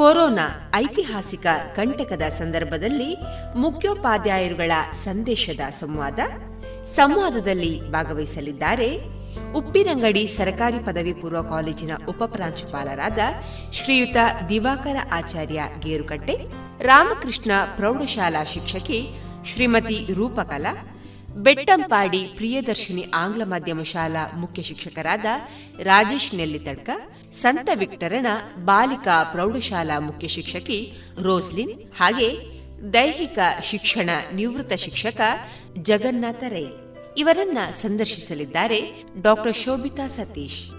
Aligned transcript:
Corona 0.00 0.70
ಐತಿಹಾಸಿಕ 0.74 1.46
ಕಂಟಕದ 1.76 2.22
ಸಂದರ್ಭದಲ್ಲಿ 2.28 3.16
ಮುಖ್ಯೋಪಾಧ್ಯಾಯರುಗಳ 3.56 4.72
ಸಂದೇಶದ 4.92 5.60
ಸಂವಾದ, 5.70 6.18
ಸಂವಾದದಲ್ಲಿ 6.96 7.90
ಭಾಗವಹಿಸಲಿದ್ದಾರೆ 7.90 9.00
ಉಪ್ಪಿನಂಗಡಿ 9.54 10.26
ಸರ್ಕಾರಿ 10.26 10.78
ಪದವಿ 10.78 11.12
ಪೂರ್ವ 11.12 11.42
ಕಾಲೇಜಿನ 11.42 11.90
ಉಪಪ್ರಾಂಶುಪಾಲರಾದ 12.08 13.18
ಶ್ರೀಯುತ 13.72 14.16
ದಿವಾಕರ 14.48 14.96
ಆಚಾರ್ಯ 15.12 15.62
ಗೇರುಕಟ್ಟೆ, 15.80 16.36
ರಾಮಕೃಷ್ಣ 16.80 17.50
ಪ್ರೌಢಶಾಲಾ 17.76 18.44
ಶಿಕ್ಷಕಿ 18.44 19.00
ಶ್ರೀಮತಿ 19.46 20.12
ರೂಪಕಲಾ 20.14 20.72
ಬೆಟ್ಟಂಪಾಡಿ 21.36 22.24
ಪ್ರಿಯದರ್ಶಿನಿ 22.24 23.06
ಆಂಗ್ಲ 23.14 23.42
ಮಾಧ್ಯಮ 23.44 23.82
ಶಾಲಾ 23.82 24.30
ಮುಖ್ಯ 24.36 24.62
ಶಿಕ್ಷಕರಾದ 24.62 25.24
ರಾಜೇಶ್ 25.82 26.34
ನೆಲ್ಲಿತಡ್ಕ, 26.34 26.90
ಸಂತ 27.32 27.68
ವಿಕ್ಟರಣ, 27.74 28.26
ಬಾಲಿಕಾ 28.64 29.24
ಪ್ರೌಢಶಾಲಾ 29.24 30.00
ಮುಖ್ಯ 30.00 30.28
ಶಿಕ್ಷಕಿ 30.28 30.92
ರೋಸ್ಲಿನ್ 31.22 31.92
ಹಾಗೆ 31.96 32.30
ದೈಹಿಕ 32.92 33.38
ಶಿಕ್ಷಣ 33.62 34.10
ನಿವೃತ್ತ 34.34 34.72
ಶಿಕ್ಷಕ 34.72 35.20
ಜಗನ್ನಾಥ 35.82 36.44
ರೈ. 36.48 36.64
ಇವರನ್ನ 37.18 37.58
ಸಂದರ್ಶಿಸಲಿದ್ದಾರೆ 37.70 39.04
ಡಾಕ್ಟರ್ 39.22 39.56
ಶೋಭಿತಾ 39.56 40.08
ಸತೀಶ್. 40.08 40.70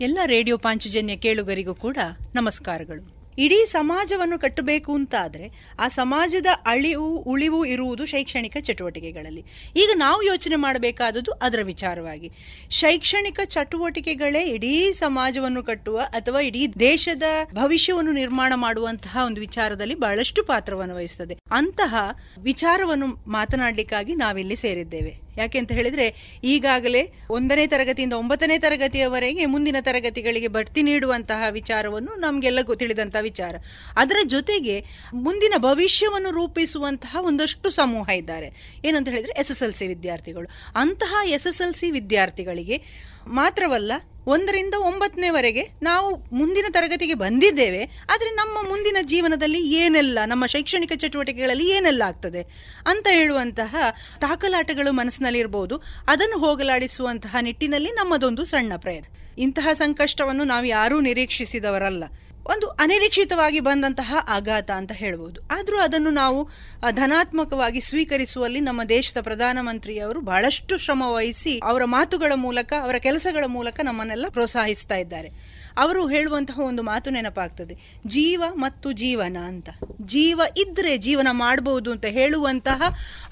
ಎಲ್ಲ 0.00 0.18
ರೇಡಿಯೋ 0.24 0.58
ಪಾಂಚಜನ್ಯ 0.58 1.16
ಕೇಳುಗರಿಗೂ 1.16 1.74
ಕೂಡ 1.74 1.96
ನಮಸ್ಕಾರಗಳು. 2.34 3.13
ಇಡೀ 3.38 3.64
ಸಮಾಜವನ್ನು 3.64 4.38
ಕಟ್ಟಬೇಕು 4.38 4.94
ಅಂತಾದರೆ 4.94 5.50
ಆ 5.78 5.88
ಸಮಾಜದ 5.88 6.46
ಅಳಿವು, 6.66 7.16
ಉಳಿವು 7.16 7.64
ಇರುವುದು 7.64 8.06
ಶೈಕ್ಷಣಿಕ 8.06 8.56
ಚಟುವಟಿಕೆಗಳಲ್ಲಿ. 8.60 9.44
ಈಗ 9.76 9.90
ನಾವು 9.96 10.22
ಯೋಚನೆ 10.22 10.56
ಮಾಡಬೇಕಾದದ್ದು 10.56 11.32
ಅದರ 11.32 11.58
ವಿಚಾರವಾಗಿ. 11.62 12.30
ಶೈಕ್ಷಣಿಕ 12.70 13.40
ಚಟುವಟಿಕೆಗಳೇ 13.44 14.44
ಇಡೀ 14.44 14.92
ಸಮಾಜವನ್ನು 14.92 15.62
ಕಟ್ಟುವ 15.62 15.98
ಅಥವಾ 15.98 16.40
ಇಡೀ 16.40 16.66
ದೇಶದ 16.66 17.22
ಭವಿಷ್ಯವನ್ನು 17.54 18.12
ನಿರ್ಮಾಣ 18.12 18.52
ಮಾಡುವಂತಹ 18.56 19.18
ಒಂದು 19.26 19.40
ವಿಚಾರದಲ್ಲಿ 19.40 19.94
ಬಹಳಷ್ಟು 19.94 20.44
ಪಾತ್ರವನ್ನು 20.44 20.94
ವಹಿಸುತ್ತದೆ 20.94 21.38
ಅಂತಹ 21.50 21.94
ವಿಚಾರವನ್ನು 22.42 23.06
ಮಾತನಾಡಲಿಕ್ಕಾಗಿ 23.26 24.14
ನಾವಿಲ್ಲಿ 24.14 24.56
ಸೇರಿದ್ದೇವೆ. 24.56 25.23
ಯಾಕೆ 25.36 25.58
ಅಂತ 25.58 25.72
ಹೇಳಿದ್ರೆ 25.72 26.38
ಈಗಾಗಲೇ 26.44 27.12
ಒಂದನೇ 27.30 27.66
ತರಗತಿಯಿಂದ 27.66 28.12
ಒಂಬತ್ತನೇ 28.12 28.58
ತರಗತಿಯವರೆಗೆ 28.58 29.46
ಮುಂದಿನ 29.46 29.76
ತರಗತಿಗಳಿಗೆ 29.80 30.48
ಬಡ್ತಿ 30.48 30.82
ನೀಡುವಂತಹ 30.82 31.44
ವಿಚಾರವನ್ನು 31.50 32.14
ನಮಗೆಲ್ಲ 32.14 32.58
ತಿಳಿದಂತಹ 32.74 33.20
ವಿಚಾರ. 33.20 33.54
ಅದರ 33.96 34.16
ಜೊತೆಗೆ 34.26 34.84
ಮುಂದಿನ 35.14 35.54
ಭವಿಷ್ಯವನ್ನು 35.58 36.30
ರೂಪಿಸುವಂತಹ 36.30 37.16
ಒಂದಷ್ಟು 37.20 37.70
ಸಮೂಹ 37.70 38.08
ಇದ್ದಾರೆ. 38.08 38.80
ಏನಂತ 38.84 39.08
ಹೇಳಿದ್ರೆ 39.08 39.32
ಎಸ್ 39.40 39.50
ಎಸ್ 39.50 39.62
ಎಲ್ 39.62 39.74
ಸಿ 39.74 39.86
ವಿದ್ಯಾರ್ಥಿಗಳು. 39.86 40.48
ಅಂತಹ 40.76 41.14
ಎಸ್ 41.24 41.46
ಎಸ್ 41.46 41.60
ಎಲ್ 41.60 41.74
ಸಿ 41.74 41.90
ವಿದ್ಯಾರ್ಥಿಗಳಿಗೆ 41.90 42.82
ಮಾತ್ರವಲ್ಲ 43.26 43.92
ಒಂದರಿಂದ 44.26 44.74
ಒಂಬತ್ತನೇವರೆಗೆ 44.90 45.62
ನಾವು 45.82 46.08
ಮುಂದಿನ 46.32 46.66
ತರಗತಿಗೆ 46.70 47.14
ಬಂದಿದ್ದೇವೆ, 47.14 47.82
ಆದರೆ 48.12 48.30
ನಮ್ಮ 48.30 48.56
ಮುಂದಿನ 48.68 48.96
ಜೀವನದಲ್ಲಿ 49.02 49.60
ಏನೆಲ್ಲ, 49.74 50.18
ನಮ್ಮ 50.26 50.46
ಶೈಕ್ಷಣಿಕ 50.46 50.92
ಚಟುವಟಿಕೆಗಳಲ್ಲಿ 50.96 51.66
ಏನೆಲ್ಲ 51.70 52.02
ಆಗ್ತದೆ 52.06 52.42
ಅಂತ 52.86 53.06
ಹೇಳುವಂತಹ 53.10 53.76
ತಾಕಲಾಟಗಳು 54.20 54.92
ಮನಸ್ಸಿನಲ್ಲಿರ್ಬೋದು, 54.92 55.76
ಅದನ್ನು 56.08 56.38
ಹೋಗಲಾಡಿಸುವಂತಹ 56.38 57.36
ನಿಟ್ಟಿನಲ್ಲಿ 57.48 57.92
ನಮ್ಮದೊಂದು 57.92 58.44
ಸಣ್ಣ 58.44 58.72
ಪ್ರಯತ್ನ. 58.76 59.10
ಇಂತಹ 59.38 59.68
ಸಂಕಷ್ಟವನ್ನು 59.72 60.44
ನಾವು 60.44 60.66
ಯಾರೂ 60.66 60.96
ನಿರೀಕ್ಷಿಸಿದವರಲ್ಲ. 61.00 62.04
ಒಂದು 62.46 62.66
ಅನಿರೀಕ್ಷಿತವಾಗಿ 62.66 63.60
ಬಂದಂತಹ 63.60 64.16
ಆಘಾತ 64.28 64.70
ಅಂತ 64.70 64.92
ಹೇಳ್ಬೋದು. 64.92 65.40
ಆದರೂ 65.50 65.76
ಅದನ್ನು 65.78 66.10
ನಾವು 66.10 66.48
ಧನಾತ್ಮಕವಾಗಿ 66.90 67.80
ಸ್ವೀಕರಿಸುವಲ್ಲಿ 67.80 68.60
ನಮ್ಮ 68.60 68.84
ದೇಶದ 68.84 69.20
ಪ್ರಧಾನಮಂತ್ರಿಯವರು 69.20 70.20
ಬಹಳಷ್ಟು 70.20 70.78
ಶ್ರಮ 70.78 71.02
ವಹಿಸಿ 71.06 71.58
ಅವರ 71.58 71.84
ಮಾತುಗಳ 71.84 72.32
ಮೂಲಕ, 72.34 72.72
ಅವರ 72.82 72.96
ಕೆಲಸಗಳ 72.98 73.44
ಮೂಲಕ 73.46 73.80
ನಮ್ಮನ್ನೆಲ್ಲ 73.84 74.26
ಪ್ರೋತ್ಸಾಹಿಸ್ತಾ 74.28 74.94
ಇದ್ದಾರೆ. 74.94 75.30
ಅವರು 75.76 76.08
ಹೇಳುವಂತಹ 76.08 76.60
ಒಂದು 76.60 76.82
ಮಾತು 76.82 77.10
ನೆನಪಾಗ್ತದೆ. 77.10 77.76
ಜೀವ 78.06 78.42
ಮತ್ತು 78.54 78.92
ಜೀವನ 78.92 79.36
ಅಂತ. 79.36 79.68
ಜೀವ 80.02 80.40
ಇದ್ರೆ 80.56 80.98
ಜೀವನ 80.98 81.28
ಮಾಡಬಹುದು 81.30 81.92
ಅಂತ 81.92 82.04
ಹೇಳುವಂತಹ 82.04 82.82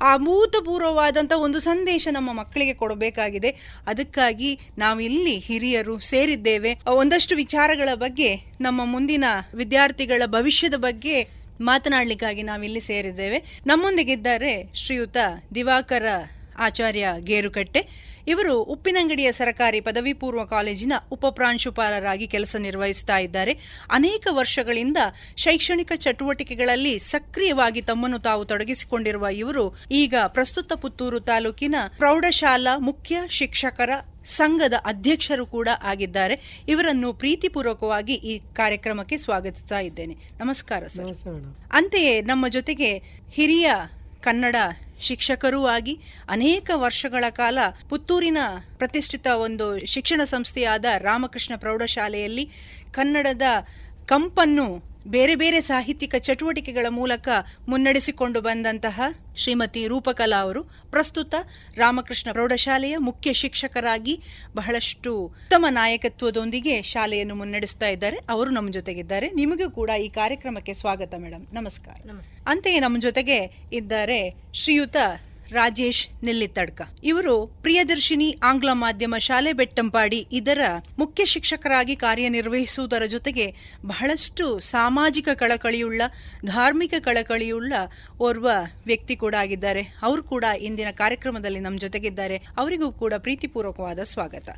ಅಭೂತಪೂರ್ವವಾದಂಥ 0.01 1.33
ಒಂದು 1.33 1.59
ಸಂದೇಶ 1.59 2.09
ನಮ್ಮ 2.11 2.33
ಮಕ್ಕಳಿಗೆ 2.33 2.75
ಕೊಡಬೇಕಾಗಿದೆ. 2.75 3.51
ಅದಕ್ಕಾಗಿ 3.87 4.59
ನಾವಿಲ್ಲಿ 4.79 5.39
ಹಿರಿಯರು 5.39 5.99
ಸೇರಿದ್ದೇವೆ. 5.99 6.79
ಒಂದಷ್ಟು 6.87 7.37
ವಿಚಾರಗಳ 7.37 7.89
ಬಗ್ಗೆ, 7.95 8.37
ನಮ್ಮ 8.61 8.85
ಮುಂದಿನ 8.85 9.25
ವಿದ್ಯಾರ್ಥಿಗಳ 9.55 10.23
ಭವಿಷ್ಯದ 10.27 10.75
ಬಗ್ಗೆ 10.75 11.43
ಮಾತನಾಡಲಿಕ್ಕಾಗಿ 11.61 12.43
ನಾವಿಲ್ಲಿ 12.43 12.81
ಸೇರಿದ್ದೇವೆ. 12.81 13.39
ನಮ್ಮೊಂದಿಗಿದ್ದಾರೆ 13.67 14.71
ಶ್ರೀಯುತ 14.75 15.17
ದಿವಾಕರ 15.55 16.05
ಆಚಾರ್ಯ 16.59 17.09
ಗೇರುಕಟ್ಟೆ. 17.19 18.12
ಇವರು 18.29 18.63
ಉಪ್ಪಿನಂಗಡಿಯ 18.63 19.33
ಸರಕಾರಿ 19.33 19.81
ಪದವಿ 19.81 20.13
ಪೂರ್ವ 20.13 20.45
ಕಾಲೇಜಿನ 20.45 20.93
ಉಪಪ್ರಾಂಶುಪಾಲರಾಗಿ 21.11 22.27
ಕೆಲಸ 22.27 22.57
ನಿರ್ವಹಿಸ್ತಾ 22.59 23.19
ಇದ್ದಾರೆ. 23.19 23.59
ಅನೇಕ 23.91 24.27
ವರ್ಷಗಳಿಂದ 24.31 24.97
ಶೈಕ್ಷಣಿಕ 25.37 25.93
ಚಟುವಟಿಕೆಗಳಲ್ಲಿ 25.97 26.99
ಸಕ್ರಿಯವಾಗಿ 26.99 27.83
ತಮ್ಮನ್ನು 27.83 28.19
ತಾವು 28.19 28.45
ತೊಡಗಿಸಿಕೊಂಡಿರುವ 28.45 29.27
ಇವರು 29.33 29.75
ಈಗ 29.91 30.15
ಪ್ರಸ್ತುತ 30.27 30.73
ಪುತ್ತೂರು 30.73 31.21
ತಾಲೂಕಿನ 31.21 31.75
ಪ್ರೌಢಶಾಲಾ 31.99 32.79
ಮುಖ್ಯ 32.79 33.23
ಶಿಕ್ಷಕರ 33.29 33.91
ಸಂಘದ 34.25 34.73
ಅಧ್ಯಕ್ಷರು 34.85 35.47
ಕೂಡ 35.47 35.69
ಆಗಿದ್ದಾರೆ. 35.83 36.65
ಇವರನ್ನು 36.69 37.13
ಪ್ರೀತಿಪೂರ್ವಕವಾಗಿ 37.13 38.15
ಈ 38.15 38.39
ಕಾರ್ಯಕ್ರಮಕ್ಕೆ 38.39 39.17
ಸ್ವಾಗತಿಸ್ತಾ 39.17 39.81
ಇದ್ದೇನೆ. 39.81 40.17
ನಮಸ್ಕಾರ 40.39 40.87
ಸರ್. 40.87 41.45
ಅಂತೆಯೇ 41.73 42.21
ನಮ್ಮ 42.21 42.49
ಜೊತೆಗೆ 42.49 42.99
ಹಿರಿಯ 43.31 43.73
ಕನ್ನಡ 44.21 44.57
ಶಿಕ್ಷಕರೂ 45.03 45.67
ಆಗಿ 45.67 45.95
ಅನೇಕ 46.29 46.71
ವರ್ಷಗಳ 46.77 47.25
ಕಾಲ 47.33 47.59
ಪುತ್ತೂರಿನ 47.89 48.39
ಪ್ರತಿಷ್ಠಿತ 48.79 49.27
ಒಂದು 49.39 49.67
ಶಿಕ್ಷಣ 49.87 50.21
ಸಂಸ್ಥೆಯಾದ 50.25 50.87
ರಾಮಕೃಷ್ಣ 51.01 51.57
ಪ್ರೌಢಶಾಲೆಯಲ್ಲಿ 51.57 52.45
ಕನ್ನಡದ 52.93 53.49
ಕಂಪನ್ನು 54.07 54.67
ಬೇರೆ 55.07 55.35
ಬೇರೆ 55.35 55.61
ಸಾಹಿತ್ಯಿಕ 55.61 56.15
ಚಟುವಟಿಕೆಗಳ 56.19 56.87
ಮೂಲಕ 56.89 57.29
ಮುನ್ನಡೆಸಿಕೊಂಡು 57.69 58.41
ಬಂದಂತಹ 58.41 59.01
ಶ್ರೀಮತಿ 59.37 59.87
ರೂಪಕಲಾ 59.87 60.41
ಅವರು 60.41 60.63
ಪ್ರಸ್ತುತ 60.63 61.35
ರಾಮಕೃಷ್ಣ 61.77 62.33
ಪ್ರೌಢಶಾಲೆಯ 62.33 62.97
ಮುಖ್ಯ 62.97 63.33
ಶಿಕ್ಷಕರಾಗಿ 63.33 64.21
ಬಹಳಷ್ಟು 64.55 65.25
ಉತ್ತಮ 65.25 65.67
ನಾಯಕತ್ವದೊಂದಿಗೆ 65.71 66.83
ಶಾಲೆಯನ್ನು 66.83 67.35
ಮುನ್ನಡೆಸ್ತಾ 67.35 67.89
ಇದ್ದಾರೆ. 67.89 68.17
ಅವರು 68.31 68.51
ನಮ್ಮ 68.51 68.71
ಜೊತೆಗಿದ್ದಾರೆ. 68.71 69.31
ನಿಮಗೂ 69.31 69.71
ಕೂಡ 69.71 69.91
ಈ 69.91 70.09
ಕಾರ್ಯಕ್ರಮಕ್ಕೆ 70.09 70.75
ಸ್ವಾಗತ 70.75 71.15
ಮೇಡಮ್ 71.15 71.47
ನಮಸ್ಕಾರ. 71.55 72.11
ಅಂತೆಯೇ 72.47 72.81
ನಮ್ಮ 72.81 73.01
ಜೊತೆಗೆ 73.01 73.69
ಇದ್ದಾರೆ 73.73 74.35
ಶ್ರೀಯುತ 74.55 74.97
ರಾಜೇಶ್ 75.53 76.25
ನೆಲ್ಲಿತಡ್ಕ 76.25 76.83
ಇವರು 77.05 77.35
ಪ್ರಿಯದರ್ಶಿನಿ 77.47 78.29
ಆಂಗ್ಲ 78.43 78.71
ಮಾಧ್ಯಮ 78.73 79.15
ಶಾಲೆ 79.19 79.53
ಬೆಟ್ಟಂಪಾಡಿ 79.53 80.27
ಇದರ 80.33 80.61
ಮುಖ್ಯ 80.99 81.25
ಶಿಕ್ಷಕರಾಗಿ 81.25 81.97
ಕಾರ್ಯನಿರ್ವಹಿಸುವುದರ 81.97 83.07
ಜೊತೆಗೆ 83.07 83.47
ಬಹಳಷ್ಟು 83.87 84.61
ಸಾಮಾಜಿಕ 84.61 85.29
ಕಳಕಳಿಯುಳ್ಳ 85.35 86.03
ಧಾರ್ಮಿಕ 86.47 86.95
ಕಳಕಳಿಯುಳ್ಳ 86.99 87.73
ಓರ್ವ 88.21 88.49
ವ್ಯಕ್ತಿ 88.87 89.17
ಕೂಡ 89.17 89.35
ಆಗಿದ್ದಾರೆ. 89.39 89.83
ಅವರು 90.03 90.23
ಕೂಡ 90.23 90.45
ಇಂದಿನ 90.61 90.91
ಕಾರ್ಯಕ್ರಮದಲ್ಲಿ 90.91 91.61
ನಮ್ಮ 91.61 91.79
ಜೊತೆಗಿದ್ದಾರೆ. 91.79 92.37
ಅವರಿಗೂ 92.57 92.93
ಕೂಡ 92.93 93.15
ಪ್ರೀತಿಪೂರ್ವಕವಾದ 93.19 93.99
ಸ್ವಾಗತ. 94.03 94.49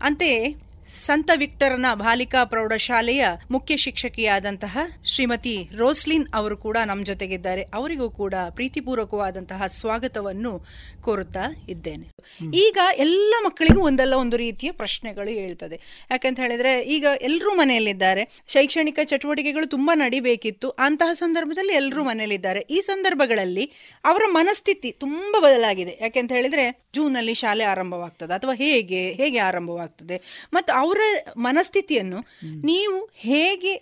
ಅಂತೆಯೇ 0.00 0.56
ಸಂತ 0.88 1.30
ವಿಕ್ಟರ್ನ 1.36 1.86
ಬಾಲಿಕಾ 1.94 2.44
ಪ್ರೌಢಶಾಲೆಯ 2.44 3.26
ಮುಖ್ಯ 3.50 3.76
ಶಿಕ್ಷಕಿಯಾದಂತಹ 3.76 4.78
ಶ್ರೀಮತಿ 5.06 5.68
ರೋಸ್ಲಿನ್ 5.76 6.26
ಅವರು 6.34 6.56
ಕೂಡ 6.56 6.76
ನಮ್ಮ 6.86 7.04
ಜೊತೆಗಿದ್ದಾರೆ. 7.04 7.62
ಅವರಿಗೂ 7.62 8.10
ಕೂಡ 8.10 8.34
ಪ್ರೀತಿಪೂರ್ವಕವಾದಂತಹ 8.50 9.66
ಸ್ವಾಗತವನ್ನು 9.66 10.66
ಕೋರುತ್ತಾ 11.00 11.64
ಇದ್ದೇನೆ. 11.68 12.08
ಈಗ 12.54 12.78
ಎಲ್ಲ 12.96 13.34
ಮಕ್ಕಳಿಗೂ 13.44 13.82
ಒಂದಲ್ಲ 13.82 14.14
ಒಂದು 14.14 14.36
ರೀತಿಯ 14.36 14.72
ಪ್ರಶ್ನೆಗಳು 14.72 15.30
ಹೇಳ್ತದೆ. 15.30 15.80
ಯಾಕಂತ 16.10 16.40
ಹೇಳಿದ್ರೆ 16.40 16.82
ಈಗ 16.82 17.06
ಎಲ್ಲರೂ 17.20 17.54
ಮನೆಯಲ್ಲಿದ್ದಾರೆ. 17.54 18.42
ಶೈಕ್ಷಣಿಕ 18.46 18.98
ಚಟುವಟಿಕೆಗಳು 19.04 19.66
ತುಂಬಾ 19.66 19.94
ನಡಿಬೇಕಿತ್ತು. 19.94 20.70
ಅಂತಹ 20.70 21.12
ಸಂದರ್ಭದಲ್ಲಿ 21.12 21.72
ಎಲ್ಲರೂ 21.72 22.04
ಮನೆಯಲ್ಲಿದ್ದಾರೆ. 22.04 22.60
ಈ 22.60 22.80
ಸಂದರ್ಭಗಳಲ್ಲಿ 22.80 23.72
ಅವರ 24.04 24.22
ಮನಸ್ಥಿತಿ 24.30 24.92
ತುಂಬಾ 24.92 25.40
ಬದಲಾಗಿದೆ. 25.40 25.98
ಯಾಕೆಂತ 26.00 26.32
ಹೇಳಿದ್ರೆ 26.32 26.83
ಜೂನ್ 26.96 27.16
ಅಲ್ಲಿ 27.16 27.34
ಶಾಲೆ 27.34 27.64
ಆರಂಭವಾಗ್ತದೆ 27.64 28.32
ಅಥವಾ 28.34 28.54
ಹೇಗೆ 28.54 29.02
ಹೇಗೆ 29.20 29.40
ಆರಂಭವಾಗ್ತದೆ. 29.48 30.16
ಮತ್ತು 30.52 30.72
ಅವರ 30.82 31.00
ಮನಸ್ಥಿತಿಯನ್ನು 31.38 32.20
ನೀವು 32.64 32.96
ಹೇಗೆ 33.24 33.74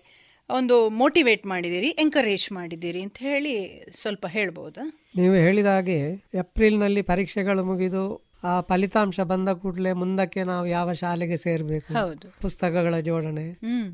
ಒಂದು 0.51 0.77
ಮೋಟಿವೇಟ್ 1.01 1.45
ಮಾಡಿದ್ದೀರಿ 1.47 1.91
ಎಂಕರೇಜ್ 2.03 2.49
ಮಾಡಿದ್ದೀರಿ 2.53 3.01
ಅಂತ 3.03 3.19
ಹೇಳಿ 3.21 3.55
ಸ್ವಲ್ಪ 4.01 4.27
ಹೇಳ್ಬೋದಾ? 4.31 4.85
ನೀವು 5.17 5.35
ಹೇಳಿದ 5.35 5.67
ಹಾಗೆ 5.67 5.97
ಏಪ್ರಿಲ್ನಲ್ಲಿ 6.35 7.03
ಪರೀಕ್ಷೆಗಳು 7.13 7.65
ಮುಗಿದು 7.65 8.05
ಆ 8.51 8.53
ಫಲಿತಾಂಶ 8.69 9.21
ಬಂದ 9.33 9.49
ಕೂಡಲೇ 9.63 9.91
ಮುಂದಕ್ಕೆ 9.93 10.41
ನಾವು 10.43 10.65
ಯಾವ 10.67 10.93
ಶಾಲೆಗೆ 11.01 11.37
ಸೇರಬೇಕು? 11.37 11.91
ಪುಸ್ತಕಗಳ 12.45 12.95
ಜೋಡಣೆ 13.09 13.47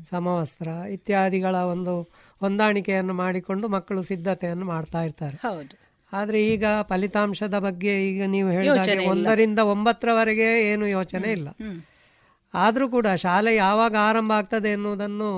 ಸಮವಸ್ತ್ರ 0.09 0.69
ಇತ್ಯಾದಿಗಳ 0.95 1.55
ಒಂದು 1.73 1.93
ಹೊಂದಾಣಿಕೆಯನ್ನು 2.41 3.15
ಮಾಡಿಕೊಂಡು 3.23 3.67
ಮಕ್ಕಳು 3.75 4.01
ಸಿದ್ಧತೆಯನ್ನು 4.01 4.65
ಮಾಡ್ತಾ 4.65 5.01
ಇರ್ತಾರೆ. 5.01 5.37
ಆದ್ರೆ 6.13 6.45
ಈಗ 6.45 6.65
ಫಲಿತಾಂಶದ 6.81 7.59
ಬಗ್ಗೆ 7.59 8.09
ಈಗ 8.09 8.23
ನೀವು 8.25 8.49
ಹೇಳಿದ 8.49 8.71
ಒಂದರಿಂದ 9.11 9.59
ಒಂಬತ್ತರವರೆಗೆ 9.59 10.71
ಏನು 10.71 10.87
ಯೋಚನೆ 10.87 11.31
ಇಲ್ಲ. 11.31 11.49
ಆದ್ರೂ 12.53 12.89
ಕೂಡ 12.89 13.07
ಶಾಲೆ 13.15 13.55
ಯಾವಾಗ 13.55 13.95
ಆರಂಭ 13.99 14.31
ಆಗ್ತದೆ 14.31 14.69
ಎನ್ನುವುದನ್ನು 14.69 15.29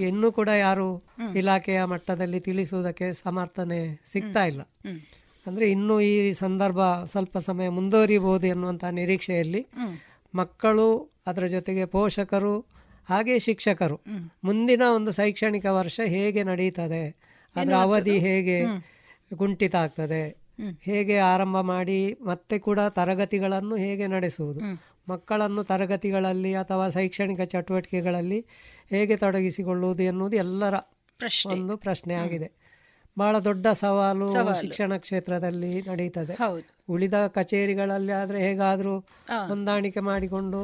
ಇನ್ನೂ 0.00 0.32
ಕೂಡ 0.32 0.48
ಯಾರು 0.58 0.86
ಇಲಾಖೆಯ 1.34 1.84
ಮಟ್ಟದಲ್ಲಿ 1.84 2.40
ತಿಳಿಸುವುದಕ್ಕೆ 2.40 3.12
ಸಮರ್ಥನೆ 3.12 3.80
ಸಿಗ್ತಾ 4.12 4.44
ಇಲ್ಲ. 4.44 4.62
ಅಂದ್ರೆ 5.46 5.70
ಇನ್ನು 5.70 6.00
ಈ 6.00 6.32
ಸಂದರ್ಭ 6.32 6.80
ಸ್ವಲ್ಪ 7.04 7.38
ಸಮಯ 7.38 7.68
ಮುಂದುವರಿಬಹುದು 7.68 8.46
ಎನ್ನುವಂತಹ 8.46 8.88
ನಿರೀಕ್ಷೆಯಲ್ಲಿ 8.90 9.62
ಮಕ್ಕಳು 10.34 10.88
ಅದರ 11.26 11.46
ಜೊತೆಗೆ 11.46 11.84
ಪೋಷಕರು 11.84 12.54
ಹಾಗೆ 13.08 13.38
ಶಿಕ್ಷಕರು 13.38 13.96
ಮುಂದಿನ 14.44 14.82
ಒಂದು 14.94 15.12
ಶೈಕ್ಷಣಿಕ 15.12 15.66
ವರ್ಷ 15.70 16.00
ಹೇಗೆ 16.06 16.42
ನಡೀತದೆ 16.42 17.04
ಅದರ 17.56 17.74
ಅವಧಿ 17.82 18.18
ಹೇಗೆ 18.18 18.58
ಕುಂಠಿತ 19.38 19.74
ಆಗ್ತದೆ. 19.74 20.22
ಹೇಗೆ 20.82 21.18
ಆರಂಭ 21.18 21.56
ಮಾಡಿ 21.56 22.18
ಮತ್ತೆ 22.20 22.58
ಕೂಡ 22.58 22.80
ತರಗತಿಗಳನ್ನು 22.80 23.76
ಹೇಗೆ 23.76 24.06
ನಡೆಸುವುದು? 24.06 24.60
ಮಕ್ಕಳನ್ನು 25.08 25.64
ತರಗತಿಗಳಲ್ಲಿ 25.64 26.54
ಅಥವಾ 26.54 26.88
ಶೈಕ್ಷಣಿಕ 26.88 27.40
ಚಟುವಟಿಕೆಗಳಲ್ಲಿ 27.40 28.46
ಹೇಗೆ 28.90 29.16
ತೊಡಗಿಸಿಕೊಳ್ಳುವುದು 29.16 30.02
ಎನ್ನುವುದು 30.02 30.36
ಎಲ್ಲರ 30.36 30.74
ಒಂದು 31.46 31.76
ಪ್ರಶ್ನೆ 31.76 32.14
ಆಗಿದೆ. 32.14 32.60
ಬಹಳ 33.18 33.38
ದೊಡ್ಡ 33.38 33.66
ಸವಾಲು 33.72 34.28
ಶಿಕ್ಷಣ 34.60 34.96
ಕ್ಷೇತ್ರದಲ್ಲಿ 34.96 35.82
ನಡೀತದೆ. 35.88 36.34
ಉಳಿದ 36.88 37.14
ಕಚೇರಿಗಳಲ್ಲಿ 37.26 38.12
ಆದ್ರೆ 38.12 38.48
ಹೇಗಾದ್ರೂ 38.48 38.98
ಹೊಂದಾಣಿಕೆ 39.46 40.00
ಮಾಡಿಕೊಂಡು 40.00 40.60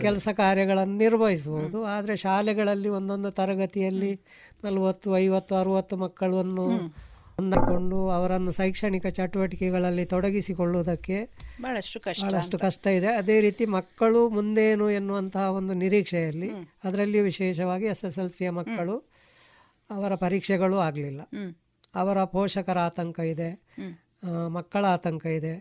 ಕೆಲಸ 0.00 0.28
ಕಾರ್ಯಗಳನ್ನು 0.32 0.96
ನಿರ್ವಹಿಸಬಹುದು. 0.96 1.84
ಆದ್ರೆ 1.84 2.16
ಶಾಲೆಗಳಲ್ಲಿ 2.16 2.88
ಒಂದೊಂದು 2.88 3.30
ತರಗತಿಯಲ್ಲಿ 3.30 4.20
ನಲವತ್ತು 4.64 5.18
ಐವತ್ತು 5.18 5.54
ಅರುವತ್ತು 5.54 5.96
ಮಕ್ಕಳನ್ನು 5.96 6.66
ಹೊಂದಿಕೊಂಡು 7.38 7.96
ಅವರನ್ನು 8.08 8.52
ಶೈಕ್ಷಣಿಕ 8.52 9.06
ಚಟುವಟಿಕೆಗಳಲ್ಲಿ 9.06 10.04
ತೊಡಗಿಸಿಕೊಳ್ಳುವುದಕ್ಕೆ 10.06 11.16
ಬಹಳಷ್ಟು 11.60 11.98
ಕಷ್ಟ 12.00 12.24
ಬಹಳಷ್ಟು 12.24 12.58
ಕಷ್ಟ 12.58 12.86
ಇದೆ. 12.86 13.08
ಅದೇ 13.12 13.36
ರೀತಿ 13.40 13.64
ಮಕ್ಕಳು 13.66 14.28
ಮುಂದೇನು 14.28 14.86
ಎನ್ನುವಂತಹ 14.90 15.50
ಒಂದು 15.52 15.74
ನಿರೀಕ್ಷೆಯಲ್ಲಿ 15.74 16.50
ಅದರಲ್ಲಿ 16.84 17.20
ವಿಶೇಷವಾಗಿ 17.20 17.86
ಎಸ್ 17.86 18.04
ಎಸ್ 18.04 18.18
ಎಲ್ 18.18 18.30
ಸಿಯ 18.30 18.50
ಮಕ್ಕಳು 18.50 18.96
ಅವರ 19.90 20.14
ಪರೀಕ್ಷೆಗಳು 20.14 20.78
ಆಗಲಿಲ್ಲ. 20.78 21.20
ಅವರ 21.94 22.24
ಪೋಷಕರ 22.24 22.78
ಆತಂಕ 22.78 23.18
ಇದೆ. 23.18 23.50
ಮಕ್ಕಳ 24.48 24.84
ಆತಂಕ 24.84 25.26
ಇದೆ. 25.26 25.54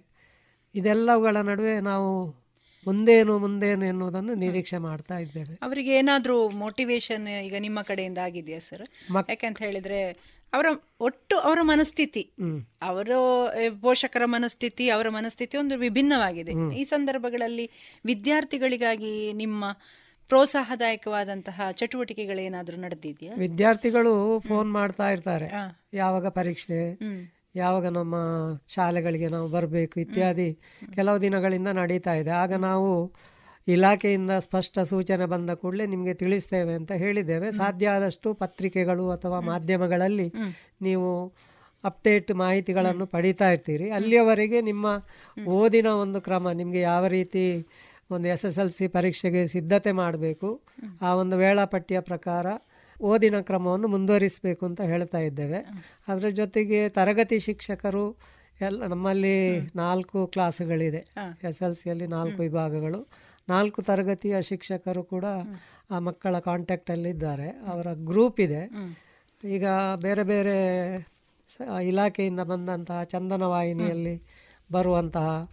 ಇದೆಲ್ಲವುಗಳ 0.75 1.37
ನಡುವೆ 1.37 1.79
ನಾವು 1.79 2.09
ಮುಂದೇನು 2.85 3.37
ಮುಂದೇನು 3.37 3.85
ಎನ್ನುವುದನ್ನು 3.85 4.33
ನಿರೀಕ್ಷೆ 4.35 4.77
ಮಾಡ್ತಾ 4.77 5.17
ಇದ್ದೇವೆ. 5.17 5.55
ಅವರಿಗೆ 5.61 5.95
ಏನಾದರೂ 5.95 6.49
ಮೋಟಿವೇಶನ್ 6.49 7.27
ಈಗ 7.27 7.55
ನಿಮ್ಮ 7.59 7.81
ಕಡೆಯಿಂದ 7.81 8.17
ಆಗಿದೆಯಾ 8.17 8.59
ಸರ್ 8.59 8.87
ಯಾಕಂತ 9.29 9.59
ಹೇಳಿದ್ರೆ 9.59 9.99
ಅವರ 10.53 10.65
ಒಟ್ಟು 10.99 11.37
ಅವರ 11.37 11.59
ಮನಸ್ಥಿತಿ 11.61 12.31
ಅವರ 12.81 13.09
ಪೋಷಕರ 13.81 14.21
ಮನಸ್ಥಿತಿ 14.25 14.89
ಅವರ 14.89 15.09
ಮನಸ್ಥಿತಿ 15.09 15.57
ಒಂದು 15.57 15.77
ವಿಭಿನ್ನವಾಗಿದೆ. 15.77 16.51
ಈ 16.75 16.83
ಸಂದರ್ಭಗಳಲ್ಲಿ 16.83 17.71
ವಿದ್ಯಾರ್ಥಿಗಳಿಗಾಗಿ 18.05 19.33
ನಿಮ್ಮ 19.33 19.65
ಪ್ರೋತ್ಸಾಹದಾಯಕವಾದಂತಹ 20.29 21.61
ಚಟುವಟಿಕೆಗಳು 21.71 22.41
ಏನಾದರೂ 22.41 22.77
ನಡೆದಿದೆಯಾ? 22.77 23.33
ವಿದ್ಯಾರ್ಥಿಗಳು 23.37 24.39
ಫೋನ್ 24.39 24.71
ಮಾಡ್ತಾ 24.71 25.09
ಇರ್ತಾರೆ. 25.09 25.47
ಯಾವಾಗ 25.93 26.27
ಪರೀಕ್ಷೆ? 26.27 26.79
ಯಾವಾಗ 27.55 27.85
ನಮ್ಮ 27.97 28.15
ಶಾಲೆಗಳಿಗೆ 28.67 29.27
ನಾವು 29.27 29.47
ಬರಬೇಕು 29.47 29.95
ಇತ್ಯಾದಿ 29.99 30.49
ಕೆಲವು 30.95 31.17
ದಿನಗಳಿಂದ 31.21 31.67
ನಡೀತಾ 31.67 32.13
ಇದೆ. 32.13 32.31
ಆಗ 32.43 32.53
ನಾವು 32.53 32.89
ಇಲಾಖೆಯಿಂದ 33.67 34.33
ಸ್ಪಷ್ಟ 34.39 34.79
ಸೂಚನೆ 34.79 35.25
ಬಂದ 35.25 35.51
ಕೂಡಲೇ 35.51 35.85
ನಿಮಗೆ 35.85 36.13
ತಿಳಿಸ್ತೇವೆ 36.13 36.73
ಅಂತ 36.73 36.91
ಹೇಳಿದ್ದೇವೆ. 37.03 37.47
ಸಾಧ್ಯ 37.51 37.87
ಆದಷ್ಟು 37.87 38.33
ಪತ್ರಿಕೆಗಳು 38.33 39.05
ಅಥವಾ 39.09 39.39
ಮಾಧ್ಯಮಗಳಲ್ಲಿ 39.51 40.27
ನೀವು 40.81 41.09
ಅಪ್ಡೇಟ್ 41.83 42.31
ಮಾಹಿತಿಗಳನ್ನು 42.31 43.05
ಪಡಿತಾ 43.05 43.47
ಇರ್ತೀರಿ. 43.49 43.87
ಅಲ್ಲಿಯವರೆಗೆ 43.89 44.59
ನಿಮ್ಮ 44.61 44.85
ಓದಿನ 45.47 45.87
ಒಂದು 46.03 46.19
ಕ್ರಮ, 46.21 46.51
ನಿಮಗೆ 46.51 46.81
ಯಾವ 46.81 47.07
ರೀತಿ 47.07 47.43
ಒಂದು 48.11 48.27
ಎಸ್ 48.27 48.45
ಎಸ್ 48.45 48.59
ಎಲ್ 48.59 48.71
ಸಿ 48.71 48.87
ಪರೀಕ್ಷೆಗೆ 48.87 49.41
ಸಿದ್ಧತೆ 49.47 49.91
ಮಾಡಬೇಕು, 49.91 50.49
ಆ 51.01 51.11
ಒಂದು 51.15 51.35
ವೇಳಾಪಟ್ಟಿಯ 51.37 51.99
ಪ್ರಕಾರ 51.99 52.45
ಓದಿನ 53.01 53.39
ಕ್ರಮವನ್ನು 53.41 53.87
ಮುಂದುವರಿಸಬೇಕು 53.87 54.65
ಅಂತ 54.65 54.81
ಹೇಳ್ತಾ 54.81 55.17
ಇದ್ದೇವೆ. 55.17 55.57
ಅದರ 56.07 56.29
ಜೊತೆಗೆ 56.29 56.89
ತರಗತಿ 56.89 57.39
ಶಿಕ್ಷಕರು 57.39 58.15
ಎಲ್ಲ 58.61 58.85
ನಮ್ಮಲ್ಲಿ 58.85 59.59
ನಾಲ್ಕು 59.75 60.27
ಕ್ಲಾಸ್ಗಳಿದೆ. 60.27 61.05
ಎಸ್ 61.47 61.61
ಎಲ್ 61.61 61.75
ಸಿಯಲ್ಲಿ 61.75 62.07
ನಾಲ್ಕು 62.07 62.41
ವಿಭಾಗಗಳು. 62.41 63.07
ನಾಲ್ಕು 63.49 63.81
ತರಗತಿಯ 63.81 64.41
ಶಿಕ್ಷಕರು 64.41 65.03
ಕೂಡ 65.03 65.25
ಆ 65.91 65.99
ಮಕ್ಕಳ 65.99 66.39
ಕಾಂಟ್ಯಾಕ್ಟಲ್ಲಿ 66.39 67.09
ಇದ್ದಾರೆ 67.09 67.49
ಅವರ 67.49 67.93
ಗ್ರೂಪ್ 67.93 68.39
ಇದೆ. 68.39 68.69
ಈಗ 69.43 69.65
ಬೇರೆ 70.01 70.23
ಬೇರೆ 70.23 70.55
ಇಲಾಖೆಯಿಂದ 71.83 72.39
ಬಂದಂತಹ 72.39 73.03
ಚಂದನ 73.03 73.43
ವಾಹಿನಿಯಲ್ಲಿ 73.43 74.21
ಬರುವಂತಹ 74.71 75.49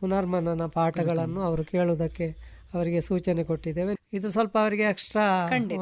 ಪುನರ್ಮನನ 0.00 0.66
ಪಾಠಗಳನ್ನು 0.66 1.40
ಅವರು 1.40 1.64
ಕೇಳುವುದಕ್ಕೆ 1.64 2.57
ಅವರಿಗೆ 2.74 3.00
ಸೂಚನೆ 3.00 3.42
ಕೊಟ್ಟಿದ್ದೇವೆ. 3.44 3.92
ಇದು 4.12 4.30
ಸ್ವಲ್ಪ 4.30 4.54
ಅವರಿಗೆ 4.58 4.82
ಎಕ್ಸ್ಟ್ರಾ 4.82 5.24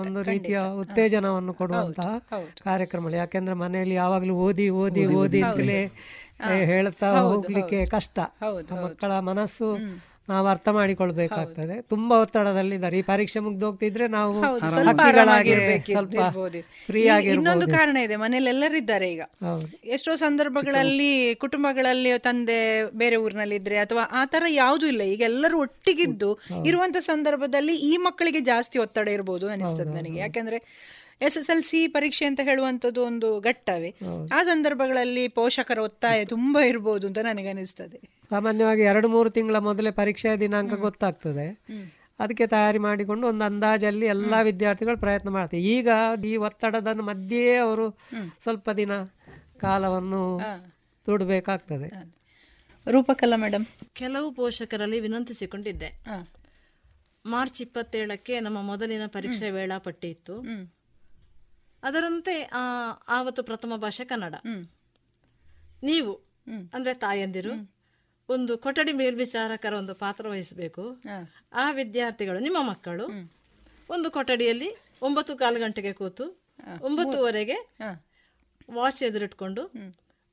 ಒಂದು 0.03 0.21
ರೀತಿಯ 0.23 0.59
ಉತ್ತೇಜನವನ್ನು 0.81 1.53
ಕೊಡುವಂತಹ 1.55 2.11
ಕಾರ್ಯಕ್ರಮಗಳು. 2.65 3.17
ಯಾಕೆಂದ್ರೆ 3.17 3.56
ಮನೆಯಲ್ಲಿ 3.56 3.94
ಯಾವಾಗಲೂ 3.94 4.35
ಓದಿ 4.47 4.67
ಓದಿ 4.83 5.05
ಓದಿ 5.21 5.41
ಅಂತಲೇ 5.43 5.81
ಹೇಳ್ತಾ 6.71 7.11
ಹೋಗ್ಲಿಕ್ಕೆ 7.21 7.81
ಕಷ್ಟ. 7.87 8.19
ಮಕ್ಕಳ 8.85 9.12
ಮನಸ್ಸು 9.31 9.69
ನಾವು 10.28 10.46
ಅರ್ಥ 10.49 10.69
ಮಾಡಿಕೊಳ್ಬೇಕಾಗ್ತದೆ. 10.69 11.75
ತುಂಬಾ 11.88 12.14
ಒತ್ತಡದಲ್ಲಿದ್ದಾರೆ 12.20 12.96
ಈ 12.99 13.02
ಪರೀಕ್ಷೆ 13.02 13.40
ಮುಗ್ದು 13.40 13.67
ಹೋಗ್ತಿದ್ರೆ 13.67 14.06
ನಾವು 14.08 14.32
ಸ್ವಲ್ಪ 14.69 15.00
ಫ್ರೀ 16.88 17.02
ಆಗಿ 17.08 17.28
ಇನ್ನೊಂದು 17.28 17.67
ಕಾರಣ 17.67 17.96
ಇದೆ 17.96 18.17
ಮನೇಲಿ 18.17 18.50
ಎಲ್ಲರಿದ್ದಾರೆ 18.50 19.08
ಈಗ 19.12 19.23
ಎಷ್ಟೋ 19.88 20.14
ಸಂದರ್ಭಗಳಲ್ಲಿ 20.17 21.11
ಕುಟುಂಬಗಳಲ್ಲಿ 21.34 22.12
ತಂದೆ 22.19 22.58
ಬೇರೆ 22.94 23.17
ಊರಿನಲ್ಲಿ 23.17 23.56
ಇದ್ರೆ 23.56 23.78
ಅಥವಾ 23.78 24.05
ಆ 24.12 24.25
ತರ 24.25 24.44
ಯಾವ್ದು 24.55 24.87
ಇಲ್ಲ 24.87 25.02
ಈಗ 25.06 25.23
ಎಲ್ಲರೂ 25.23 25.58
ಒಟ್ಟಿಗಿದ್ದು 25.58 26.31
ಇರುವಂತ 26.64 26.96
ಸಂದರ್ಭದಲ್ಲಿ 27.05 27.76
ಈ 27.90 27.96
ಮಕ್ಕಳಿಗೆ 27.99 28.40
ಜಾಸ್ತಿ 28.44 28.76
ಒತ್ತಡ 28.78 29.08
ಇರಬಹುದು 29.08 29.49
ಅನಿಸ್ತದೆ 29.49 29.90
ನನಗೆ. 29.90 30.19
ಯಾಕಂದ್ರೆ 30.19 30.61
ಎಸ್ 31.21 31.39
ಎಸ್ 31.39 31.51
ಎಲ್ 31.51 31.63
ಸಿ 31.63 31.89
ಪರೀಕ್ಷೆ 31.89 32.25
ಅಂತ 32.25 32.41
ಹೇಳುವಂಥದ್ದು 32.45 33.03
ಒಂದು 33.03 33.41
ಘಟ್ಟವೇ. 33.41 33.91
ಆ 34.33 34.43
ಸಂದರ್ಭಗಳಲ್ಲಿ 34.43 35.29
ಪೋಷಕರ 35.29 35.79
ಒತ್ತಾಯ 35.79 36.25
ತುಂಬಾ 36.25 36.61
ಇರಬಹುದು 36.63 37.07
ಅಂತ 37.07 37.19
ನನಗೆ 37.19 37.49
ಅನಿಸ್ತದೆ 37.49 37.99
ಸಾಮಾನ್ಯವಾಗಿ 38.31 38.83
ಎರಡು 38.83 39.09
ಮೂರು 39.09 39.31
ತಿಂಗಳ 39.31 39.57
ಮೊದಲೇ 39.59 39.91
ಪರೀಕ್ಷೆಯ 39.91 40.37
ದಿನಾಂಕ 40.37 40.75
ಗೊತ್ತಾಗ್ತದೆ. 40.75 41.47
ಅದಕ್ಕೆ 42.21 42.47
ತಯಾರಿ 42.47 42.79
ಮಾಡಿಕೊಂಡು 42.79 43.29
ಒಂದು 43.29 43.45
ಅಂದಾಜಲ್ಲಿ 43.45 44.07
ಎಲ್ಲಾ 44.07 44.41
ವಿದ್ಯಾರ್ಥಿಗಳು 44.41 44.99
ಪ್ರಯತ್ನ 44.99 45.29
ಮಾಡ್ತಾರೆ. 45.29 45.63
ಈಗ 45.63 45.89
ಈ 46.25 46.37
ಒತ್ತಡದ 46.37 47.01
ಮಧ್ಯೆ 47.01 47.57
ಅವರು 47.57 47.87
ಸ್ವಲ್ಪ 48.41 48.71
ದಿನ 48.71 48.93
ಕಾಲವನ್ನು 49.61 50.23
ದುಡಬೇಕಾಗ್ತದೆ 51.07 51.89
ರೂಪಕಲಾ 52.87 53.37
ಮೇಡಮ್ 53.37 53.67
ಕೆಲವು 53.93 54.33
ಪೋಷಕರಲ್ಲಿ 54.33 55.01
ವಿನಂತಿಸಿಕೊಂಡಿದ್ದೆ. 55.01 55.89
ಮಾರ್ಚ್ 57.27 57.62
ಇಪ್ಪತ್ತೇಳಕ್ಕೆ 57.62 58.41
ನಮ್ಮ 58.41 58.62
ಮೊದಲಿನ 58.62 59.05
ಪರೀಕ್ಷೆ 59.07 59.51
ವೇಳಾಪಟ್ಟಿ 59.51 60.09
ಇತ್ತು. 60.11 60.35
ಅದರಂತೆ 61.82 62.43
ಆವತ್ತು 63.08 63.43
ಪ್ರಥಮ 63.43 63.76
ಭಾಷೆ 63.76 64.05
ಕನ್ನಡ. 64.05 64.34
ನೀವು 65.82 66.12
ಅಂದ್ರೆ 66.75 66.94
ತಾಯಂದಿರು 66.94 67.52
ಒಂದು 68.28 68.58
ಕೊಠಡಿ 68.58 68.93
ಮೇಲ್ವಿಚಾರಕರ 68.93 69.73
ಒಂದು 69.73 69.94
ಪಾತ್ರ 69.94 70.28
ವಹಿಸಬೇಕು. 70.28 70.84
ಆ 71.52 71.70
ವಿದ್ಯಾರ್ಥಿಗಳು 71.70 72.38
ನಿಮ್ಮ 72.38 72.56
ಮಕ್ಕಳು 72.69 73.06
ಒಂದು 73.90 74.11
ಕೊಠಡಿಯಲ್ಲಿ 74.11 74.69
ಒಂಬತ್ತು 75.02 75.37
ಕಾಲು 75.37 75.61
ಗಂಟೆಗೆ 75.61 75.93
ಕೂತು 75.93 76.25
ಒಂಬತ್ತುವರೆಗೆ 76.81 77.56
ವಾಚ್ 78.75 79.02
ಎದುರಿಟ್ಕೊಂಡು 79.02 79.62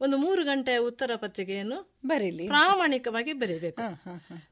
ಒಂದು 0.02 0.18
ಮೂರು 0.18 0.44
ಗಂಟೆಯ 0.44 0.78
ಉತ್ತರ 0.78 1.12
ಪತ್ರಿಕೆಯನ್ನು 1.16 1.94
ಬರೀಲಿ. 2.06 2.48
ಪ್ರಾಮಾಣಿಕವಾಗಿ 2.48 3.34
ಬರೀಬೇಕು. 3.34 3.82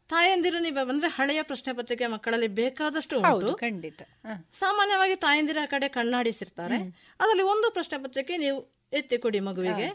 ತಾಯಂದಿರು 0.09 0.59
ನೀವು 0.59 0.87
ಬಂದ್ರೆ 0.87 1.07
ಹಳೆಯ 1.07 1.43
ಪ್ರಶ್ನೆ 1.43 1.73
ಪತ್ರಿಕೆ 1.77 2.07
ಮಕ್ಕಳಲ್ಲಿ 2.07 2.47
ಬೇಕಾದಷ್ಟು 2.47 3.19
ಉಂಟು. 3.19 3.53
ಖಂಡಿತ. 3.55 4.01
ಸಾಮಾನ್ಯವಾಗಿ 4.53 5.15
ತಾಯಂದಿರ 5.15 5.57
ಕಡೆ 5.65 5.87
ಕಣ್ಣಾಡಿಸಿರ್ತಾರೆ. 5.87 6.77
ಅದರಲ್ಲಿ 7.19 7.43
ಒಂದು 7.43 7.71
ಪ್ರಶ್ನೆ 7.71 8.03
ಪತ್ರಿಕೆ 8.03 8.37
ನೀವು 8.37 8.59
ಎತ್ತಿ 8.93 9.17
ಕೊಡಿ 9.17 9.39
ಮಗುವಿಗೆ 9.39 9.89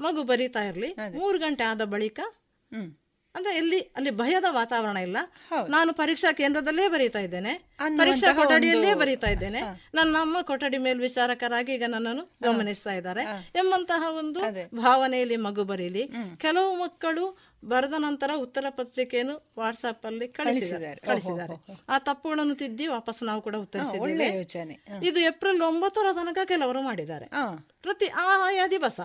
ಮಗು 0.00 0.22
ಬರೀತಾ 0.22 0.64
ಇರ್ಲಿ. 0.64 0.92
ಮೂರು 1.18 1.38
ಗಂಟೆ 1.38 1.64
ಆದ 1.64 1.84
ಬಳಿಕ 1.84 2.20
ಅಂದ್ರೆ 3.34 3.56
ಎಲ್ಲಿ 3.56 3.78
ಅಲ್ಲಿ 3.80 4.10
ಭಯದ 4.10 4.44
ವಾತಾವರಣ 4.50 4.96
ಇಲ್ಲ. 4.96 5.16
ನಾನು 5.68 5.92
ಪರೀಕ್ಷಾ 5.92 6.32
ಕೇಂದ್ರದಲ್ಲೇ 6.32 6.88
ಬರೀತಾ 6.88 7.18
ಇದ್ದೇನೆ. 7.18 7.52
ಪರೀಕ್ಷಾ 7.98 8.32
ಕೊಠಡಿಯಲ್ಲೇ 8.40 8.94
ಬರೀತಾ 8.94 9.26
ಇದ್ದೇನೆ. 9.30 9.60
ನನ್ನ 9.94 10.16
ನಮ್ಮ 10.16 10.42
ಕೊಠಡಿ 10.42 10.78
ಮೇಲ್ವಿಚಾರಕರಾಗಿ 10.78 11.74
ಈಗ 11.74 11.84
ನನ್ನನ್ನು 11.88 12.24
ಗಮನಿಸ್ತಾ 12.42 12.92
ಇದ್ದಾರೆ. 12.92 13.22
ಎಂಬಂತಹ 13.54 14.02
ಒಂದು 14.18 14.40
ಭಾವನೆಯಲ್ಲಿ 14.82 15.36
ಮಗು 15.36 15.64
ಬರೀಲಿ. 15.64 16.04
ಕೆಲವು 16.36 16.74
ಮಕ್ಕಳು 16.82 17.24
ಬರೆದ 17.64 17.94
ನಂತರ 17.98 18.30
ಉತ್ತರ 18.36 18.64
ಪತ್ರಿಕೆಯನ್ನು 18.70 19.34
ವಾಟ್ಸ್ಆಪ್ 19.58 20.06
ಅಲ್ಲಿ 20.06 20.28
ಕಳಿಸಿದ್ದಾರೆ 20.28 21.00
ಕಳಿಸಿದ್ದಾರೆ. 21.06 21.56
ಆ 21.88 21.98
ತಪ್ಪುಗಳನ್ನು 21.98 22.54
ತಿದ್ದಿ 22.54 22.86
ವಾಪಸ್ 22.86 23.22
ನಾವು 23.22 23.42
ಕೂಡ 23.42 23.56
ಉತ್ತರಿಸಿದ್ದೇವೆ. 23.56 24.08
ಇದು 25.06 25.20
ಏಪ್ರಿಲ್ 25.20 25.62
ಒಂಬತ್ತರ 25.62 26.06
ತನಕ 26.12 26.38
ಕೆಲವರು 26.44 26.82
ಮಾಡಿದ್ದಾರೆ. 26.82 27.26
ಪ್ರತಿ 27.82 28.06
ಆಯಾ 28.06 28.66
ದಿವಸ 28.66 29.00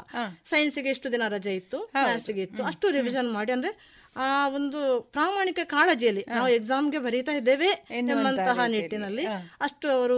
ಸೈನ್ಸ್ಗೆ 0.45 0.89
ಎಷ್ಟು 0.89 1.11
ದಿನ 1.11 1.21
ರಜೆ 1.27 1.55
ಇತ್ತು 1.55 1.77
ಮ್ಯಾಥ್ಸ್ಗೆ 2.03 2.41
ಇತ್ತು 2.41 2.63
ಅಷ್ಟು 2.63 2.89
ರಿವಿಷನ್ 2.89 3.31
ಮಾಡಿ. 3.33 3.51
ಅಂದ್ರೆ 3.51 3.71
ಆ 4.17 4.47
ಒಂದು 4.47 4.79
ಪ್ರಾಮಾಣಿಕ 5.11 5.59
ಕಾಳಜಿಯಲ್ಲಿ 5.65 6.23
ನಾವು 6.29 6.49
ಎಕ್ಸಾಮ್ಗೆ 6.49 6.97
ಬರೀತಾ 6.97 7.31
ಇದ್ದೇವೆ 7.31 7.69
ಎಂಬಂತಹ 8.11 8.45
ನಿಟ್ಟಿನಲ್ಲಿ 8.75 9.25
ಅಷ್ಟು 9.61 9.89
ಅವರು 9.91 10.17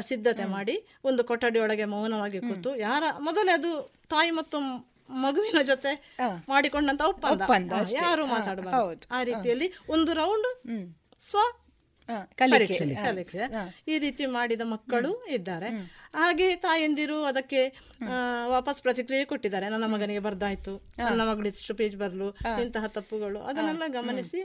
ಸಿದ್ಧತೆ 0.00 0.44
ಮಾಡಿ 0.48 0.74
ಒಂದು 1.04 1.24
ಕೊಠಡಿಯೊಳಗೆ 1.24 1.84
ಮೌನವಾಗಿ 1.84 2.40
ಕೂತು 2.40 2.76
ಯಾರ 2.76 3.04
ಮೊದಲೇ 3.18 3.52
ಅದು 3.52 3.70
ತಾಯಿ 4.08 4.30
ಮತ್ತು 4.30 4.58
ಮಗುವಿನ 5.22 5.62
ಜೊತೆ 5.62 5.92
ಮಾಡಿಕೊಂಡಂತ 6.48 7.02
ಒಪ್ಪಂದ. 7.02 7.30
ಯಾರು 8.02 8.26
ಮಾತಾಡಬಾರದು. 8.26 8.76
ಆ 9.10 9.22
ರೀತಿಯಲ್ಲಿ 9.22 9.66
ಒಂದು 9.88 10.12
ರೌಂಡ್ 10.12 10.48
ಸ್ವ 11.22 11.38
ಕಲಿಕೆ 12.38 12.76
ಈ 13.88 13.98
ರೀತಿ 13.98 14.26
ಮಾಡಿದ 14.26 14.60
ಮಕ್ಕಳು 14.64 15.10
ಇದ್ದಾರೆ. 15.26 15.68
ಹಾಗೆ 16.14 16.48
ತಾಯಂದಿರು 16.56 17.18
ಅದಕ್ಕೆ 17.24 17.60
ವಾಪಸ್ 18.46 18.82
ಪ್ರತಿಕ್ರಿಯೆ 18.82 19.24
ಕೊಟ್ಟಿದ್ದಾರೆ. 19.24 19.68
ನನ್ನ 19.68 19.86
ಮಗನಿಗೆ 19.94 20.18
ಬರ್ದಾಯ್ತು. 20.18 20.74
ನನ್ನ 20.98 21.22
ಮಗಳಿಷ್ಟು 21.30 21.74
ಪೇಜ್ 21.74 21.96
ಬರ್ಲು 21.96 22.28
ಇಂತಹ 22.62 22.86
ತಪ್ಪುಗಳು. 22.86 23.40
ಅದನ್ನೆಲ್ಲ 23.40 23.82
ಗಮನಿಸಿ 23.88 24.40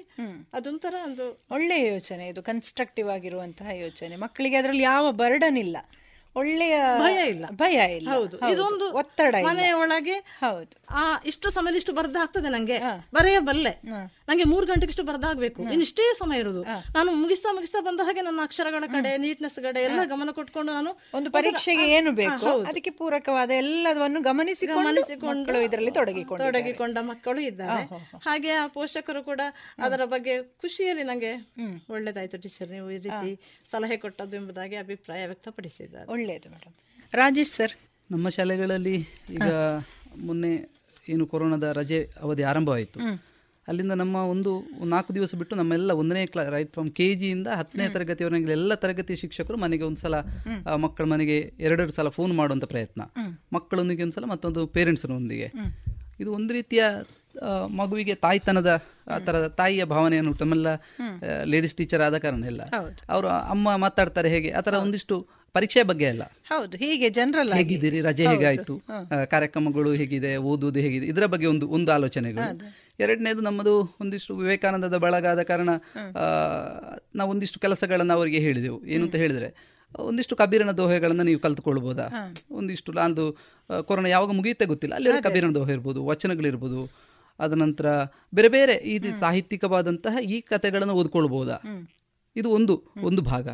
ಅದೊಂಥರ 0.53 0.95
ಒಂದು 1.03 1.27
ಒಳ್ಳೆಯ 1.51 1.83
ಯೋಚನೆ 1.93 2.27
ಇದು 2.27 2.43
ಕನ್ಸ್ಟ್ರಕ್ಟಿವ್ 2.43 3.09
ಆಗಿರುವಂತಹ 3.09 3.69
ಯೋಚನೆ. 3.75 4.15
ಮಕ್ಕಳಿಗೆ 4.15 4.55
ಅದರಲ್ಲಿ 4.55 4.83
ಯಾವ 4.83 5.11
ಬರ್ಡನ್ 5.11 5.57
ಇಲ್ಲ. 5.57 5.77
ಒಳ್ಳೆಯ 6.35 6.75
ಭಯ 7.03 7.17
ಇಲ್ಲ. 7.33 7.45
ಭಯ 7.61 7.77
ಇಲ್ಲ. 7.97 8.09
ಹೌದು. 8.13 8.35
ಇದೊಂದು 8.53 8.85
ಒತ್ತಡ 9.01 9.35
ಮನೆಯ 9.47 9.71
ಒಳಗೆ 9.81 10.15
ಹೌದು. 10.41 10.75
ಆ 11.01 11.03
ಇಷ್ಟು 11.31 11.47
ಸಮಯ 11.49 11.79
ಇಷ್ಟು 11.81 11.93
ಬರ್ದಾಗ್ತದೆ 11.93 12.49
ನಂಗೆ. 12.49 12.77
ಬರೆಯಬಲ್ಲೆ. 13.17 13.73
ನಂಗೆ 14.29 14.43
ಮೂರ್ 14.43 14.65
ಗಂಟೆಗೆ 14.65 14.91
ಇಷ್ಟು 14.93 15.05
ಬರ್ದಾಗ್ಬೇಕು 15.09 15.59
ಇನ್ನಿಷ್ಟೇ 15.73 16.05
ಸಮಯ 16.19 16.37
ಇರುದು. 16.39 16.61
ನಾನು 16.95 17.09
ಮುಗಿಸ್ತಾ 17.21 17.49
ಮುಗಿಸ್ತಾ 17.51 17.79
ಬಂದ 17.79 18.01
ಹಾಗೆ 18.03 18.21
ನನ್ನ 18.21 18.39
ಅಕ್ಷರಗಳ 18.43 18.85
ಕಡೆ 18.87 19.11
ನೀಟ್ನೆಸ್ 19.25 19.59
ಕಡೆ 19.67 19.81
ಎಲ್ಲ 19.81 20.01
ಗಮನ 20.05 20.29
ಕೊಟ್ಕೊಂಡು 20.31 20.73
ನಾನು 20.73 20.91
ಒಂದು 21.13 21.29
ಪರೀಕ್ಷೆಗೆ 21.37 21.85
ಏನು 21.97 22.11
ಬೇಕು? 22.21 22.31
ಅದಕ್ಕೆ 22.69 22.89
ಪೂರಕವಾದ 22.99 23.51
ಎಲ್ಲವನ್ನು 23.63 24.21
ಗಮನಿಸಿಕೊಂಡು 24.21 25.01
ಇದರಲ್ಲಿ 25.67 25.91
ತೊಡಗಿಕೊಂಡು 25.91 26.41
ತೊಡಗಿಕೊಂಡ 26.43 26.97
ಮಕ್ಕಳು 27.11 27.41
ಇದ್ದಾರೆ. 27.41 27.81
ಹಾಗೆ 28.27 28.51
ಆ 28.55 28.67
ಪೋಷಕರು 28.77 29.23
ಕೂಡ 29.23 29.41
ಅದರ 29.85 30.01
ಬಗ್ಗೆ 30.05 30.33
ಖುಷಿಯಲ್ಲಿ 30.63 31.03
ನಂಗೆ 31.03 31.33
ಒಳ್ಳೇದಾಯ್ತು 31.95 32.37
ಟೀಚರ್. 32.45 32.69
ನೀವು 32.75 32.87
ಈ 32.91 32.99
ರೀತಿ 33.07 33.31
ಸಲಹೆ 33.71 33.97
ಕೊಟ್ಟದ್ದು 33.97 34.37
ಎಂಬುದಾಗಿ 34.37 34.75
ಅಭಿಪ್ರಾಯ 34.75 35.23
ವ್ಯಕ್ತಪಡಿಸಿದ್ದಾರೆ. 35.25 36.07
ಒಳ್ಳೆಯದು 36.25 36.49
ಮೇಡಮ್. 36.53 36.73
ರಾಜೇಶ್ 37.13 37.51
ಸರ್. 37.57 37.73
ನಮ್ಮ 38.09 38.27
ಶಾಲೆಗಳಲ್ಲಿ 38.35 38.93
ಈಗ 39.35 39.47
ಮೊನ್ನೆ 40.27 40.51
ಏನು 41.13 41.23
ಕೊರೋನಾದ 41.31 41.67
ರಜೆ 41.79 41.99
ಅವಧಿ 42.25 42.43
ಆರಂಭವಾಯಿತು. 42.51 42.99
ಅಲ್ಲಿಂದ 43.67 43.93
ನಮ್ಮ 44.01 44.15
ಒಂದು 44.31 44.51
ನಾಲ್ಕು 44.93 45.11
ದಿವಸ 45.17 45.31
ಬಿಟ್ಟು 45.39 45.55
ನಮ್ಮೆಲ್ಲ 45.59 45.91
ಒಂದನೇ 46.01 46.21
ಕ್ಲಾ 46.33 46.43
ರೈಟ್ 46.55 46.71
ಫ್ರಮ್ 46.75 46.89
ಕೆ 46.97 47.07
ಜಿಯಿಂದ 47.21 47.49
ಹತ್ತನೇ 47.59 47.85
ತರಗತಿಯವರೆಗೆ 47.95 48.53
ಎಲ್ಲ 48.57 48.73
ತರಗತಿ 48.83 49.15
ಶಿಕ್ಷಕರು 49.21 49.57
ಮನೆಗೆ 49.63 49.83
ಒಂದು 49.89 50.01
ಸಲ 50.03 50.15
ಮಕ್ಕಳ 50.85 51.05
ಮನೆಗೆ 51.13 51.37
ಎರಡೆರಡು 51.67 51.93
ಸಲ 51.97 52.09
ಫೋನ್ 52.17 52.33
ಮಾಡುವಂಥ 52.39 52.67
ಪ್ರಯತ್ನ. 52.73 53.01
ಮಕ್ಕಳೊಂದಿಗೆ 53.57 54.03
ಒಂದು 54.07 54.17
ಸಲ 54.17 54.27
ಮತ್ತೊಂದು 54.33 54.63
ಪೇರೆಂಟ್ಸ್ನೊಂದಿಗೆ 54.77 55.49
ಇದು 56.19 56.29
ಒಂದು 56.33 56.53
ರೀತಿಯ 56.53 56.83
ಮಗುವಿಗೆ 57.79 58.15
ತಾಯ್ತನದ 58.15 58.71
ಆ 59.07 59.17
ಥರದ 59.27 59.47
ತಾಯಿಯ 59.59 59.83
ಭಾವನೆಯನ್ನು 59.93 60.33
ತಮ್ಮೆಲ್ಲ 60.41 60.67
ಲೇಡೀಸ್ 61.53 61.75
ಟೀಚರ್ 61.79 62.03
ಆದ 62.07 62.17
ಕಾರಣ 62.17 62.43
ಎಲ್ಲ 62.51 62.61
ಅವರು 63.09 63.27
ಅಮ್ಮ 63.53 63.75
ಮಾತಾಡ್ತಾರೆ 63.85 64.29
ಹೇಗೆ 64.35 64.51
ಆ 64.51 64.61
ಥರ 64.67 64.75
ಒಂದಿಷ್ಟು 64.85 65.17
ಪರೀಕ್ಷೆ 65.55 65.81
ಬಗ್ಗೆ 65.89 66.07
ಅಲ್ಲ. 66.11 66.23
ಹೌದು 66.51 66.77
ಹೀಗೆ 66.77 67.09
ಜನರಲ್ 67.17 67.51
ಹೇಗಿದ್ದೀರಿ? 67.57 67.99
ರಜೆ 68.07 68.25
ಹೇಗಾಯ್ತು? 68.31 68.73
ಕಾರ್ಯಕ್ರಮಗಳು 69.33 69.91
ಹೇಗಿದೆ 70.01 70.31
ಓದುವುದು 70.37 70.79
ಹೇಗಿದೆ 70.85 71.05
ಇದರ 71.11 71.25
ಬಗ್ಗೆ 71.33 71.47
ಒಂದು 71.51 71.65
ಒಂದು 71.77 71.89
ಆಲೋಚನೆಗಳು. 71.97 72.49
ಎರಡನೇದು 72.99 73.41
ನಮ್ಮದು 73.41 73.73
ಒಂದಿಷ್ಟು 74.01 74.33
ವಿವೇಕಾನಂದದ 74.41 74.97
ಬಳಗ 75.05 75.25
ಆದ 75.33 75.41
ಕಾರಣ 75.51 75.69
ನಾವು 77.19 77.29
ಒಂದಿಷ್ಟು 77.35 77.59
ಕೆಲಸಗಳನ್ನು 77.65 78.13
ಅವರಿಗೆ 78.17 78.41
ಹೇಳಿದೆವು. 78.47 78.79
ಏನು 78.95 79.05
ಅಂತ 79.07 79.17
ಹೇಳಿದ್ರೆ 79.23 79.49
ಒಂದಿಷ್ಟು 80.09 80.35
ಕಬೀರನ 80.35 80.71
ದೋಹೆಗಳನ್ನು 80.79 81.23
ನೀವು 81.23 81.39
ಕಲ್ತ್ಕೊಳ್ಬೋದಾ? 81.39 82.05
ಒಂದಿಷ್ಟು 82.59 82.91
ನಂದು 82.99 83.25
ಕೊರೋನಾ 83.89 84.09
ಯಾವಾಗ 84.09 84.31
ಮುಗಿಯುತ್ತೆ 84.39 84.65
ಗೊತ್ತಿಲ್ಲ 84.71 84.95
ಅಲ್ಲಿ 84.95 85.23
ಕಬೀರನ 85.27 85.53
ದೋಹೆ 85.59 85.73
ಇರ್ಬೋದು 85.77 85.99
ವಚನಗಳಿರ್ಬೋದು 86.11 86.79
ಅದ 87.39 87.53
ನಂತರ 87.53 87.87
ಬೇರೆ 88.35 88.49
ಬೇರೆ 88.49 88.73
ಈ 88.73 88.99
ಸಾಹಿತ್ಯಿಕವಾದಂತಹ 89.19 90.17
ಈ 90.21 90.41
ಕಥೆಗಳನ್ನು 90.41 90.93
ಓದ್ಕೊಳ್ಬೋದಾ? 90.93 91.57
ಇದು 92.35 92.49
ಒಂದು 92.49 92.83
ಒಂದು 93.03 93.21
ಭಾಗ. 93.21 93.47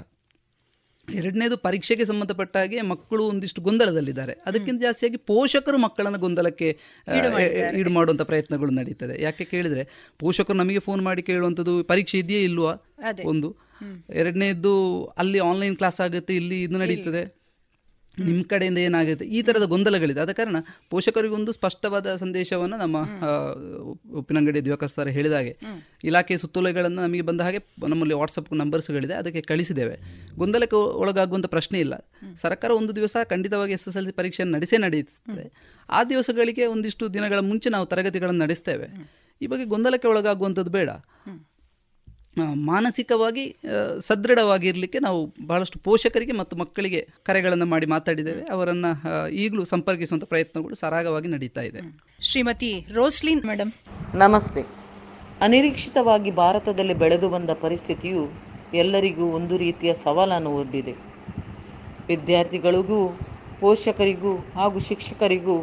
ಎರಡನೇದು 1.08 1.58
ಪರೀಕ್ಷೆಗೆ 1.58 2.06
ಸಂಬಂಧಪಟ್ಟ 2.06 2.58
ಹಾಗೆ 2.58 2.82
ಮಕ್ಕಳು 2.82 3.24
ಒಂದಿಷ್ಟು 3.24 3.62
ಗೊಂದಲದಲ್ಲಿದ್ದಾರೆ. 3.62 4.34
ಅದಕ್ಕಿಂತ 4.46 4.82
ಜಾಸ್ತಿಯಾಗಿ 4.82 5.18
ಪೋಷಕರು 5.18 5.78
ಮಕ್ಕಳನ್ನು 5.78 6.20
ಗೊಂದಲಕ್ಕೆ 6.20 6.78
ಈಡು 7.78 7.90
ಮಾಡುವಂಥ 7.90 8.22
ಪ್ರಯತ್ನಗಳು 8.22 8.72
ನಡೀತದೆ. 8.72 9.22
ಯಾಕೆ 9.22 9.46
ಕೇಳಿದ್ರೆ 9.46 10.14
ಪೋಷಕರು 10.20 10.58
ನಮಗೆ 10.58 10.80
ಫೋನ್ 10.80 11.02
ಮಾಡಿ 11.02 11.22
ಕೇಳುವಂಥದ್ದು 11.22 11.84
ಪರೀಕ್ಷೆ 11.84 12.18
ಇದೆಯೇ 12.18 12.44
ಇಲ್ವಾ? 12.44 12.74
ಒಂದು. 13.26 13.50
ಎರಡನೇದು 14.10 14.74
ಅಲ್ಲಿ 15.18 15.40
ಆನ್ಲೈನ್ 15.40 15.76
ಕ್ಲಾಸ್ 15.76 16.02
ಆಗುತ್ತೆ 16.02 16.36
ಇಲ್ಲಿ 16.36 16.64
ಇದು 16.64 16.78
ನಡೀತದೆ. 16.78 17.41
ನಿಮ್ಮ 18.18 18.42
ಕಡೆಯಿಂದ 18.44 18.78
ಏನಾಗುತ್ತೆ? 18.78 19.26
ಈ 19.26 19.42
ಥರದ 19.42 19.64
ಗೊಂದಲಗಳಿದೆ. 19.64 20.20
ಆದ 20.20 20.32
ಕಾರಣ 20.32 20.58
ಪೋಷಕರಿಗೊಂದು 20.90 21.52
ಸ್ಪಷ್ಟವಾದ 21.52 22.16
ಸಂದೇಶವನ್ನು 22.16 22.78
ನಮ್ಮ 22.78 22.98
ಉಪ್ಪಿನಂಗಡಿ 24.20 24.66
ದಿವಾಕರ್ 24.66 24.92
ಸರ್ 24.92 25.10
ಹೇಳಿದ 25.10 25.32
ಹಾಗೆ 25.32 25.58
ಇಲಾಖೆ 26.04 26.38
ಸುತ್ತೋಲೆಗಳನ್ನು 26.38 27.02
ನಮಗೆ 27.02 27.22
ಬಂದ 27.22 27.42
ಹಾಗೆ 27.42 27.60
ನಮ್ಮಲ್ಲಿ 27.88 28.14
ವಾಟ್ಸಪ್ 28.14 28.54
ನಂಬರ್ಸ್ಗಳಿದೆ. 28.54 29.14
ಅದಕ್ಕೆ 29.14 29.42
ಕಳಿಸಿದ್ದೇವೆ. 29.42 29.96
ಗೊಂದಲಕ್ಕೆ 30.36 30.76
ಒಳಗಾಗುವಂಥ 30.76 31.46
ಪ್ರಶ್ನೆ 31.46 31.80
ಇಲ್ಲ. 31.80 31.94
ಸರ್ಕಾರ 32.36 32.72
ಒಂದು 32.72 32.96
ದಿವಸ 32.96 33.16
ಖಂಡಿತವಾಗಿ 33.30 33.74
ಎಸ್ 33.74 33.88
ಎಸ್ 33.88 33.98
ಎಲ್ 33.98 34.06
ಸಿ 34.06 34.12
ಪರೀಕ್ಷೆಯನ್ನು 34.12 34.56
ನಡೆಸೇ 34.58 34.78
ನಡೆಯುತ್ತದೆ 34.78 35.46
ಆ 35.90 36.04
ದಿವಸಗಳಿಗೆ 36.04 36.66
ಒಂದಿಷ್ಟು 36.66 37.14
ದಿನಗಳ 37.14 37.40
ಮುಂಚೆ 37.40 37.70
ನಾವು 37.70 37.86
ತರಗತಿಗಳನ್ನು 37.86 38.44
ನಡೆಸ್ತೇವೆ. 38.44 38.90
ಈ 39.42 39.48
ಬಗ್ಗೆ 39.48 39.66
ಗೊಂದಲಕ್ಕೆ 39.66 40.08
ಒಳಗಾಗುವಂಥದ್ದು 40.08 40.72
ಬೇಡ. 40.72 40.90
ಮಾನಸಿಕವಾಗಿ 42.40 43.56
ಸದೃಢವಾಗಿರಲಿಕ್ಕೆ 44.08 45.00
ನಾವು 45.00 45.34
ಬಹಳಷ್ಟು 45.48 45.80
ಪೋಷಕರಿಗೆ 45.80 46.32
ಮತ್ತು 46.32 46.56
ಮಕ್ಕಳಿಗೆ 46.56 47.08
ಕರೆಗಳನ್ನು 47.24 47.66
ಮಾಡಿ 47.66 47.86
ಮಾತಾಡಿದ್ದೇವೆ. 47.86 48.44
ಅವರನ್ನು 48.52 48.92
ಈಗಲೂ 49.30 49.64
ಸಂಪರ್ಕಿಸುವಂಥ 49.66 50.24
ಪ್ರಯತ್ನಗಳು 50.24 50.76
ಸರಾಗವಾಗಿ 50.76 51.28
ನಡೀತಾ 51.28 51.62
ಇದೆ. 51.62 51.82
ಶ್ರೀಮತಿ 52.22 52.86
ರೋಸ್ಲಿನ್ 52.94 53.44
ಮೇಡಮ್ 53.46 53.72
ನಮಸ್ತೆ. 54.16 54.64
ಅನಿರೀಕ್ಷಿತವಾಗಿ 55.42 56.32
ಭಾರತದಲ್ಲಿ 56.32 56.94
ಬೆಳೆದು 56.94 57.30
ಬಂದ 57.30 57.50
ಪರಿಸ್ಥಿತಿಯು 57.50 58.24
ಎಲ್ಲರಿಗೂ 58.74 59.26
ಒಂದು 59.26 59.58
ರೀತಿಯ 59.58 59.94
ಸವಾಲನ್ನು 59.94 60.52
ಒಡ್ಡಿದೆ. 60.58 60.94
ವಿದ್ಯಾರ್ಥಿಗಳಿಗೂ 62.08 63.20
ಪೋಷಕರಿಗೂ 63.60 64.36
ಹಾಗೂ 64.56 64.80
ಶಿಕ್ಷಕರಿಗೂ 64.80 65.56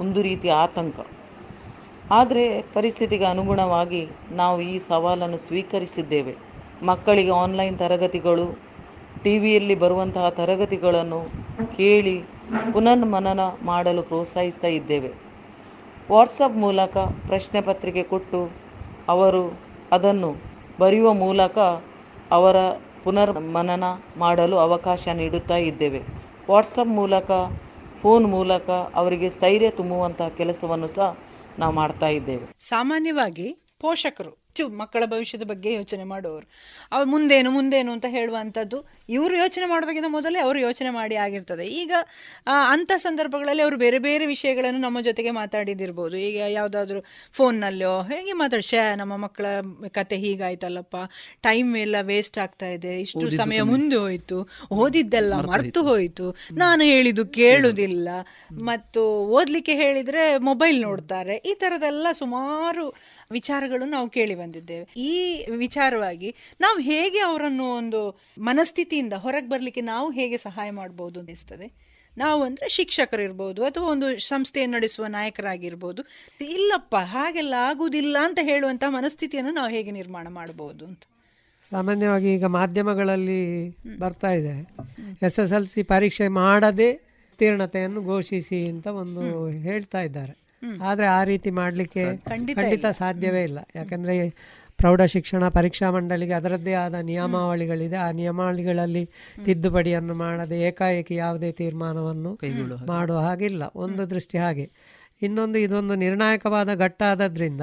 ಒಂದು 0.00 0.22
ರೀತಿಯ 0.22 0.52
ಆತಂಕ. 0.52 0.94
ಆದರೆ 2.10 2.44
ಪರಿಸ್ಥಿತಿಗೆ 2.74 3.24
ಅನುಗುಣವಾಗಿ 3.24 4.02
ನಾವು 4.32 4.60
ಈ 4.62 4.78
ಸವಾಲನ್ನು 4.78 5.38
ಸ್ವೀಕರಿಸಿದ್ದೇವೆ. 5.38 6.34
ಮಕ್ಕಳಿಗೆ 6.82 7.30
ಆನ್ಲೈನ್ 7.30 7.78
ತರಗತಿಗಳು 7.78 8.46
ಟಿ 9.24 9.38
ವಿಯಲ್ಲಿ 9.38 9.74
ಬರುವಂತಹ 9.74 10.28
ತರಗತಿಗಳನ್ನು 10.30 11.20
ಕೇಳಿ 11.76 12.16
ಪುನರ್ಮನನ 12.72 13.40
ಮಾಡಲು 13.62 14.02
ಪ್ರೋತ್ಸಾಹಿಸ್ತಾ 14.02 14.68
ಇದ್ದೇವೆ. 14.68 15.10
ವಾಟ್ಸಪ್ 16.10 16.56
ಮೂಲಕ 16.56 16.96
ಪ್ರಶ್ನೆ 17.26 17.60
ಪತ್ರಿಕೆ 17.60 18.02
ಕೊಟ್ಟು 18.02 18.40
ಅವರು 19.08 19.42
ಅದನ್ನು 19.92 20.30
ಬರೆಯುವ 20.78 21.12
ಮೂಲಕ 21.24 21.58
ಅವರ 22.30 22.56
ಪುನರ್ಮನನ 23.04 23.84
ಮಾಡಲು 24.16 24.56
ಅವಕಾಶ 24.58 25.08
ನೀಡುತ್ತಾ 25.20 25.56
ಇದ್ದೇವೆ. 25.70 26.00
ವಾಟ್ಸಪ್ 26.50 26.94
ಮೂಲಕ 27.00 27.30
ಫೋನ್ 28.02 28.26
ಮೂಲಕ 28.26 28.68
ಅವರಿಗೆ 28.94 29.30
ಸ್ಥೈರ್ಯ 29.30 29.70
ತುಂಬುವಂತಹ 29.70 30.28
ಕೆಲಸವನ್ನು 30.38 30.88
ಸಹ 30.88 31.08
ನಾವು 31.58 31.74
ಮಾಡ್ತಾ 31.74 32.06
ಇದ್ದೇವೆ. 32.06 32.46
ಸಾಮಾನ್ಯವಾಗಿ 32.60 33.56
ಪೋಷಕರು 33.80 34.47
ಚು 34.58 34.64
ಮಕ್ಕಳ 34.80 35.02
ಭವಿಷ್ಯದ 35.06 35.42
ಬಗ್ಗೆ 35.42 35.72
ಯೋಚನೆ 35.72 36.04
ಮಾಡುವವರು 36.12 36.46
ಅವ್ರು 36.92 37.08
ಮುಂದೇನು 37.10 37.50
ಮುಂದೇನು 37.50 37.90
ಅಂತ 37.92 38.06
ಹೇಳುವಂಥದ್ದು 38.08 38.78
ಇವರು 39.08 39.34
ಯೋಚನೆ 39.36 39.66
ಮಾಡೋದಕ್ಕಿಂತ 39.66 40.08
ಮೊದಲೇ 40.08 40.38
ಅವರು 40.38 40.58
ಯೋಚನೆ 40.60 40.90
ಮಾಡಿ 40.90 41.16
ಆಗಿರ್ತದೆ. 41.26 41.64
ಈಗ 41.82 41.92
ಅಂಥ 42.70 42.92
ಸಂದರ್ಭಗಳಲ್ಲಿ 42.96 43.62
ಅವರು 43.62 43.76
ಬೇರೆ 43.76 43.98
ಬೇರೆ 43.98 44.24
ವಿಷಯಗಳನ್ನು 44.26 44.80
ನಮ್ಮ 44.80 44.98
ಜೊತೆಗೆ 45.00 45.30
ಮಾತಾಡಿದಿರ್ಬೋದು. 45.40 46.16
ಈಗ 46.28 46.38
ಯಾವುದಾದ್ರೂ 46.58 47.00
ಫೋನ್ನಲ್ಲೋ 47.32 47.92
ಹೇಗೆ 48.02 48.32
ಮಾತಾಡಿ 48.32 48.62
ಶೇ 48.62 48.80
ನಮ್ಮ 48.96 49.16
ಮಕ್ಕಳ 49.24 49.46
ಕತೆ 49.88 50.16
ಹೀಗಾಯ್ತಲ್ಲಪ್ಪ. 50.24 50.96
ಟೈಮ್ 51.42 51.70
ಎಲ್ಲ 51.76 51.96
ವೇಸ್ಟ್ 52.12 52.38
ಆಗ್ತಾ 52.38 52.68
ಇದೆ. 52.76 52.92
ಇಷ್ಟು 53.00 53.24
ಸಮಯ 53.30 53.60
ಮುಂದೆ 53.72 53.96
ಹೋಯ್ತು. 53.96 54.38
ಓದಿದ್ದೆಲ್ಲ 54.72 55.34
ಮರ್ತು 55.50 55.82
ಹೋಯಿತು. 55.82 56.26
ನಾನು 56.56 56.82
ಹೇಳಿದ್ದು 56.84 57.24
ಕೇಳುವುದಿಲ್ಲ 57.38 58.08
ಮತ್ತು 58.70 59.02
ಓದಲಿಕ್ಕೆ 59.38 59.74
ಹೇಳಿದರೆ 59.74 60.24
ಮೊಬೈಲ್ 60.48 60.78
ನೋಡ್ತಾರೆ. 60.82 61.36
ಈ 61.50 61.54
ಥರದೆಲ್ಲ 61.54 62.06
ಸುಮಾರು 62.22 62.86
ವಿಚಾರಗಳು 63.36 63.84
ನಾವು 63.94 64.08
ಕೇಳಿ 64.08 64.34
ಬಂದಿದ್ದೇವೆ. 64.34 64.84
ಈ 64.96 65.14
ವಿಚಾರವಾಗಿ 65.64 66.34
ನಾವು 66.60 66.78
ಹೇಗೆ 66.80 67.18
ಅವರನ್ನು 67.18 67.66
ಒಂದು 67.80 68.00
ಮನಸ್ಥಿತಿಯಿಂದ 68.48 69.14
ಹೊರಗೆ 69.24 69.48
ಬರಲಿಕ್ಕೆ 69.48 69.80
ನಾವು 69.80 70.10
ಹೇಗೆ 70.10 70.36
ಸಹಾಯ 70.36 70.68
ಮಾಡ್ಬೋದು 70.70 71.20
ಅನ್ನಿಸ್ತದೆ 71.20 71.66
ನಾವು 72.16 72.40
ಅಂದರೆ 72.42 72.68
ಶಿಕ್ಷಕರಿರ್ಬೋದು 72.76 73.60
ಅಥವಾ 73.64 73.86
ಒಂದು 73.94 74.06
ಸಂಸ್ಥೆಯನ್ನು 74.28 74.74
ನಡೆಸುವ 74.76 75.06
ನಾಯಕರಾಗಿರ್ಬೋದು. 75.06 76.00
ಇಲ್ಲಪ್ಪ 76.56 76.96
ಹಾಗೆಲ್ಲ 76.96 77.54
ಆಗುವುದಿಲ್ಲ 77.68 78.16
ಅಂತ 78.28 78.38
ಹೇಳುವಂಥ 78.42 78.84
ಮನಸ್ಥಿತಿಯನ್ನು 78.88 79.52
ನಾವು 79.52 79.70
ಹೇಗೆ 79.76 79.90
ನಿರ್ಮಾಣ 79.90 80.26
ಮಾಡಬಹುದು 80.30 80.84
ಅಂತ. 80.86 81.02
ಸಾಮಾನ್ಯವಾಗಿ 81.72 82.28
ಈಗ 82.34 82.46
ಮಾಧ್ಯಮಗಳಲ್ಲಿ 82.58 83.42
ಬರ್ತಾ 83.98 84.32
ಇದೆ. 84.40 84.56
ಎಸ್ 85.28 85.38
ಎಸ್ 85.44 85.52
ಎಲ್ 85.52 85.70
ಸಿ 85.74 85.82
ಪರೀಕ್ಷೆ 85.94 86.28
ಮಾಡದೆ 86.42 86.90
ತೀರ್ಣತೆಯನ್ನು 87.38 88.00
ಘೋಷಿಸಿ 88.02 88.60
ಅಂತ 88.66 88.86
ಒಂದು 88.86 89.22
ಹೇಳ್ತಾ 89.48 90.00
ಇದ್ದಾರೆ. 90.00 90.34
ಆದರೆ 90.82 91.06
ಆ 91.06 91.24
ರೀತಿ 91.24 91.50
ಮಾಡಲಿಕ್ಕೆ 91.50 92.04
ಖಂಡಿತ 92.54 92.86
ಸಾಧ್ಯವೇ 92.86 93.42
ಇಲ್ಲ. 93.42 93.58
ಯಾಕಂದರೆ 93.74 94.14
ಪ್ರೌಢ 94.76 95.02
ಶಿಕ್ಷಣ 95.02 95.48
ಪರೀಕ್ಷಾ 95.48 95.90
ಮಂಡಳಿಗೆ 95.90 96.32
ಅದರದ್ದೇ 96.32 96.72
ಆದ 96.72 96.94
ನಿಯಮಾವಳಿಗಳಿದೆ. 96.94 97.96
ಆ 97.96 98.10
ನಿಯಮಾವಳಿಗಳಲ್ಲಿ 98.10 99.10
ತಿದ್ದುಪಡಿಯನ್ನು 99.44 100.14
ಮಾಡದೆ 100.14 100.60
ಏಕಾಏಕಿ 100.60 101.14
ಯಾವುದೇ 101.14 101.52
ತೀರ್ಮಾನವನ್ನು 101.52 102.38
ಮಾಡುವ 102.86 103.18
ಹಾಗಿಲ್ಲ. 103.18 103.62
ಒಂದು 103.74 104.10
ದೃಷ್ಟಿ 104.10 104.38
ಹಾಗೆ. 104.38 104.70
ಇನ್ನೊಂದು 105.22 105.58
ಇದೊಂದು 105.58 105.94
ನಿರ್ಣಾಯಕವಾದ 105.94 106.74
ಘಟ್ಟ 106.74 107.02
ಆದದ್ರಿಂದ 107.02 107.60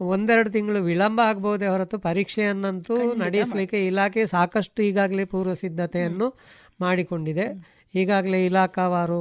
ಒಂದೆರಡು 0.00 0.50
ತಿಂಗಳು 0.50 0.82
ವಿಳಂಬ 0.82 1.20
ಆಗ್ಬೋದೇ 1.24 1.66
ಹೊರತು 1.66 1.98
ಪರೀಕ್ಷೆಯನ್ನಂತೂ 1.98 3.14
ನಡೆಸಲಿಕ್ಕೆ 3.14 3.86
ಇಲಾಖೆ 3.86 4.26
ಸಾಕಷ್ಟು 4.26 4.82
ಈಗಾಗಲೇ 4.82 5.24
ಪೂರ್ವ 5.24 5.54
ಸಿದ್ಧತೆಯನ್ನು 5.54 6.38
ಮಾಡಿಕೊಂಡಿದೆ. 6.80 7.46
ಈಗಾಗಲೇ 7.94 8.44
ಇಲಾಖಾವಾರು 8.44 9.20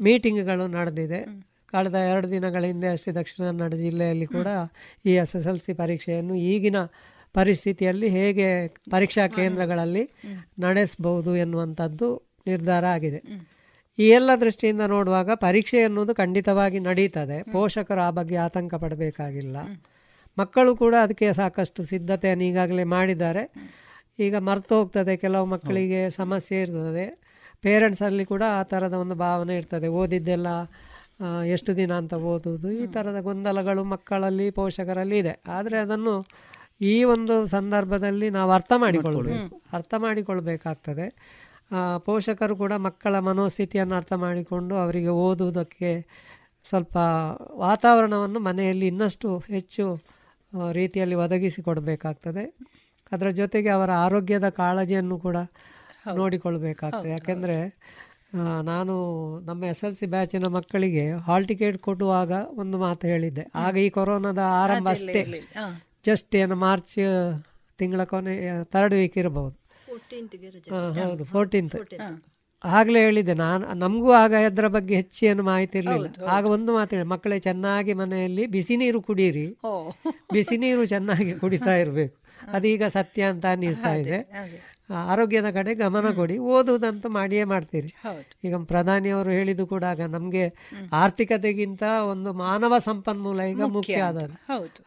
ಮೀಟಿಂಗ್ಗಳು 0.00 0.66
ನಡೆದಿದೆ. 0.66 1.20
ಕಳೆದ 1.66 1.94
ಎರಡು 1.94 2.30
ದಿನಗಳ 2.30 2.64
ಹಿಂದೆ 2.64 2.88
ಅಷ್ಟೇ 2.88 3.12
ದಕ್ಷಿಣ 3.12 3.46
ಕನ್ನಡ 3.46 3.74
ಜಿಲ್ಲೆಯಲ್ಲಿ 3.74 4.26
ಕೂಡ 4.26 4.46
ಈ 5.06 5.10
ಎಸ್ 5.10 5.36
ಎಸ್ 5.36 5.46
ಎಲ್ 5.46 5.60
ಸಿ 5.60 5.72
ಪರೀಕ್ಷೆಯನ್ನು 5.72 6.34
ಈಗಿನ 6.34 6.76
ಪರಿಸ್ಥಿತಿಯಲ್ಲಿ 7.34 8.08
ಹೇಗೆ 8.08 8.66
ಪರೀಕ್ಷಾ 8.90 9.28
ಕೇಂದ್ರಗಳಲ್ಲಿ 9.28 10.10
ನಡೆಸಬಹುದು 10.58 11.36
ಎನ್ನುವಂಥದ್ದು 11.36 12.08
ನಿರ್ಧಾರ 12.46 12.84
ಆಗಿದೆ. 12.84 13.20
ಈ 13.98 14.08
ಎಲ್ಲ 14.08 14.30
ದೃಷ್ಟಿಯಿಂದ 14.40 14.80
ನೋಡುವಾಗ 14.80 15.30
ಪರೀಕ್ಷೆ 15.34 15.82
ಅನ್ನೋದು 15.82 16.14
ಖಂಡಿತವಾಗಿ 16.14 16.78
ನಡೀತದೆ. 16.78 17.42
ಪೋಷಕರು 17.52 18.00
ಆ 18.00 18.10
ಬಗ್ಗೆ 18.10 18.36
ಆತಂಕ 18.36 18.74
ಪಡಬೇಕಾಗಿಲ್ಲ. 18.74 19.56
ಮಕ್ಕಳು 20.38 20.76
ಕೂಡ 20.76 20.94
ಅದಕ್ಕೆ 21.02 21.32
ಸಾಕಷ್ಟು 21.32 21.82
ಸಿದ್ಧತೆಯನ್ನು 21.84 22.44
ಈಗಾಗಲೇ 22.44 22.84
ಮಾಡಿದ್ದಾರೆ. 22.84 23.44
ಈಗ 24.18 24.36
ಮರೆತು 24.36 24.74
ಹೋಗ್ತದೆ. 24.78 25.16
ಕೆಲವು 25.16 25.46
ಮಕ್ಕಳಿಗೆ 25.46 26.10
ಸಮಸ್ಯೆ 26.10 26.60
ಇರ್ತದೆ. 26.60 27.25
ಪೇರೆಂಟ್ಸಲ್ಲಿ 27.64 28.24
ಕೂಡ 28.32 28.42
ಆ 28.58 28.60
ಥರದ 28.72 28.94
ಒಂದು 29.04 29.16
ಭಾವನೆ 29.26 29.54
ಇರ್ತದೆ. 29.56 29.88
ಓದಿದ್ದೆಲ್ಲ 30.00 30.48
ಎಷ್ಟು 31.54 31.70
ದಿನ 31.76 31.92
ಅಂತ 32.02 32.14
ಓದುವುದು 32.32 32.68
ಈ 32.82 32.86
ಥರದ 32.94 33.18
ಗೊಂದಲಗಳು 33.20 33.82
ಮಕ್ಕಳಲ್ಲಿ 33.94 34.46
ಪೋಷಕರಲ್ಲಿ 34.50 35.18
ಇದೆ. 35.22 35.34
ಆದರೆ 35.56 35.76
ಅದನ್ನು 35.78 36.14
ಈ 36.92 36.94
ಒಂದು 37.14 37.34
ಸಂದರ್ಭದಲ್ಲಿ 37.46 38.28
ನಾವು 38.30 38.50
ಅರ್ಥ 38.50 38.72
ಮಾಡಿಕೊಳ್ಬೇಕು. 38.76 39.54
ಅರ್ಥ 39.72 39.94
ಮಾಡಿಕೊಳ್ಬೇಕಾಗ್ತದೆ. 39.98 41.06
ಪೋಷಕರು 42.08 42.54
ಕೂಡ 42.56 42.72
ಮಕ್ಕಳ 42.86 43.18
ಮನೋಸ್ಥಿತಿಯನ್ನು 43.28 43.94
ಅರ್ಥ 44.00 44.14
ಮಾಡಿಕೊಂಡು 44.24 44.74
ಅವರಿಗೆ 44.82 45.12
ಓದುವುದಕ್ಕೆ 45.26 45.90
ಸ್ವಲ್ಪ 46.68 46.96
ವಾತಾವರಣವನ್ನು 47.64 48.40
ಮನೆಯಲ್ಲಿ 48.40 48.86
ಇನ್ನಷ್ಟು 48.92 49.28
ಹೆಚ್ಚು 49.54 49.84
ರೀತಿಯಲ್ಲಿ 50.72 51.16
ಒದಗಿಸಿಕೊಡಬೇಕಾಗ್ತದೆ. 51.24 52.44
ಅದರ 53.12 53.28
ಜೊತೆಗೆ 53.40 53.68
ಅವರ 53.68 53.90
ಆರೋಗ್ಯದ 54.04 54.46
ಕಾಳಜಿಯನ್ನು 54.60 55.16
ಕೂಡ 55.18 55.38
ನೋಡಿಕೊಳ್ಬೇಕಾಗ್ತದೆ. 56.20 57.10
ಯಾಕೆಂದರೆ 57.16 57.56
ನಾನು 58.70 58.94
ನಮ್ಮ 59.48 59.64
ಎಸ್ 59.72 59.82
ಎಲ್ 59.86 59.96
ಸಿ 59.98 60.06
ಬ್ಯಾಚಿನ 60.14 60.46
ಮಕ್ಕಳಿಗೆ 60.56 61.04
ಹಾಲ್ 61.26 61.46
ಟಿಕೆಟ್ 61.50 61.76
ಕೊಡುವಾಗ 61.88 62.32
ಒಂದು 62.62 62.76
ಮಾತು 62.84 63.06
ಹೇಳಿದ್ದೆ. 63.12 63.44
ಆಗ 63.64 63.74
ಈ 63.86 63.88
ಕೊರೋನಾದ 63.96 64.40
ಆರಂಭ 64.62 64.88
ಅಷ್ಟೇ. 64.96 65.22
ಜಸ್ಟ್ 66.08 66.36
ಏನು 66.42 66.56
ಮಾರ್ಚ್ 66.66 66.96
ತಿಂಗಳ 67.80 68.02
ಕೊನೆ 68.12 68.34
ಥರ್ಡ್ 68.74 68.94
ವೀಕ್ 69.00 69.18
ಇರಬಹುದು. 69.22 69.56
ಹೌದು 71.02 71.24
ಫೋರ್ಟೀನ್ತ್ 71.34 71.76
ಆಗಲೇ 72.64 73.00
ಹೇಳಿದ್ದೆ 73.06 73.34
ನಾನು. 73.42 73.64
ನಮಗೂ 73.80 74.10
ಆಗ 74.20 74.34
ಅದರ 74.50 74.66
ಬಗ್ಗೆ 74.76 74.94
ಹೆಚ್ಚೇನು 75.00 75.42
ಮಾಹಿತಿ 75.50 75.76
ಇರಲಿಲ್ಲ 75.80 76.06
ಆಗ 76.36 76.44
ಒಂದು 76.56 76.70
ಮಾತು 76.76 76.90
ಹೇಳಿ 76.96 77.08
ಮಕ್ಕಳೇ 77.14 77.36
ಚೆನ್ನಾಗಿ 77.48 77.92
ಮನೆಯಲ್ಲಿ 78.00 78.44
ಬಿಸಿ 78.54 78.76
ನೀರು 78.82 79.00
ಕುಡೀರಿ. 79.08 79.46
ಬಿಸಿ 80.36 80.56
ನೀರು 80.62 80.84
ಚೆನ್ನಾಗಿ 80.94 81.34
ಕುಡಿತಾ 81.42 81.74
ಇರಬೇಕು. 81.82 82.16
ಅದೀಗ 82.56 82.84
ಸತ್ಯ 82.96 83.22
ಅಂತ 83.32 83.44
ಅನ್ನಿಸ್ತಾ 83.54 83.92
ಇದೆ. 84.02 84.18
ಆರೋಗ್ಯದ 84.90 85.50
ಕಡೆ 85.50 85.74
ಗಮನ 85.74 86.10
ಕೊಡಿ. 86.10 86.38
ಓದುವುದಂತೂ 86.38 87.08
ಮಾಡಿಯೇ 87.08 87.44
ಮಾಡ್ತೀರಿ. 87.44 87.94
ಈಗ 88.44 88.54
ಪ್ರಧಾನಿಯವರು 88.56 89.30
ಹೇಳಿದ್ದು 89.30 89.66
ಕೂಡ 89.66 89.84
ಆಗ 89.84 90.00
ನಮಗೆ 90.00 90.44
ಆರ್ಥಿಕತೆಗಿಂತ 90.92 91.82
ಒಂದು 91.82 92.32
ಮಾನವ 92.32 92.78
ಸಂಪನ್ಮೂಲ 92.78 93.40
ಈಗ 93.40 93.62
ಮುಖ್ಯ 93.64 94.00
ಆದ 94.00 94.18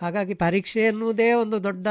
ಹಾಗಾಗಿ 0.02 0.34
ಪರೀಕ್ಷೆ 0.34 0.80
ಎನ್ನುವುದೇ 0.82 1.34
ಒಂದು 1.34 1.64
ದೊಡ್ಡ 1.64 1.88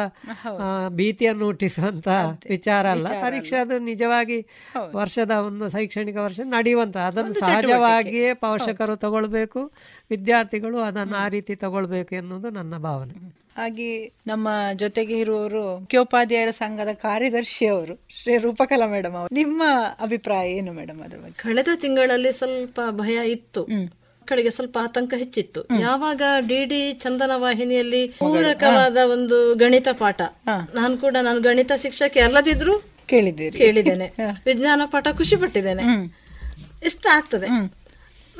ಭೀತಿಯನ್ನು 0.88 1.44
ಹುಟ್ಟಿಸುವಂತ 1.44 2.08
ವಿಚಾರ 2.48 2.88
ಅಲ್ಲ. 2.88 3.08
ಪರೀಕ್ಷೆ 3.22 3.56
ಅದು 3.56 3.78
ನಿಜವಾಗಿ 3.78 4.46
ವರ್ಷದ 4.94 5.30
ಒಂದು 5.30 5.68
ಶೈಕ್ಷಣಿಕ 5.68 6.16
ವರ್ಷ 6.16 6.40
ನಡೆಯುವಂತ. 6.44 6.96
ಅದನ್ನು 6.96 7.32
ಸಹಜವಾಗಿಯೇ 7.32 8.34
ಪೋಷಕರು 8.34 8.96
ತಗೊಳ್ಬೇಕು. 8.96 9.72
ವಿದ್ಯಾರ್ಥಿಗಳು 10.10 10.78
ಅದನ್ನು 10.78 11.16
ಆ 11.16 11.28
ರೀತಿ 11.28 11.56
ತಗೊಳ್ಬೇಕು 11.56 12.14
ಎನ್ನುವುದು 12.14 12.50
ನನ್ನ 12.50 12.76
ಭಾವನೆ. 12.76 13.38
ಹಾಗೆ 13.56 14.12
ನಮ್ಮ 14.26 14.48
ಜೊತೆಗೆ 14.74 15.18
ಇರುವವರು 15.18 15.78
ಮುಖ್ಯೋಪಾಧ್ಯಾಯರ 15.78 16.50
ಸಂಘದ 16.50 16.88
ಕಾರ್ಯದರ್ಶಿ 16.92 17.66
ಅವರು 17.66 18.00
ಶ್ರೀ 18.08 18.38
ರೂಪಕಲಾ 18.38 18.86
ಮೇಡಮ್ 18.86 19.14
ಅವರು. 19.14 19.34
ನಿಮ್ಮ 19.34 19.62
ಅಭಿಪ್ರಾಯ 20.02 20.50
ಏನು 20.50 20.72
ಮೇಡಮ್ 20.72 21.00
ಅದ್ರ 21.02 21.16
ಬಗ್ಗೆ? 21.16 21.42
ಕಳೆದ 21.42 21.68
ತಿಂಗಳಲ್ಲಿ 21.74 22.32
ಸ್ವಲ್ಪ 22.32 22.80
ಭಯ 22.90 23.30
ಇತ್ತು. 23.30 23.62
ಮಕ್ಕಳಿಗೆ 23.62 24.50
ಸ್ವಲ್ಪ 24.50 24.78
ಆತಂಕ 24.82 25.14
ಹೆಚ್ಚಿತ್ತು. 25.16 25.80
ಯಾವಾಗ 25.80 26.22
ಡಿ 26.38 26.64
ಡಿ 26.64 26.92
ಚಂದನ 26.92 27.30
ವಾಹಿನಿಯಲ್ಲಿ 27.34 28.08
ಪೂರಕವಾದ 28.08 28.96
ಒಂದು 28.96 29.54
ಗಣಿತ 29.54 29.88
ಪಾಠ. 29.92 30.20
ನಾನು 30.74 30.98
ಕೂಡ 30.98 31.16
ನಾನು 31.22 31.40
ಗಣಿತ 31.40 31.72
ಶಿಕ್ಷಕಿ 31.76 32.20
ಅಲ್ಲದಿದ್ರು 32.20 32.78
ಕೇಳಿದ್ದೀರಿ. 33.06 33.58
ಕೇಳಿದ್ದೇನೆ. 33.58 34.12
ವಿಜ್ಞಾನ 34.46 34.82
ಪಾಠ 34.84 35.08
ಖುಷಿ 35.08 35.36
ಪಟ್ಟಿದ್ದೇನೆ. 35.36 35.82
ಇಷ್ಟ 36.84 37.06
ಆಗ್ತದೆ? 37.12 37.48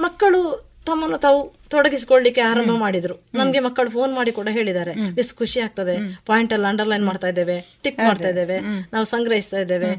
ಮಕ್ಕಳು 0.01 0.68
ತಮ್ಮನ್ನು 0.89 1.19
ತಾವು 1.25 1.39
ತೊಡಗಿಸಿಕೊಳ್ಳಿಕ್ಕೆ 1.71 2.43
ಆರಂಭ 2.51 2.71
ಮಾಡಿದ್ರು. 2.85 3.15
ನಮ್ಗೆ 3.35 3.61
ಮಕ್ಕಳು 3.69 3.91
ಫೋನ್ 3.91 4.13
ಮಾಡಿ 4.19 4.33
ಕೂಡ 4.39 4.49
ಹೇಳಿದ್ದಾರೆ. 4.59 4.93
ಎಷ್ಟು 5.19 5.35
ಖುಷಿ 5.37 5.61
ಆಗ್ತದೆ. 5.67 5.95
ಪಾಯಿಂಟ್ 6.27 6.53
ಎಲ್ಲ 6.53 6.67
ಅಂಡರ್ಲೈನ್ 6.67 7.05
ಮಾಡ್ತಾ 7.11 7.29
ಇದ್ದೇವೆ 7.33 7.57
ಟಿಕ್ 7.83 7.99
ಮಾಡ್ತಾ 8.09 8.29
ಇದ್ದೇವೆ. 8.29 8.59
ನಾವು 8.93 9.05
ಸಂಗ್ರಹಿಸ್ತಾ 9.15 9.59
ಇದ್ದೇವೆ. 9.65 9.91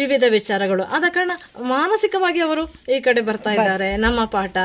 ವಿವಿಧ 0.00 0.24
ವಿಚಾರಗಳು. 0.36 0.82
ಆದ 0.96 1.06
ಕಾರಣ 1.14 1.32
ಮಾನಸಿಕವಾಗಿ 1.72 2.40
ಅವರು 2.46 2.62
ಈ 2.94 2.98
ಕಡೆ 3.06 3.20
ಬರ್ತಾ 3.28 3.52
ಇದ್ದಾರೆ. 3.56 3.88
ನಮ್ಮ 4.04 4.20
ಪಾಠ 4.36 4.56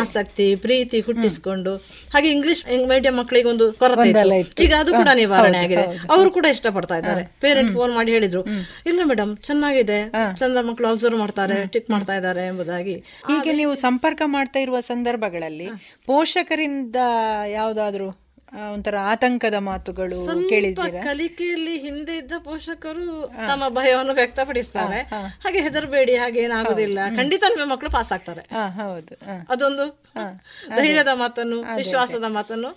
ಆಸಕ್ತಿ 0.00 0.46
ಪ್ರೀತಿ 0.64 0.98
ಹುಟ್ಟಿಸಿಕೊಂಡು. 1.06 1.72
ಹಾಗೆ 2.14 2.28
ಇಂಗ್ಲಿಷ್ 2.36 2.62
ಮೀಡಿಯಂ 2.92 3.16
ಮಕ್ಕಳಿಗೆ 3.20 3.48
ಒಂದು 3.54 3.66
ಕೊರತೆ 3.82 4.08
ಇತ್ತು. 4.10 4.62
ಈಗ 4.66 4.74
ಅದು 4.82 4.92
ಕೂಡ 5.00 5.08
ನಿವಾರಣೆ 5.22 5.60
ಆಗಿದೆ. 5.64 5.86
ಅವರು 6.14 6.30
ಕೂಡ 6.36 6.46
ಇಷ್ಟ 6.56 6.66
ಪಡ್ತಾ 6.76 6.98
ಇದ್ದಾರೆ 7.02 7.24
ಪೇರೆಂಟ್ 7.44 7.72
ಫೋನ್ 7.78 7.94
ಮಾಡಿ 7.98 8.12
ಹೇಳಿದ್ರು. 8.16 8.42
ಇಲ್ಲ 8.90 9.00
ಮೇಡಮ್ 9.12 9.32
ಚೆನ್ನಾಗಿದೆ. 9.48 9.98
ಚಂದ 10.42 10.56
ಮಕ್ಕಳು 10.68 10.88
ಅಬ್ಸರ್ವ್ 10.92 11.18
ಮಾಡ್ತಾರೆ 11.24 11.56
ಟಿಕ್ 11.76 11.90
ಮಾಡ್ತಾ 11.94 12.16
ಇದ್ದಾರೆ 12.20 12.44
ಎಂಬುದಾಗಿ. 12.52 12.96
ಹೀಗೆ 13.30 13.54
ನೀವು 13.62 13.74
ಸಂಪರ್ಕ 13.86 14.22
ಮಾಡ್ತಾ 14.36 14.60
ಇರುವ 14.66 14.78
ಸಂದರ್ಭಗಳಲ್ಲಿ 14.92 15.68
ಪೋಷಕರಿಂದ 16.10 17.00
ಯಾವ್ದಾದ್ರು 17.58 18.08
ಒಂಥರ 18.72 18.96
ಆತಂಕದ 19.02 19.54
ಮಾತುಗಳು 19.54 20.48
ಕೇಳಿದ್ದೀರಾ? 20.48 21.00
ಕಲಿಕೆಯಲ್ಲಿ 21.02 21.78
ಹಿಂದೆ 21.78 22.16
ಇದ್ದ 22.16 22.32
ಪೋಷಕರು 22.38 23.06
ತಮ್ಮ 23.46 23.68
ಭಯವನ್ನು 23.68 24.14
ವ್ಯಕ್ತಪಡಿಸ್ತಾರೆ. 24.14 25.00
ಹಾಗೆ 25.44 25.60
ಹೆದರಬೇಡಿ 25.60 26.16
ಹಾಗೆ 26.16 26.40
ಏನಾಗುದಿಲ್ಲ 26.40 26.98
ಖಂಡಿತ 27.16 27.44
ನಿಮ್ಮ 27.48 27.72
ಮಕ್ಕಳು 27.72 27.90
ಪಾಸ್ 27.90 28.12
ಆಗ್ತಾರೆ. 28.12 28.48
ಹೌದು. 28.68 29.14
ಅದೊಂದು 29.48 29.86
ಧೈರ್ಯದ 30.76 31.08
ಮಾತನ್ನು 31.14 31.76
ವಿಶ್ವಾಸದ 31.76 32.24
ಮಾತನ್ನು 32.28 32.68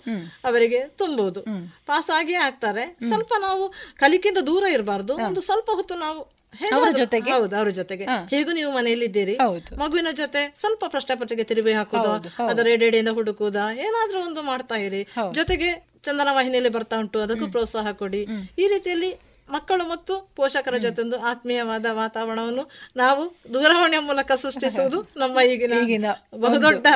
ಅವರಿಗೆ 0.44 0.82
ತುಂಬುವುದು. 0.84 1.42
ಪಾಸ್ 1.86 2.10
ಆಗಿಯೇ 2.10 2.38
ಆಗ್ತಾರೆ. 2.38 2.96
ಸ್ವಲ್ಪ 3.08 3.32
ನಾವು 3.40 3.72
ಕಲಿಕೆಯಿಂದ 3.96 4.38
ದೂರ 4.38 4.64
ಇರಬಾರ್ದು. 4.72 5.16
ಒಂದು 5.16 5.40
ಸ್ವಲ್ಪ 5.40 5.70
ಹೊತ್ತು 5.74 5.94
ನಾವು 5.94 6.39
ಅವರ 6.76 6.90
ಜೊತೆಗೆ? 7.00 7.30
ಹೌದು 7.36 7.54
ಅವ್ರ 7.60 7.70
ಜೊತೆಗೆ. 7.80 8.04
ಹೇಗೂ 8.32 8.50
ನೀವು 8.58 8.70
ಮನೆಯಲ್ಲಿ 8.78 9.06
ಇದ್ದೀರಿ 9.10 9.34
ಮಗುವಿನ 9.82 10.10
ಜೊತೆ 10.22 10.42
ಸ್ವಲ್ಪ 10.62 10.84
ಪ್ರಶ್ನೆ 10.94 11.14
ಪತ್ರಿಕೆ 11.20 11.44
ತಿರುವಿ 11.50 11.72
ಹಾಕುದು? 11.78 12.12
ಅದರ 12.52 12.66
ಎಡೆಡೆಯಿಂದ 12.76 13.12
ಹುಡುಕುದ? 13.18 13.56
ಏನಾದ್ರೂ 13.86 14.20
ಒಂದು 14.28 14.42
ಮಾಡ್ತಾ 14.50 14.78
ಇರಿ. 14.86 15.02
ಜೊತೆಗೆ 15.40 15.70
ಚಂದನ 16.08 16.28
ವಾಹಿನಿಯಲ್ಲಿ 16.38 16.72
ಬರ್ತಾ 16.76 16.98
ಉಂಟು 17.02 17.18
ಅದಕ್ಕೂ 17.20 17.48
ಪ್ರೋತ್ಸಾಹ 17.56 17.88
ಕೊಡಿ. 18.02 18.22
ಈ 18.62 18.66
ರೀತಿಯಲ್ಲಿ 18.74 19.10
ಮಕ್ಕಳು 19.48 19.84
ಮತ್ತು 19.92 20.14
ಪೋಷಕರ 20.38 20.76
ಜೊತೆ 20.84 20.98
ಒಂದು 21.04 21.16
ಆತ್ಮೀಯವಾದ 21.30 21.86
ವಾತಾವರಣವನ್ನು 22.00 22.64
ನಾವು 22.96 23.22
ದೂರವಾಣಿಯ 23.54 24.00
ಮೂಲಕ 24.08 24.32
ಸೃಷ್ಟಿಸುವುದು 24.42 24.98
ನಮ್ಮ 25.22 25.36
ಈಗಿನ 25.52 25.78
ಈಗಿನ 25.84 26.08
ಬಹುದೊಡ್ಡ 26.44 26.86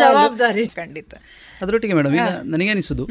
ಜವಾಬ್ದಾರಿ. 0.00 0.64
ಖಂಡಿತ. 0.80 1.12
ಅದರೊಟ್ಟಿಗೆ 1.62 1.94
ಮೇಡಮ್ 1.98 2.16
ಈಗ 2.20 2.28
ನನಗೆ 2.54 2.72
ಅನಿಸುದು 2.74 3.06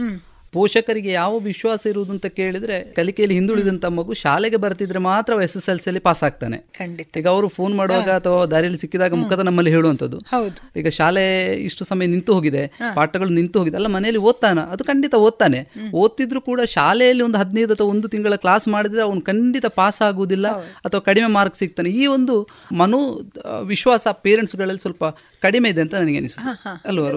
ಪೋಷಕರಿಗೆ 0.51 1.11
ಯಾವ 1.11 1.33
ವಿಶ್ವಾಸ 1.39 1.81
ಇರುವುದು 1.85 2.11
ಅಂತ 2.11 2.25
ಕೇಳಿದ್ರೆ 2.25 2.75
ಕಲಿಕೆಯಲ್ಲಿ 2.97 3.35
ಹಿಂದುಳಿದಂತ 3.35 3.85
ಮಗು 3.85 4.13
ಶಾಲೆಗೆ 4.13 4.55
ಬರ್ತಿದ್ರೆ 4.55 4.99
ಮಾತ್ರ 4.99 5.33
ಎಸ್ 5.43 5.57
ಎಸ್ 5.57 5.69
ಎಲ್ 5.69 5.79
ಸಿಯಲ್ಲಿ 5.79 5.99
ಪಾಸ್ 5.99 6.23
ಆಗ್ತಾನೆ. 6.23 6.57
ಖಂಡಿತ. 6.57 7.17
ಈಗ 7.17 7.27
ಅವರು 7.27 7.47
ಫೋನ್ 7.47 7.75
ಮಾಡುವಾಗ 7.75 8.09
ಅಥವಾ 8.09 8.45
ದಾರಿಯಲ್ಲಿ 8.45 8.79
ಸಿಕ್ಕಿದಾಗ 8.79 9.13
ಮುಖದ 9.13 9.39
ನಮ್ಮಲ್ಲಿ 9.39 9.71
ಹೇಳುವಂಥದ್ದು. 9.71 10.17
ಹೌದು. 10.17 10.79
ಈಗ 10.79 10.87
ಶಾಲೆ 10.87 11.23
ಇಷ್ಟು 11.63 11.85
ಸಮಯ 11.85 12.05
ನಿಂತು 12.05 12.33
ಹೋಗಿದೆ 12.33 12.63
ಪಾಠಗಳು 12.95 13.29
ನಿಂತು 13.29 13.59
ಹೋಗಿದೆ 13.59 13.77
ಅಲ್ಲ 13.77 13.87
ಮನೆಯಲ್ಲಿ 13.87 14.21
ಓದ್ತಾನ 14.21 14.59
ಅದು 14.59 14.83
ಖಂಡಿತ 14.83 15.15
ಓದ್ತಾನೆ. 15.27 15.61
ಓದ್ತಿದ್ರು 15.93 16.41
ಕೂಡ 16.41 16.61
ಶಾಲೆಯಲ್ಲಿ 16.61 17.23
ಒಂದು 17.23 17.37
ಹದಿನೈದು 17.37 17.73
ಅಥವಾ 17.73 17.87
ಒಂದು 17.87 18.07
ತಿಂಗಳ 18.07 18.35
ಕ್ಲಾಸ್ 18.35 18.67
ಮಾಡಿದ್ರೆ 18.67 19.01
ಅವನು 19.01 19.21
ಖಂಡಿತ 19.21 19.65
ಪಾಸ್ 19.65 20.01
ಆಗುವುದಿಲ್ಲ 20.01 20.47
ಅಥವಾ 20.87 20.99
ಕಡಿಮೆ 20.99 21.27
ಮಾರ್ಕ್ 21.27 21.55
ಸಿಗ್ತಾನೆ. 21.55 21.89
ಈ 21.89 22.05
ಒಂದು 22.05 22.47
ಮನು 22.71 22.99
ವಿಶ್ವಾಸ 23.63 24.07
ಪೇರೆಂಟ್ಸ್ಗಳಲ್ಲಿ 24.07 24.79
ಸ್ವಲ್ಪ 24.79 25.05
ಕಡಿಮೆ 25.41 25.69
ಇದೆ 25.69 25.81
ಅಂತ 25.81 25.95
ನನಗೆ 25.95 26.17
ಅನಿಸುತ್ತೆ. 26.17 26.69
ಅಲ್ವಾ 26.87 27.07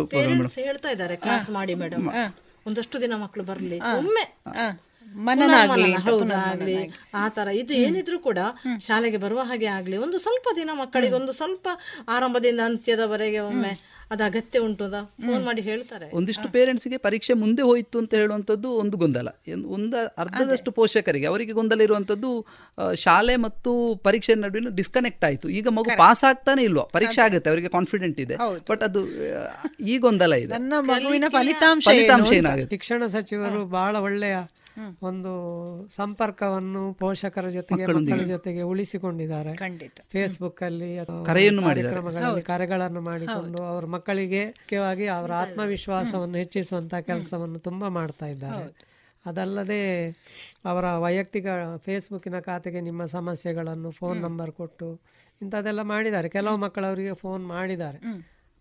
ಹೇಳ್ತಾ 0.63 0.89
ಇದ್ದಾರೆ 0.91 1.17
ಕ್ಲಾಸ್ 1.17 1.51
ಮಾಡಿ 1.51 1.75
ಮೇಡಮ್. 1.75 2.09
ಒಂದಷ್ಟು 2.67 2.97
ದಿನ 3.01 3.15
ಮಕ್ಕಳು 3.25 3.45
ಬರ್ಲಿ. 3.51 3.79
ಒಮ್ಮೆ 4.01 4.25
ಹೌದಾಗ್ಲಿ 6.07 6.75
ಆ 7.21 7.25
ತರ 7.37 7.49
ಇದು 7.61 7.73
ಏನಿದ್ರು 7.85 8.19
ಕೂಡ 8.19 8.39
ಶಾಲೆಗೆ 8.87 9.19
ಬರುವ 9.25 9.41
ಹಾಗೆ 9.49 9.69
ಆಗ್ಲಿ. 9.77 9.97
ಒಂದು 10.07 10.19
ಸ್ವಲ್ಪ 10.25 10.47
ದಿನ 10.57 10.71
ಮಕ್ಕಳಿಗೆ 10.83 11.17
ಒಂದು 11.21 11.33
ಸ್ವಲ್ಪ 11.33 11.67
ಆರಂಭದಿಂದ 12.17 12.61
ಅಂತ್ಯದವರೆಗೆ 12.69 13.41
ಒಮ್ಮೆ 13.51 13.73
ಅದು 14.13 14.23
ಅಗತ್ಯ 14.29 14.61
ಉಂಟು 14.67 14.85
ಫೋನ್ 15.27 15.43
ಮಾಡಿ 15.49 15.63
ಹೇಳ್ತಾರೆ. 15.69 16.07
ಒಂದಿಷ್ಟು 16.19 16.47
ಪೇರೆಂಟ್ಸ್ಗೆ 16.55 16.99
ಪರೀಕ್ಷೆ 17.07 17.35
ಮುಂದೆ 17.43 17.63
ಹೋಯಿತು 17.69 17.97
ಅಂತ 18.03 18.13
ಹೇಳುವಂಥದ್ದು 18.21 18.69
ಒಂದು 18.83 18.97
ಗೊಂದಲ. 19.03 19.29
ಒಂದು 19.77 19.99
ಅರ್ಧದಷ್ಟು 20.23 20.71
ಪೋಷಕರಿಗೆ 20.79 21.27
ಅವರಿಗೆ 21.33 21.53
ಗೊಂದಲ 21.59 21.81
ಇರುವಂಥದ್ದು 21.89 22.31
ಶಾಲೆ 23.05 23.37
ಮತ್ತು 23.47 23.73
ಪರೀಕ್ಷೆ 24.07 24.35
ನಡುವಿನ 24.45 24.73
ಡಿಸ್ಕನೆಕ್ಟ್ 24.81 25.25
ಆಯಿತು. 25.31 25.49
ಈಗ 25.59 25.69
ಮಗು 25.79 25.91
ಪಾಸ್ 26.05 26.25
ಆಗ್ತಾನೆ 26.31 26.65
ಇಲ್ವಾ? 26.69 26.85
ಪರೀಕ್ಷೆ 26.97 27.23
ಆಗುತ್ತೆ 27.27 27.51
ಅವರಿಗೆ 27.53 27.71
ಕಾನ್ಫಿಡೆಂಟ್ 27.77 28.21
ಇದೆ. 28.27 28.39
ಬಟ್ 28.71 28.83
ಅದು 28.89 29.03
ಈ 29.93 29.97
ಗೊಂದಲ 30.07 30.33
ಇದೆ. 30.47 30.55
ಫಲಿತಾಂಶ 31.39 31.85
ಫಲಿತಾಂಶ 31.91 32.33
ಏನಾಗುತ್ತೆ? 32.41 32.77
ಶಿಕ್ಷಣ 32.77 33.07
ಸಚಿವರು 33.17 33.63
ಬಹಳ 33.79 33.95
ಒಳ್ಳೆಯ 34.09 34.39
ಒಂದು 35.03 35.33
ಸಂಪರ್ಕವನ್ನು 35.97 36.95
ಪೋಷಕರ 36.95 37.49
ಜೊತೆಗೆ 37.49 37.87
ಮಕ್ಕಳ 37.87 38.21
ಜೊತೆಗೆ 38.25 38.63
ಉಳಿಸಿಕೊಂಡಿದ್ದಾರೆ. 38.63 39.53
ಫೇಸ್ಬುಕ್ 40.11 40.63
ಅಲ್ಲಿ 40.63 40.91
ಕಾರ್ಯಕ್ರಮಗಳಲ್ಲಿ 41.27 42.43
ಕರೆಗಳನ್ನು 42.43 43.01
ಮಾಡಿಕೊಂಡು 43.01 43.63
ಅವರ 43.63 43.85
ಮಕ್ಕಳಿಗೆ 43.85 44.45
ಮುಖ್ಯವಾಗಿ 44.47 45.07
ಅವರ 45.07 45.33
ಆತ್ಮವಿಶ್ವಾಸವನ್ನು 45.33 46.39
ಹೆಚ್ಚಿಸುವಂತಹ 46.39 47.01
ಕೆಲಸವನ್ನು 47.01 47.59
ತುಂಬಾ 47.59 47.89
ಮಾಡ್ತಾ 47.89 48.27
ಇದ್ದಾರೆ. 48.27 48.65
ಅದಲ್ಲದೆ 49.27 49.83
ಅವರ 50.65 50.97
ವೈಯಕ್ತಿಕ 50.97 51.47
ಫೇಸ್ಬುಕ್ಕಿನ 51.77 52.39
ಖಾತೆಗೆ 52.41 52.81
ನಿಮ್ಮ 52.81 53.05
ಸಮಸ್ಯೆಗಳನ್ನು 53.05 53.91
ಫೋನ್ 53.91 54.21
ನಂಬರ್ 54.21 54.53
ಕೊಟ್ಟು 54.53 55.01
ಇಂಥದ್ದೆಲ್ಲ 55.43 55.83
ಮಾಡಿದ್ದಾರೆ. 55.83 56.29
ಕೆಲವು 56.29 56.57
ಮಕ್ಕಳವರಿಗೆ 56.57 57.15
ಫೋನ್ 57.15 57.47
ಮಾಡಿದ್ದಾರೆ. 57.47 57.99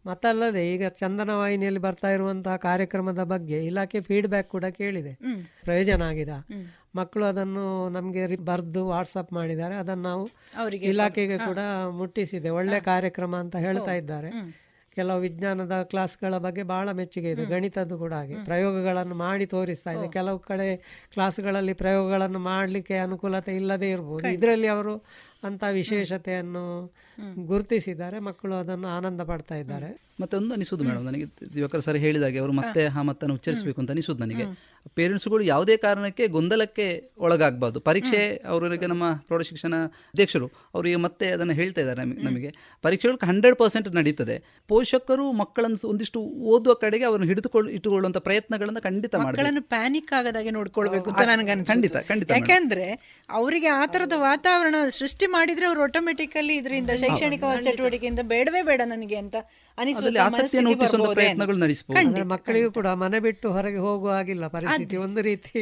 ಮತ್ತಲ್ಲದೆ 0.06 0.74
ಈಗ 0.74 0.88
ಚಂದನ 0.88 1.30
ವಾಹಿನಿಯಲ್ಲಿ 1.34 1.80
ಬರ್ತಾ 1.80 2.10
ಇರುವಂತಹ 2.12 2.56
ಕಾರ್ಯಕ್ರಮದ 2.56 3.24
ಬಗ್ಗೆ 3.24 3.66
ಇಲಾಖೆ 3.66 4.02
ಫೀಡ್ಬ್ಯಾಕ್ 4.02 4.50
ಕೂಡ 4.50 4.66
ಕೇಳಿದೆ. 4.66 5.14
ಪ್ರಯೋಜನ 5.64 6.02
ಆಗಿದೆ. 6.02 6.38
ಮಕ್ಕಳು 6.96 7.26
ಅದನ್ನು 7.26 7.90
ನಮಗೆ 7.90 8.36
ಬರೆದು 8.36 8.88
ವಾಟ್ಸಪ್ 8.88 9.34
ಮಾಡಿದ್ದಾರೆ. 9.34 9.76
ಅದನ್ನು 9.76 10.04
ನಾವು 10.04 10.30
ಇಲಾಖೆಗೆ 10.74 11.38
ಕೂಡ 11.38 11.60
ಮುಟ್ಟಿಸಿದೆ. 11.92 12.50
ಒಳ್ಳೆ 12.50 12.80
ಕಾರ್ಯಕ್ರಮ 12.80 13.36
ಅಂತ 13.36 13.56
ಹೇಳ್ತಾ 13.56 13.94
ಇದ್ದಾರೆ. 13.94 14.32
ಕೆಲವು 14.96 15.20
ವಿಜ್ಞಾನದ 15.20 15.82
ಕ್ಲಾಸ್ಗಳ 15.84 16.38
ಬಗ್ಗೆ 16.38 16.64
ಬಹಳ 16.64 16.92
ಮೆಚ್ಚುಗೆ 16.92 17.32
ಇದೆ. 17.32 17.46
ಗಣಿತದ್ದು 17.46 17.98
ಕೂಡ 17.98 18.14
ಹಾಗೆ. 18.14 18.36
ಪ್ರಯೋಗಗಳನ್ನು 18.46 19.16
ಮಾಡಿ 19.16 19.46
ತೋರಿಸ್ತಾ 19.46 19.92
ಇದೆ. 19.92 20.08
ಕೆಲವು 20.08 20.40
ಕಡೆ 20.40 20.76
ಕ್ಲಾಸ್ಗಳಲ್ಲಿ 21.14 21.74
ಪ್ರಯೋಗಗಳನ್ನು 21.74 22.40
ಮಾಡಲಿಕ್ಕೆ 22.40 22.98
ಅನುಕೂಲತೆ 22.98 23.56
ಇಲ್ಲದೇ 23.56 23.92
ಇರ್ಬೋದು. 23.92 24.28
ಇದರಲ್ಲಿ 24.28 24.68
ಅವರು 24.68 24.96
ಅಂತ 25.44 25.64
ವಿಶೇಷತೆಯನ್ನು 25.72 26.64
ಗುರುತಿಸಿದ್ದಾರೆ. 27.50 28.20
ಮಕ್ಕಳು 28.20 28.56
ಅದನ್ನು 28.56 28.88
ಆನಂದ 28.88 29.22
ಪಡ್ತಾ 29.22 29.56
ಇದ್ದಾರೆ. 29.56 29.90
ಮತ್ತೆ 30.22 30.38
ಒಂದು 30.38 30.54
ಅನಿಸುದು 30.54 30.84
ಮೇಡಮ್ 30.84 31.06
ನನಗೆ. 31.06 31.26
ಯುವಕರ 31.60 31.80
ಸರ್ 31.80 31.98
ಹೇಳಿದಾಗೆ 31.98 32.40
ಅವರು 32.40 32.52
ಮತ್ತೆ 32.52 32.86
ಆ 32.86 33.02
ಮತ್ತನ್ನು 33.02 33.36
ಉಚ್ಚರಿಸಬೇಕು 33.36 33.82
ಅಂತ 33.82 33.92
ಅನಿಸುದು 33.92 34.20
ನನಗೆ. 34.26 34.46
ಪೇರೆಂಟ್ಸ್ಗಳು 34.98 35.44
ಯಾವುದೇ 35.44 35.78
ಕಾರಣಕ್ಕೆ 35.78 36.28
ಗೊಂದಲಕ್ಕೆ 36.28 36.86
ಒಳಗಾಗಬಾರ್ದು. 37.18 37.80
ಪರೀಕ್ಷೆ 37.80 38.20
ಅವರಿಗೆ 38.46 38.88
ನಮ್ಮ 38.88 39.06
ಪ್ರೌಢಶಿಕ್ಷಣ 39.28 39.74
ಅಧ್ಯಕ್ಷರು 40.14 40.48
ಅವರಿಗೆ 40.74 40.96
ಮತ್ತೆ 40.96 41.28
ಅದನ್ನು 41.32 41.54
ಹೇಳ್ತಾ 41.54 41.82
ಇದ್ದಾರೆ 41.82 42.00
ನಮಗೆ 42.04 42.24
ನಮಗೆ. 42.24 42.50
ಪರೀಕ್ಷೆಗಳು 42.82 43.18
ಹಂಡ್ರೆಡ್ 43.28 43.58
ಪರ್ಸೆಂಟ್ 43.58 43.90
ನಡೀತದೆ. 44.00 44.38
ಪೋಷಕರು 44.68 45.32
ಮಕ್ಕಳನ್ನು 45.32 45.88
ಒಂದಿಷ್ಟು 45.90 46.20
ಓದುವ 46.54 46.74
ಕಡೆಗೆ 46.74 47.04
ಅವರನ್ನು 47.04 47.28
ಹಿಡಿದುಕೊಳ್ಳಿ 47.28 47.74
ಇಟ್ಟುಕೊಳ್ಳುವಂತ 47.74 48.18
ಪ್ರಯತ್ನಗಳನ್ನು 48.18 48.82
ಖಂಡಿತ 48.82 49.16
ಮಕ್ಕಳನ್ನು 49.16 49.62
ಪ್ಯಾನಿಕ್ 49.76 50.14
ಆಗದಾಗೆ 50.20 50.52
ನೋಡ್ಕೊಳ್ಬೇಕು 50.52 51.10
ಅಂತ 51.10 51.26
ನನಗೆ 51.32 51.56
ಖಂಡಿತ 51.74 51.98
ಖಂಡಿತ 52.12 52.32
ಯಾಕೆಂದ್ರೆ 52.32 52.88
ಅವರಿಗೆ 53.30 53.68
ಆ 53.68 53.86
ತರದ 53.86 54.14
ವಾತಾವರಣ 54.18 54.76
ಸೃಷ್ಟಿ 55.00 55.26
ಮಾಡಿದ್ರೆ 55.32 55.66
ಅವ್ರು 55.66 55.82
ಆಟೋಮೆಟಿಕಲಿ 55.84 56.56
ಇದರಿಂದ 56.56 56.92
ಶೈಕ್ಷಣಿಕ 57.02 57.44
ಚಟುವಟಿಕೆಯಿಂದ 57.68 58.22
ಬೇಡವೇ 58.34 58.62
ಬೇಡ 58.62 58.82
ನನಗೆ 58.86 59.16
ಅಂತ 59.16 59.36
ಮಕ್ಕಳಿಗೂ 62.34 62.70
ಕೂಡ 62.72 62.88
ಮನೆ 63.02 63.20
ಬಿಟ್ಟು 63.20 63.48
ಹೊರಗೆ 63.52 63.78
ಹೋಗುವ 63.78 64.10
ಹಾಗಿಲ್ಲ 64.12 64.48
ಪರಿಸ್ಥಿತಿ. 64.48 64.96
ಒಂದು 64.98 65.22
ರೀತಿ 65.22 65.62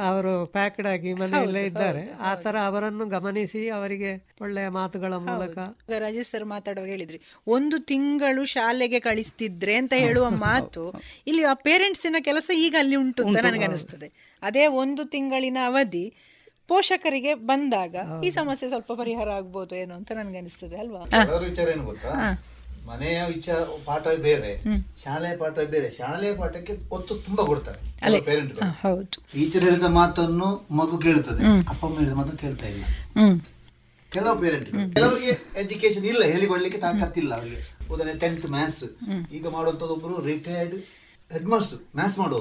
ಅವರು 0.00 0.32
ಪ್ಯಾಕ್ಡ್ 0.46 0.86
ಆಗಿ 0.86 1.10
ಮನೆಯಲ್ಲೇ 1.14 1.62
ಇದ್ದಾರೆ. 1.66 2.02
ಆ 2.20 2.34
ತರ 2.34 2.56
ಅವರನ್ನು 2.66 3.06
ಗಮನಿಸಿ 3.06 3.62
ಅವರಿಗೆ 3.68 4.10
ಒಳ್ಳೆಯ 4.40 4.68
ಮಾತುಗಳ 4.68 5.14
ಮೂಲಕ. 5.26 5.56
ರಾಜೇಶ್ 5.98 6.30
ಸರ್ 6.30 6.44
ಮಾತಾಡುವಾಗ 6.44 6.90
ಹೇಳಿದ್ರಿ 6.90 7.20
ಒಂದು 7.46 7.78
ತಿಂಗಳು 7.82 8.44
ಶಾಲೆಗೆ 8.44 9.00
ಕಳಿಸ್ತಿದ್ರೆ 9.00 9.74
ಅಂತ 9.74 9.92
ಹೇಳುವ 9.96 10.30
ಮಾತು 10.46 10.84
ಇಲ್ಲಿ 11.26 11.44
ಆ 11.44 11.54
ಪೇರೆಂಟ್ಸಿನ 11.66 12.20
ಕೆಲಸ 12.20 12.50
ಈಗ 12.56 12.76
ಅಲ್ಲಿ 12.78 12.96
ಉಂಟು 12.96 13.22
ಅಂತ 13.26 13.42
ನನಗೆ 13.42 13.64
ಅನಿಸ್ತದೆ 13.64 14.10
ಅದೇ 14.42 14.66
ಒಂದು 14.66 15.04
ತಿಂಗಳಿನ 15.04 15.58
ಅವಧಿ 15.66 16.06
ಪೋಷಕರಿಗೆ 16.70 17.32
ಬಂದಾಗ 17.50 17.94
ಈ 18.26 18.28
ಸಮಸ್ಯೆ 18.38 18.66
ಸ್ವಲ್ಪ 18.72 18.92
ಪರಿಹಾರ 19.02 19.28
ಆಗ್ಬೋದು 19.38 19.74
ಏನು 19.82 19.92
ಅಂತ 19.98 20.12
ನನ್ಗೆ 20.18 20.38
ಅನಿಸ್ತದೆ 20.42 20.76
ಅಲ್ವಾ 20.84 21.00
ವಿಚಾರ 21.48 21.66
ಏನು 21.74 21.84
ಗೊತ್ತಾ? 21.90 22.12
ಮನೆಯ 22.88 23.18
ವಿಚಾರ 23.34 23.58
ಪಾಠ 23.88 24.06
ಬೇರೆ 24.26 24.50
ಶಾಲೆಯ 25.02 25.34
ಪಾಠ 25.42 25.56
ಬೇರೆ. 25.74 25.88
ಶಾಲೆಯ 25.98 26.32
ಪಾಠಕ್ಕೆ 26.40 26.74
ಒತ್ತು 26.96 27.12
ತುಂಬಾ 27.26 27.42
ಕೊಡ್ತಾರೆ 27.50 28.20
ಪೇರೆಂಟ್ 28.28 28.52
ಟೀಚರ್ 29.34 29.64
ಹೇಳಿದ 29.68 29.88
ಮಾತನ್ನು 30.00 30.48
ಮಗು 30.80 30.96
ಕೇಳ್ತದೆ 31.06 31.42
ಅಪ್ಪ 31.72 31.82
ಅಮ್ಮ 31.88 31.96
ಹೇಳಿದ 32.00 32.16
ಮಾತು 32.20 32.36
ಕೇಳ್ತಾ 32.44 32.66
ಇಲ್ಲ. 32.74 32.84
ಕೆಲವು 34.12 34.36
ಪೇರೆಂಟ್ 34.42 34.68
ಕೆಲವರಿಗೆ 34.96 35.32
ಎಜುಕೇಶನ್ 35.62 36.06
ಇಲ್ಲ 36.12 36.22
ಹೇಳಿಕೊಡ್ಲಿಕ್ಕೆ 36.34 36.80
ತಾಕತ್ತಿಲ್ಲ 36.86 37.32
ಅವರಿಗೆ. 37.40 37.60
ಉದಾಹರಣೆ 37.92 38.14
ಟೆಂತ್ 38.24 38.46
ಮ್ಯಾಥ್ಸ್ 38.56 38.84
ಈಗ 39.38 39.46
ಮಾಡುವಂತದ್ದು 39.56 39.94
ಒಬ್ಬರು 39.96 40.16
ರಿಟೈರ್ಡ್ 40.30 40.76
ಹೆಡ್ 41.30 41.48
ಮಾಸ್ಟರ್ 41.54 41.80
ಮ್ಯಾಥ್ಸ್ 41.98 42.18
ಮಾಡುವ 42.22 42.40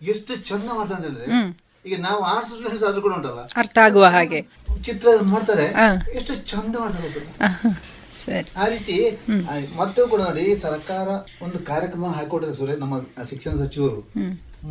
ಎಷ್ಟು 0.00 0.32
ಚಂದ 0.50 0.68
ಮಾಡ್ತಾರೆ 0.78 1.02
ಹೇಳಿದ್ರೆ 1.06 1.26
ಈಗ 1.88 1.96
ನಾವು 2.06 2.20
ಆರ್ಟ್ಸ್ 2.32 2.50
ಸ್ಟೂಡೆಂಟ್ಸ್ 2.52 2.84
ಆದ್ರೂ 2.88 3.00
ಕೂಡ 3.04 3.12
ಉಂಟಲ್ಲ? 3.18 3.42
ಅರ್ಥ 3.60 3.76
ಆಗುವ 3.86 4.04
ಹಾಗೆ. 4.16 4.40
ಚಿತ್ರ 4.86 5.08
ಮಾಡ್ತಾರೆ 5.32 5.66
ಎಷ್ಟು 6.18 6.34
ಚಂದ 6.50 6.74
ಮಾಡ್ತಾರೆ 6.84 7.22
ಆ 8.62 8.64
ರೀತಿ 8.72 8.96
ಮತ್ತೆ 9.80 10.00
ಕೂಡ 10.12 10.20
ನೋಡಿ 10.28 10.44
ಸರ್ಕಾರ 10.64 11.08
ಒಂದು 11.44 11.58
ಕಾರ್ಯಕ್ರಮ 11.70 12.08
ಹಾಕೊಟ್ಟಿದೆ 12.16 12.54
ಸುರೇ 12.58 12.74
ನಮ್ಮ 12.82 12.94
ಶಿಕ್ಷಣ 13.30 13.52
ಸಚಿವರು. 13.62 14.00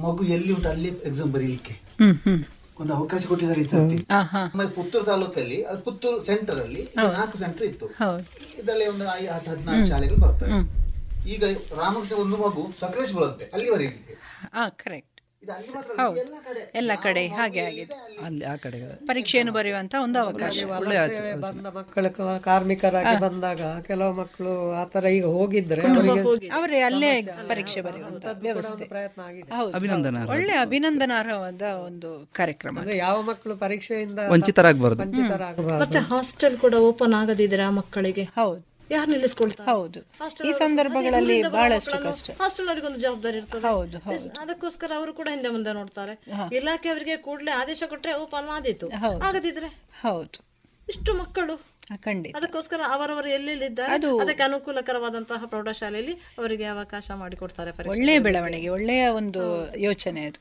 ಮಗು 0.04 0.24
ಎಲ್ಲಿ 0.36 0.52
ಉಂಟು 0.56 0.70
ಅಲ್ಲಿ 0.74 0.90
ಎಕ್ಸಾಮ್ 1.10 1.32
ಬರೀಲಿಕ್ಕೆ. 1.36 1.76
ಒಂದು 2.82 2.92
ಅವಕಾಶ 2.98 3.22
ಕೊಟ್ಟಿದ್ದಾರೆ 3.30 3.62
ಈ 3.66 3.70
ಸರ್ತಿ. 3.72 3.98
ಪುತ್ತೂರು 4.78 5.06
ತಾಲೂಕಲ್ಲಿ 5.12 5.58
ಅದು 5.72 5.80
ಪುತ್ತೂರು 5.88 6.20
ಸೆಂಟರ್ 6.30 6.60
ಅಲ್ಲಿ 6.66 6.84
ನಾಲ್ಕು 7.18 7.38
ಸೆಂಟರ್ 7.44 7.66
ಇತ್ತು. 7.72 7.88
ಇದರಲ್ಲಿ 8.60 8.86
ಒಂದು 8.94 9.08
ಹತ್ತು 9.36 9.50
ಹದಿನಾಲ್ಕು 9.54 9.88
ಶಾಲೆಗಳು 9.94 10.22
ಬರ್ತವೆ. 10.26 10.60
ಈಗ 11.34 11.44
ರಾಮಕೃಷ್ಣ 11.82 12.18
ಒಂದು 12.26 12.38
ಮಗು 12.44 12.62
ಸಕಲೇಶ್ 12.82 13.14
ಬರುತ್ತೆ 13.20 13.46
ಅಲ್ಲಿವರೆಗೆ 13.56 13.92
ಕರೆಕ್ಟ್ 14.84 15.09
ಹೌದು. 15.98 16.20
ಎಲ್ಲ 16.76 16.92
ಕಡೆ. 17.04 17.28
ಹಾಗೆ 17.28 17.60
ಆಗಿದೆ. 17.60 17.94
ಅಲ್ಲಿ 18.26 18.46
ಆ 18.46 18.56
ಕಡೆ 18.56 18.96
ಪರೀಕ್ಷೆಯನ್ನು 19.08 19.54
ಬರೆಯುವಂತ 19.54 19.96
ಒಂದು 20.04 20.20
ಅವಕಾಶ. 20.20 20.64
ಬಂದ 21.40 21.66
ಮಕ್ಕಳು 21.66 22.40
ಕಾರ್ಮಿಕರಾಗಿ 22.42 23.20
ಬಂದಾಗ 23.22 23.62
ಕೆಲವು 23.82 24.14
ಮಕ್ಕಳು 24.14 24.72
ಆತರ 24.72 25.06
ಈಗ 25.06 25.26
ಹೋಗಿದ್ರೆ 25.26 25.82
ಅವರೇ 26.50 26.80
ಅಲ್ಲೇ 26.80 27.22
ಪರೀಕ್ಷೆ 27.48 27.82
ಬರೆಯುವಂತ 27.82 28.26
ವ್ಯವಸ್ಥೆ. 28.40 28.86
ಪ್ರಯತ್ನ 28.86 29.22
ಆಗಿದೆ. 29.22 29.52
ಅಭಿನಂದನ 29.74 30.30
ಒಳ್ಳೆ 30.30 30.54
ಅಭಿನಂದನಾರ್ಹವಾದ 30.54 31.62
ಒಂದು 31.62 32.30
ಕಾರ್ಯಕ್ರಮ. 32.34 32.80
ಅಂದ್ರೆ 32.80 32.98
ಯಾವ 32.98 33.22
ಮಕ್ಕಳು 33.22 33.56
ಪರೀಕ್ಷೆಯಿಂದ 33.56 34.20
ವಂಚಿತರಾಗಬಾರದು. 34.30 35.02
ವಂಚಿತರಾಗಬಾರದು. 35.02 35.80
ಮತ್ತೆ 35.80 36.00
ಹಾಸ್ಟೆಲ್ 36.00 36.58
ಕೂಡ 36.58 36.74
ಓಪನ್ 36.74 37.14
ಆಗದಿದ್ರೆ 37.14 37.64
ಆ 37.64 37.70
ಮಕ್ಕಳಿಗೆ? 37.70 38.24
ಹೌದು. 38.24 38.69
ಯಾರು 38.92 39.12
ನಿಲ್ಲಿಸ್ಕೊಳ್ತಾರೆ 39.12 39.70
ಹೌದು. 39.72 40.00
ಈ 40.48 40.52
ಸಂದರ್ಭಗಳಲ್ಲಿ 40.54 41.44
ಬಹಳಷ್ಟು 41.44 41.98
ಕಷ್ಟ. 42.04 42.30
ಹಾಸ್ಟೆಲ್ 42.42 42.68
ಅವರಿಗೆ 42.68 42.88
ಒಂದು 42.88 43.00
ಜವಾಬ್ದಾರಿ 43.00 43.38
ಇರ್ತದೆ. 43.38 43.62
ಹೌದು 43.68 43.98
ಅದಕ್ಕೋಸ್ಕರ 44.42 44.92
ಅವರು 44.96 45.14
ಕೂಡ 45.14 45.28
ಹಿಂದೆ 45.30 45.50
ಮುಂದೆ 45.50 45.74
ನೋಡ್ತಾರೆ. 45.74 46.14
ಇಲಾಖೆ 46.56 46.90
ಅವರಿಗೆ 46.90 47.18
ಕೂಡಲೇ 47.18 47.52
ಆದೇಶ 47.52 47.84
ಕೊಟ್ರೆ 47.88 48.14
ಓಪನ್ 48.14 48.50
ಆದಿತ್ತು 48.50 48.90
ಆಗದಿದ್ರೆ? 49.22 49.70
ಹೌದು. 50.02 50.40
ಇಷ್ಟು 50.90 51.14
ಮಕ್ಕಳು. 51.14 51.56
ಖಂಡಿತ. 52.04 52.36
ಅದಕ್ಕೋಸ್ಕರ 52.36 52.82
ಅವರವರು 52.88 53.30
ಎಲ್ಲೆಲ್ಲಿದ್ದಾರೆ 53.30 53.94
ಅದಕ್ಕೆ 54.22 54.44
ಅನುಕೂಲಕರವಾದಂತಹ 54.44 55.46
ಪ್ರೌಢಶಾಲೆಯಲ್ಲಿ 55.46 56.14
ಅವರಿಗೆ 56.38 56.66
ಅವಕಾಶ 56.66 57.12
ಮಾಡಿಕೊಡ್ತಾರೆ 57.16 57.72
ಒಳ್ಳೆಯ 57.90 58.20
ಬೆಳವಣಿಗೆ 58.20 58.70
ಒಳ್ಳೆಯ 58.70 59.08
ಒಂದು 59.08 59.44
ಯೋಚನೆ 59.80 60.26
ಅದು. 60.26 60.40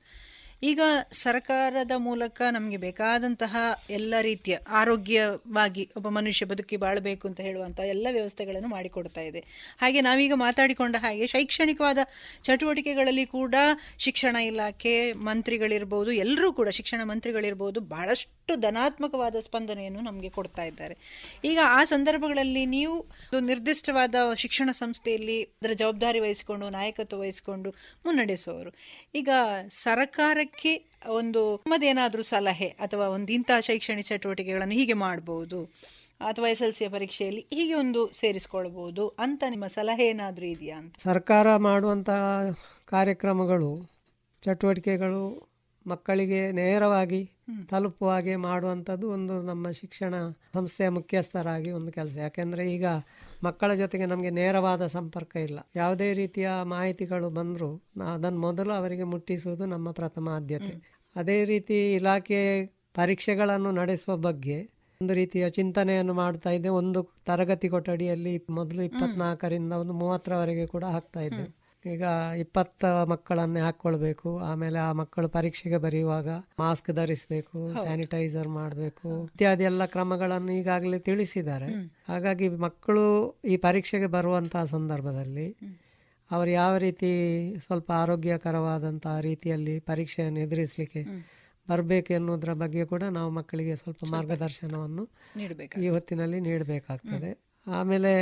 ಈಗ 0.62 0.80
ಸರ್ಕಾರದ 1.12 1.90
ಮೂಲಕ 1.96 2.42
ನಮಗೆ 2.50 2.76
ಬೇಕಾದಂತಹ 2.76 3.56
ಎಲ್ಲ 3.90 4.14
ರೀತಿಯ 4.20 4.56
ಆರೋಗ್ಯವಾಗಿ 4.68 5.90
ಒಬ್ಬ 5.96 6.08
ಮನುಷ್ಯ 6.08 6.46
ಬದುಕಿ 6.46 6.76
ಬಾಳಬೇಕು 6.76 7.28
ಅಂತ 7.28 7.40
ಹೇಳುವಂಥ 7.40 7.80
ಎಲ್ಲ 7.80 8.06
ವ್ಯವಸ್ಥೆಗಳನ್ನು 8.10 8.68
ಮಾಡಿಕೊಡ್ತಾ 8.68 9.20
ಇದೆ. 9.20 9.40
ಹಾಗೆ 9.80 10.00
ನಾವೀಗ 10.00 10.32
ಮಾತಾಡಿಕೊಂಡ 10.34 10.96
ಹಾಗೆ 10.98 11.26
ಶೈಕ್ಷಣಿಕವಾದ 11.26 11.98
ಚಟುವಟಿಕೆಗಳಲ್ಲಿ 12.42 13.26
ಕೂಡ 13.26 13.54
ಶಿಕ್ಷಣ 13.98 14.36
ಇಲಾಖೆ 14.36 15.12
ಮಂತ್ರಿಗಳಿರ್ಬೋದು, 15.12 16.12
ಎಲ್ಲರೂ 16.12 16.52
ಕೂಡ 16.52 16.68
ಶಿಕ್ಷಣ 16.68 17.00
ಮಂತ್ರಿಗಳಿರ್ಬೋದು 17.04 17.80
ಬಹಳಷ್ಟು 17.80 18.56
ಧನಾತ್ಮಕವಾದ 18.56 19.36
ಸ್ಪಂದನೆಯನ್ನು 19.40 20.00
ನಮಗೆ 20.00 20.28
ಕೊಡ್ತಾ 20.28 20.64
ಇದ್ದಾರೆ. 20.64 20.96
ಈಗ 21.44 21.58
ಆ 21.64 21.84
ಸಂದರ್ಭಗಳಲ್ಲಿ 21.84 22.66
ನೀವು 22.66 22.98
ಒಂದು 23.32 23.46
ನಿರ್ದಿಷ್ಟವಾದ 23.46 24.14
ಶಿಕ್ಷಣ 24.34 24.70
ಸಂಸ್ಥೆಯಲ್ಲಿ 24.72 25.42
ಅದರ 25.42 25.72
ಜವಾಬ್ದಾರಿ 25.72 26.20
ವಹಿಸಿಕೊಂಡು, 26.20 26.68
ನಾಯಕತ್ವ 26.68 27.20
ವಹಿಸಿಕೊಂಡು 27.20 27.70
ಮುನ್ನಡೆಸುವವರು. 28.06 28.70
ಈಗ 29.14 29.28
ಸರ್ಕಾರಕ್ಕೆ 30.50 30.72
ಒಂದು 31.14 31.40
ನಮ್ಮದೇನಾದರೂ 31.58 32.22
ಸಲಹೆ 32.26 32.68
ಅಥವಾ 32.80 33.06
ಒಂದು 33.08 33.30
ಇಂಥ 33.32 33.50
ಶೈಕ್ಷಣಿಕ 33.60 34.06
ಚಟುವಟಿಕೆಗಳನ್ನು 34.06 34.74
ಹೀಗೆ 34.74 34.94
ಮಾಡಬಹುದು 34.98 35.58
ಅಥವಾ 36.20 36.46
ಎಸ್ 36.48 36.62
ಎಲ್ 36.62 36.74
ಸಿಯ 36.74 36.88
ಪರೀಕ್ಷೆಯಲ್ಲಿ 36.88 37.42
ಹೀಗೆ 37.52 37.74
ಒಂದು 37.74 38.00
ಸೇರಿಸ್ಕೊಳ್ಬಹುದು 38.14 39.04
ಅಂತ 39.18 39.42
ನಿಮ್ಮ 39.48 39.66
ಸಲಹೆ 39.68 40.06
ಏನಾದರೂ 40.06 40.46
ಇದೆಯಾ 40.46 40.76
ಅಂತ? 40.78 40.94
ಸರ್ಕಾರ 41.02 41.56
ಮಾಡುವಂತಹ 41.60 42.22
ಕಾರ್ಯಕ್ರಮಗಳು 42.86 43.70
ಚಟುವಟಿಕೆಗಳು 44.42 45.22
ಮಕ್ಕಳಿಗೆ 45.86 46.40
ನೇರವಾಗಿ 46.52 47.20
ತಲುಪುವ 47.70 48.10
ಹಾಗೆ 48.10 48.36
ಮಾಡುವಂಥದ್ದು 48.42 49.06
ಒಂದು 49.10 49.36
ನಮ್ಮ 49.42 49.70
ಶಿಕ್ಷಣ 49.76 50.14
ಸಂಸ್ಥೆಯ 50.54 50.88
ಮುಖ್ಯಸ್ಥರಾಗಿ 50.90 51.70
ಒಂದು 51.72 51.92
ಕೆಲಸ. 51.92 52.16
ಯಾಕೆಂದರೆ 52.18 52.64
ಈಗ 52.72 52.86
ಮಕ್ಕಳ 53.44 53.74
ಜೊತೆಗೆ 53.74 54.06
ನಮಗೆ 54.06 54.30
ನೇರವಾದ 54.30 54.86
ಸಂಪರ್ಕ 54.86 55.36
ಇಲ್ಲ. 55.36 55.58
ಯಾವುದೇ 55.76 56.12
ರೀತಿಯ 56.12 56.50
ಮಾಹಿತಿಗಳು 56.62 57.30
ಬಂದರೂ 57.30 57.82
ಅದನ್ನು 58.14 58.40
ಮೊದಲು 58.40 58.72
ಅವರಿಗೆ 58.72 59.02
ಮುಟ್ಟಿಸುವುದು 59.02 59.66
ನಮ್ಮ 59.66 59.90
ಪ್ರಥಮ 59.90 60.28
ಆದ್ಯತೆ. 60.28 60.98
ಅದೇ 61.16 61.44
ರೀತಿ 61.44 61.94
ಇಲಾಖೆ 61.94 62.66
ಪರೀಕ್ಷೆಗಳನ್ನು 62.94 63.70
ನಡೆಸುವ 63.70 64.16
ಬಗ್ಗೆ 64.16 64.78
ಒಂದು 65.00 65.14
ರೀತಿಯ 65.14 65.50
ಚಿಂತನೆಯನ್ನು 65.50 66.14
ಮಾಡ್ತಾ 66.14 66.50
ಇದ್ದೆ. 66.50 66.68
ಒಂದು 66.68 67.12
ತರಗತಿ 67.26 67.68
ಕೊಠಡಿಯಲ್ಲಿ 67.68 68.46
ಮೊದಲು 68.50 68.82
ಇಪ್ಪತ್ನಾಲ್ಕರಿಂದ 68.82 69.72
ಒಂದು 69.72 69.92
ಮೂವತ್ತರವರೆಗೆ 69.92 70.66
ಕೂಡ 70.66 70.84
ಹಾಕ್ತಾ 70.84 71.20
ಇದ್ದೆ. 71.20 71.57
ಈಗ 71.84 72.02
ಇಪ್ಪತ್ತ 72.38 72.84
ಮಕ್ಕಳನ್ನೇ 72.84 73.60
ಹಾಕೊಳ್ಬೇಕು 73.60 74.38
ಆಮೇಲೆ 74.38 74.78
ಆ 74.78 74.92
ಮಕ್ಕಳು 74.92 75.28
ಪರೀಕ್ಷೆಗೆ 75.28 75.76
ಬರೆಯುವಾಗ 75.76 76.28
ಮಾಸ್ಕ್ 76.58 76.90
ಧರಿಸಬೇಕು 76.90 77.72
ಸ್ಯಾನಿಟೈಸರ್ 77.78 78.48
ಮಾಡಬೇಕು 78.48 79.24
ಇತ್ಯಾದಿ 79.24 79.64
ಎಲ್ಲ 79.64 79.84
ಕ್ರಮಗಳನ್ನು 79.86 80.52
ಈಗಾಗಲೇ 80.52 80.98
ತಿಳಿಸಿದ್ದಾರೆ. 80.98 81.66
ಹಾಗಾಗಿ 82.08 82.48
ಮಕ್ಕಳು 82.48 83.34
ಈ 83.44 83.56
ಪರೀಕ್ಷೆಗೆ 83.56 84.06
ಬರುವಂತಹ 84.06 84.64
ಸಂದರ್ಭದಲ್ಲಿ 84.64 85.54
ಅವರು 86.32 86.50
ಯಾವ 86.50 86.76
ರೀತಿ 86.76 87.10
ಸ್ವಲ್ಪ 87.66 87.92
ಆರೋಗ್ಯಕರವಾದಂತಹ 87.92 89.20
ರೀತಿಯಲ್ಲಿ 89.20 89.78
ಪರೀಕ್ಷೆಯನ್ನು 89.80 90.40
ಎದುರಿಸಲಿಕ್ಕೆ 90.40 91.02
ಬರಬೇಕು 91.70 92.12
ಎನ್ನುವುದರ 92.12 92.52
ಬಗ್ಗೆ 92.52 92.84
ಕೂಡ 92.84 93.02
ನಾವು 93.02 93.30
ಮಕ್ಕಳಿಗೆ 93.30 93.76
ಸ್ವಲ್ಪ 93.76 94.04
ಮಾರ್ಗದರ್ಶನವನ್ನು 94.10 95.08
ಈ 95.82 95.88
ಹೊತ್ತಿನಲ್ಲಿ 95.88 96.40
ನೀಡಬೇಕಾಗ್ತದೆ. 96.40 97.47
ಆಮೇಲೆ 97.72 98.12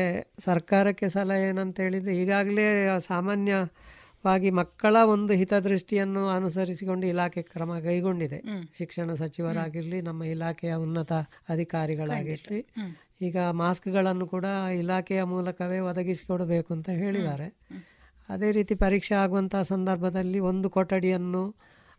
ಸರ್ಕಾರಕ್ಕೆ 0.45 1.09
ಸಲಹೆ 1.09 1.49
ಏನಂತ 1.49 1.81
ಹೇಳಿದರೆ 1.81 2.17
ಈಗಾಗಲೇ 2.17 2.87
ಸಾಮಾನ್ಯವಾಗಿ 2.99 4.51
ಮಕ್ಕಳ 4.51 4.97
ಒಂದು 5.05 5.33
ಹಿತದೃಷ್ಟಿಯನ್ನು 5.33 6.29
ಅನುಸರಿಸಿಕೊಂಡು 6.29 7.07
ಇಲಾಖೆ 7.07 7.43
ಕ್ರಮ 7.43 7.79
ಕೈಗೊಂಡಿದೆ. 7.79 8.43
ಶಿಕ್ಷಣ 8.79 9.15
ಸಚಿವರಾಗಿರಲಿ 9.15 10.03
ನಮ್ಮ 10.03 10.25
ಇಲಾಖೆಯ 10.25 10.75
ಉನ್ನತ 10.75 11.13
ಅಧಿಕಾರಿಗಳಾಗಿರಲಿ 11.49 12.67
ಈಗ 13.23 13.39
ಮಾಸ್ಕ್ಗಳನ್ನು 13.39 14.27
ಕೂಡ 14.27 14.45
ಇಲಾಖೆಯ 14.75 15.23
ಮೂಲಕವೇ 15.23 15.79
ಒದಗಿಸಿಕೊಡಬೇಕು 15.79 16.75
ಅಂತ 16.75 16.89
ಹೇಳಿದ್ದಾರೆ. 16.89 17.49
ಅದೇ 18.29 18.53
ರೀತಿ 18.53 18.75
ಪರೀಕ್ಷೆ 18.75 19.15
ಆಗುವಂತಹ 19.15 19.63
ಸಂದರ್ಭದಲ್ಲಿ 19.63 20.39
ಒಂದು 20.39 20.71
ಕೊಠಡಿಯನ್ನು 20.71 21.57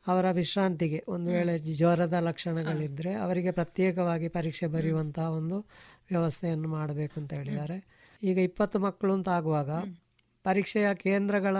ಅವರ 0.07 0.31
ವಿಶ್ರಾಂತಿಗೆ 0.31 1.03
ಒಂದು 1.07 1.31
ವೇಳೆ 1.31 1.59
ಜ್ವರದ 1.59 2.13
ಲಕ್ಷಣಗಳಿದ್ದರೆ 2.13 3.13
ಅವರಿಗೆ 3.13 3.51
ಪ್ರತ್ಯೇಕವಾಗಿ 3.51 4.27
ಪರೀಕ್ಷೆ 4.27 4.67
ಬರೆಯುವಂತಹ 4.67 5.29
ಒಂದು 5.29 5.65
ವ್ಯವಸ್ಥೆಯನ್ನು 6.09 6.67
ಮಾಡಬೇಕು 6.67 7.19
ಅಂತ 7.19 7.33
ಹೇಳಿದ್ದಾರೆ. 7.33 8.07
ಈಗ 8.23 8.37
ಇಪ್ಪತ್ತು 8.37 8.79
ಮಕ್ಕಳು 8.79 9.13
ಅಂತ 9.13 9.29
ಆಗುವಾಗ 9.29 9.69
ಪರೀಕ್ಷೆಯ 10.43 10.93
ಕೇಂದ್ರಗಳ 10.93 11.57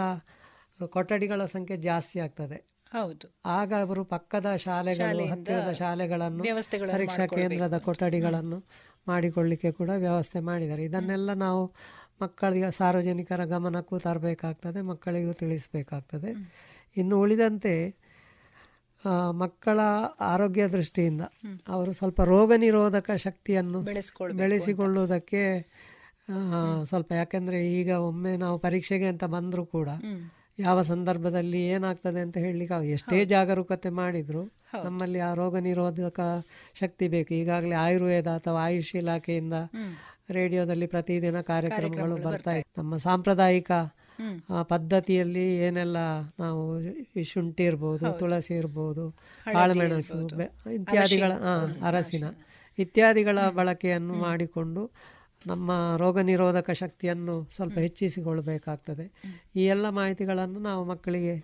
ಕೊಠಡಿಗಳ 0.87 1.45
ಸಂಖ್ಯೆ 1.45 1.77
ಜಾಸ್ತಿ 1.77 2.19
ಆಗ್ತದೆ. 2.19 2.77
ಹೌದು. 2.91 3.33
ಆಗ 3.45 3.73
ಅವರು 3.73 4.03
ಪಕ್ಕದ 4.03 4.55
ಶಾಲೆಗಳು 4.55 5.25
ಹತ್ತಿರದ 5.25 5.71
ಶಾಲೆಗಳನ್ನು 5.71 6.43
ಪರೀಕ್ಷಾ 6.91 7.27
ಕೇಂದ್ರದ 7.27 7.77
ಕೊಠಡಿಗಳನ್ನು 7.77 8.65
ಮಾಡಿಕೊಳ್ಳಿಕ್ಕೆ 9.07 9.71
ಕೂಡ 9.71 9.89
ವ್ಯವಸ್ಥೆ 9.89 10.39
ಮಾಡಿದ್ದಾರೆ. 10.39 10.83
ಇದನ್ನೆಲ್ಲ 10.83 11.33
ನಾವು 11.33 11.73
ಮಕ್ಕಳಿಗೆ 12.21 12.71
ಸಾರ್ವಜನಿಕರ 12.71 13.45
ಗಮನಕ್ಕೂ 13.45 13.99
ತರಬೇಕಾಗ್ತದೆ 13.99 14.81
ಮಕ್ಕಳಿಗೂ 14.81 15.33
ತಿಳಿಸಬೇಕಾಗ್ತದೆ. 15.33 16.31
ಇನ್ನು 16.97 17.21
ಉಳಿದಂತೆ 17.21 17.95
ಮಕ್ಕಳ 19.31 19.79
ಆರೋಗ್ಯ 20.19 20.67
ದೃಷ್ಟಿಯಿಂದ 20.67 21.21
ಅವರು 21.67 21.93
ಸ್ವಲ್ಪ 21.93 22.21
ರೋಗ 22.21 22.53
ನಿರೋಧಕ 22.57 23.11
ಶಕ್ತಿಯನ್ನು 23.15 23.81
ಬೆಳೆಸಿಕೊಳ್ಳುವುದಕ್ಕೆ 24.33 25.69
ಸ್ವಲ್ಪ 26.83 27.11
ಯಾಕೆಂದರೆ 27.11 27.67
ಈಗ 27.71 27.89
ಒಮ್ಮೆ 27.89 28.37
ನಾವು 28.37 28.57
ಪರೀಕ್ಷೆಗೆ 28.57 29.05
ಅಂತ 29.05 29.23
ಬಂದರೂ 29.23 29.65
ಕೂಡ 29.65 29.89
ಯಾವ 30.59 30.81
ಸಂದರ್ಭದಲ್ಲಿ 30.81 31.61
ಏನಾಗ್ತದೆ 31.67 32.19
ಅಂತ 32.19 32.37
ಹೇಳಲಿಕ್ಕೆ 32.37 32.89
ಎಷ್ಟೇ 32.89 33.25
ಜಾಗರೂಕತೆ 33.25 33.89
ಮಾಡಿದ್ರು 33.89 34.43
ನಮ್ಮಲ್ಲಿ 34.83 35.19
ಆ 35.19 35.33
ರೋಗ 35.33 35.57
ನಿರೋಧಕ 35.57 36.19
ಶಕ್ತಿ 36.79 37.07
ಬೇಕು. 37.07 37.33
ಈಗಾಗಲೇ 37.33 37.75
ಆಯುರ್ವೇದ 37.75 38.27
ಅಥವಾ 38.27 38.63
ಆಯುಷ್ 38.63 38.95
ಇಲಾಖೆಯಿಂದ 38.95 39.53
ರೇಡಿಯೋದಲ್ಲಿ 40.29 40.87
ಪ್ರತಿದಿನ 40.87 41.41
ಕಾರ್ಯಕ್ರಮಗಳು 41.41 42.17
ಬರ್ತಾ 42.17 42.51
ಇತ್ತು 42.51 42.81
ನಮ್ಮ 42.81 42.97
ಸಾಂಪ್ರದಾಯಿಕ 42.97 43.71
ಪದ್ಧತಿಯಲ್ಲಿ 44.63 45.45
ಏನೆಲ್ಲ 45.57 45.97
ನಾವು 46.39 46.61
ಶುಂಠಿ 47.23 47.63
ಇರ್ಬೋದು 47.63 48.13
ತುಳಸಿ 48.13 48.53
ಇರ್ಬೋದು 48.55 49.05
ಕಾಳುಮೆಣಸು 49.53 50.17
ಇತ್ಯಾದಿಗಳ 50.73 51.31
ಅರಸಿನ 51.83 52.23
ಇತ್ಯಾದಿಗಳ 52.77 53.39
ಬಳಕೆಯನ್ನು 53.49 54.13
ಮಾಡಿಕೊಂಡು 54.13 54.91
ನಮ್ಮ 55.47 55.71
ರೋಗ 55.97 56.19
ನಿರೋಧಕ 56.19 56.69
ಶಕ್ತಿಯನ್ನು 56.71 57.49
ಸ್ವಲ್ಪ 57.55 57.77
ಹೆಚ್ಚಿಸಿಕೊಳ್ಬೇಕಾಗ್ತದೆ. 57.77 59.05
ಈ 59.55 59.63
ಎಲ್ಲ 59.73 59.89
ಮಾಹಿತಿಗಳನ್ನು 59.89 60.59
ನಾವು 60.59 60.85
ಮಕ್ಕಳಿಗೆ 60.85 61.35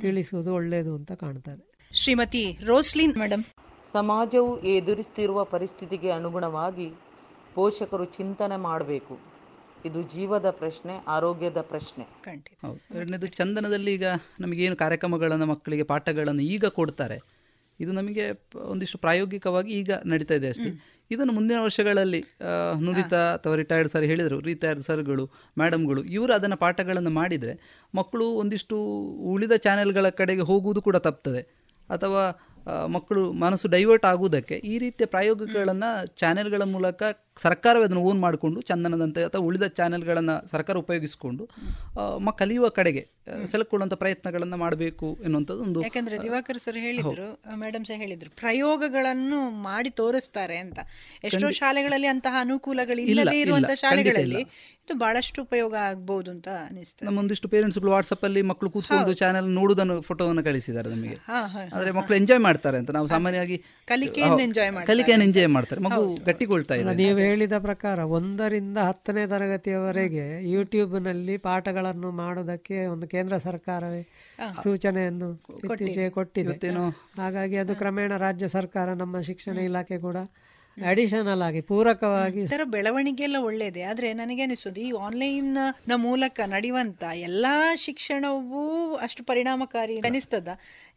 ತಿಳಿಸುವುದು 0.00 0.54
ಒಳ್ಳೆಯದು 0.54 0.94
ಅಂತ 0.94 1.12
ಕಾಣ್ತದೆ. 1.12 1.62
ಶ್ರೀಮತಿ 1.92 2.58
ರೋಸ್ಲಿನ್ 2.66 3.14
ಮೇಡಮ್ 3.16 3.44
ಸಮಾಜವು 3.84 4.50
ಎದುರಿಸುತ್ತಿರುವ 4.62 5.44
ಪರಿಸ್ಥಿತಿಗೆ 5.44 6.10
ಅನುಗುಣವಾಗಿ 6.10 6.88
ಪೋಷಕರು 7.54 8.04
ಚಿಂತನೆ 8.04 8.56
ಮಾಡಬೇಕು. 8.56 9.33
ಇದು 9.84 10.02
ಜೀವದ 10.02 10.50
ಪ್ರಶ್ನೆ 10.50 10.94
ಆರೋಗ್ಯದ 11.06 11.60
ಪ್ರಶ್ನೆ. 11.60 12.04
ಹೌದು. 12.62 12.98
ಎರಡನೇದು 12.98 13.26
ಚಂದನದಲ್ಲಿ 13.26 13.94
ಈಗ 13.94 14.06
ನಮಗೇನು 14.40 14.76
ಕಾರ್ಯಕ್ರಮಗಳನ್ನು 14.76 15.46
ಮಕ್ಕಳಿಗೆ 15.46 15.82
ಪಾಠಗಳನ್ನು 15.82 16.42
ಈಗ 16.42 16.64
ಕೊಡ್ತಾರೆ. 16.64 17.18
ಇದು 17.80 17.92
ನಮಗೆ 17.92 18.24
ಒಂದಿಷ್ಟು 18.54 18.98
ಪ್ರಾಯೋಗಿಕವಾಗಿ 18.98 19.72
ಈಗ 19.72 19.90
ನಡೀತಾ 20.06 20.34
ಇದೆ 20.34 20.48
ಅಷ್ಟೇ. 20.48 20.70
ಇದನ್ನು 21.10 21.32
ಮುಂದಿನ 21.32 21.58
ವರ್ಷಗಳಲ್ಲಿ 21.60 22.20
ನುರಿತ 22.82 23.14
ಅಥವಾ 23.14 23.54
ರಿಟೈರ್ಡ್ 23.54 23.88
ಸರ್ 23.88 24.04
ಹೇಳಿದರು 24.04 24.40
ರಿಟೈರ್ಡ್ 24.40 24.82
ಸರ್ಗಳು 24.82 25.24
ಮೇಡಮ್ಗಳು 25.58 26.04
ಇವರು 26.04 26.32
ಅದನ್ನು 26.34 26.56
ಪಾಠಗಳನ್ನು 26.56 27.10
ಮಾಡಿದರೆ 27.10 27.54
ಮಕ್ಕಳು 27.94 28.26
ಒಂದಿಷ್ಟು 28.42 28.76
ಉಳಿದ 29.32 29.52
ಚಾನೆಲ್ಗಳ 29.56 30.08
ಕಡೆಗೆ 30.08 30.40
ಹೋಗುವುದು 30.40 30.82
ಕೂಡ 30.82 30.96
ತಪ್ತದೆ. 30.96 31.42
ಅಥವಾ 31.88 32.22
ಮಕ್ಕಳು 32.86 33.32
ಮನಸ್ಸು 33.32 33.68
ಡೈವರ್ಟ್ 33.68 34.04
ಆಗುವುದಕ್ಕೆ 34.04 34.54
ಈ 34.54 34.78
ರೀತಿಯ 34.78 35.06
ಪ್ರಾಯೋಗಿಕಗಳನ್ನು 35.06 35.90
ಚಾನೆಲ್ಗಳ 36.16 36.62
ಮೂಲಕ 36.62 37.02
ಸರ್ಕಾರವೇ 37.36 37.84
ಅದನ್ನು 37.84 38.02
ಓನ್ 38.02 38.20
ಮಾಡಿಕೊಂಡು 38.20 38.58
ಚಂದನದಂತೆ 38.60 39.22
ಅಥವಾ 39.22 39.42
ಉಳಿದ 39.44 39.66
ಚಾನೆಲ್ಗಳನ್ನು 39.78 40.34
ಸರ್ಕಾರ 40.48 40.76
ಉಪಯೋಗಿಸಿಕೊಂಡು 40.76 41.44
ಮ 42.18 42.30
ಕಲಿಯುವ 42.30 42.68
ಕಡೆಗೆ 42.68 43.02
ಸೆಲೆಕ್ಕೊಳ್ಳುವಂಥ 43.46 43.94
ಪ್ರಯತ್ನಗಳನ್ನು 43.94 44.56
ಮಾಡಬೇಕು 44.56 45.08
ಎನ್ನುವಂಥದ್ದು 45.24 45.62
ಒಂದು 45.62 45.82
ಯಾಕಂದ್ರೆ 45.82 46.16
ದಿವಾಕರ್ 46.22 46.58
ಸರ್ 46.58 46.78
ಹೇಳಿದರು 46.78 47.26
ಮೇಡಮ್ 47.56 47.84
ಸರ್ 47.84 47.96
ಹೇಳಿದರು 47.96 48.30
ಪ್ರಯೋಗಗಳನ್ನು 48.40 49.50
ಮಾಡಿ 49.68 49.90
ತೋರಿಸ್ತಾರೆ 49.90 50.56
ಅಂತ. 50.56 50.78
ಎಷ್ಟೋ 51.24 51.50
ಶಾಲೆಗಳಲ್ಲಿ 51.60 52.06
ಅಂತಹ 52.06 52.36
ಅನುಕೂಲಗಳು 52.40 53.02
ಇಲ್ಲದೇ 53.12 53.40
ಇರುವಂತಹ 53.40 53.76
ಶಾಲೆಗಳಲ್ಲಿ 53.84 54.42
ಇದು 54.84 54.94
ಬಹಳಷ್ಟು 54.98 55.42
ಉಪಯೋಗ 55.42 55.74
ಆಗ್ಬಹುದು 55.88 56.30
ಅಂತ 56.30 56.48
ಅನಿಸ್ತದೆ. 56.68 57.04
ನಮ್ಮ 57.06 57.18
ಒಂದಿಷ್ಟು 57.18 57.48
ಪೇರೆಂಟ್ಸ್ಗಳು 57.48 57.90
ವಾಟ್ಸಪ್ 57.90 58.24
ಅಲ್ಲಿ 58.24 58.42
ಮಕ್ಕಳು 58.42 58.70
ಕೂತ್ಕೊಂಡು 58.70 59.12
ಚಾನೆಲ್ 59.12 59.46
ನೋಡುವುದನ್ನು 59.58 59.94
ಫೋಟೋವನ್ನು 60.00 60.42
ಕಳಿಸಿದ್ದಾರೆ 60.44 60.88
ನಮಗೆ. 60.90 61.16
ಆದ್ರೆ 61.76 61.90
ಮಕ್ಕಳು 61.90 62.16
ಎಂಜಾಯ್ 62.16 62.42
ಮಾಡ್ತಾರೆ 62.48 62.78
ಅಂತ. 62.82 62.90
ನಾವು 62.90 63.06
ಸಾಮಾನ್ಯವಾಗಿ 63.06 63.56
ಕಲಿಕೆಯನ್ನು 63.92 64.42
ಎಂಜಾಯ್ 64.48 64.72
ಕಲಿಕೆಯನ್ನು 64.90 65.26
ಎಂಜಾಯ್ 65.28 65.48
ಮಾಡ್ತಾರೆ. 65.48 65.80
ಮಗು 65.80 66.02
ಗಟ್ಟಿಗೊಳ್ತಾ 66.28 66.74
ಇದೆ. 66.74 66.94
ನೀವು 67.02 67.23
ಹೇಳಿದ 67.24 67.56
ಪ್ರಕಾರ 67.58 67.98
ಒಂದರಿಂದ 68.16 68.78
ಹತ್ತನೇ 68.78 69.22
ತರಗತಿಯವರೆಗೆ 69.26 70.24
ಯೂಟ್ಯೂಬ್ನಲ್ಲಿ 70.50 71.36
ಪಾಠಗಳನ್ನು 71.46 72.10
ಮಾಡೋದಕ್ಕೆ 72.20 72.86
ಒಂದು 72.86 73.06
ಕೇಂದ್ರ 73.08 73.36
ಸರ್ಕಾರವೇ 73.38 74.02
ಸೂಚನೆಯನ್ನು 74.62 75.28
ಇತ್ತೀಚೆಗೆ 75.64 76.10
ಕೊಟ್ಟಿದೆ. 76.10 76.56
ಹಾಗಾಗಿ 77.18 77.56
ಅದು 77.56 77.74
ಕ್ರಮೇಣ 77.76 78.16
ರಾಜ್ಯ 78.16 78.48
ಸರ್ಕಾರ 78.48 78.88
ನಮ್ಮ 79.02 79.20
ಶಿಕ್ಷಣ 79.20 79.56
ಇಲಾಖೆ 79.68 79.98
ಕೂಡ 79.98 80.18
ಅಡಿಷನಲ್ 80.88 81.42
ಆಗಿ 81.42 81.60
ಪೂರಕವಾಗಿ. 81.60 82.40
ಇದರ 82.40 82.60
ಬೆಳವಣಿಗೆ 82.64 83.22
ಎಲ್ಲ 83.22 83.36
ಒಳ್ಳೇದೆ. 83.40 83.82
ಆದ್ರೆ 83.82 84.12
ನನಗೆ 84.12 84.42
ಅನಿಸೋದು 84.42 84.80
ಈ 84.80 84.92
ಆನ್ಲೈನ್ನ 84.92 85.58
ಮೂಲಕ 85.96 86.40
ನಡೆಯುವಂತ 86.46 87.02
ಎಲ್ಲಾ 87.02 87.74
ಶಿಕ್ಷಣವೂ 87.74 88.94
ಅಷ್ಟು 88.94 89.24
ಪರಿಣಾಮಕಾರಿ 89.24 89.98
ಅನಿಸ್ತದ. 89.98 90.48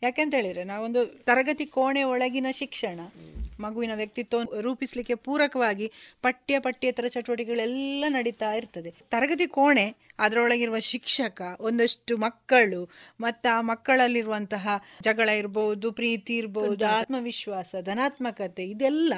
ಯಾಕೆಂತ 0.03 0.33
ಹೇಳಿದ್ರೆ 0.33 0.63
ನಾವೊಂದು 0.63 1.05
ತರಗತಿ 1.05 1.65
ಕೋಣೆ 1.65 2.03
ಒಳಗಿನ 2.03 2.47
ಶಿಕ್ಷಣ 2.51 2.99
ಮಗುವಿನ 3.59 3.91
ವ್ಯಕ್ತಿತ್ವ 3.95 4.61
ರೂಪಿಸಲಿಕ್ಕೆ 4.61 5.15
ಪೂರಕವಾಗಿ 5.15 5.91
ಪಠ್ಯ 6.21 6.59
ಪಠ್ಯೇತರ 6.59 7.07
ಚಟುವಟಿಕೆಗಳೆಲ್ಲ 7.07 8.05
ನಡೀತಾ 8.07 8.53
ಇರ್ತದೆ. 8.53 8.91
ತರಗತಿ 8.91 9.47
ಕೋಣೆ 9.47 9.95
ಅದರೊಳಗಿರುವ 10.19 10.79
ಶಿಕ್ಷಕ 10.79 11.41
ಒಂದಷ್ಟು 11.59 12.17
ಮಕ್ಕಳು 12.17 12.89
ಮತ್ತು 13.21 13.57
ಆ 13.57 13.61
ಮಕ್ಕಳಲ್ಲಿರುವಂತಹ 13.61 14.69
ಜಗಳ 15.03 15.29
ಇರ್ಬೋದು 15.29 15.91
ಪ್ರೀತಿ 15.91 16.37
ಇರ್ಬೋದು 16.37 16.85
ಆತ್ಮವಿಶ್ವಾಸ 16.87 17.75
ಧನಾತ್ಮಕತೆ 17.81 18.63
ಇದೆಲ್ಲ 18.63 19.13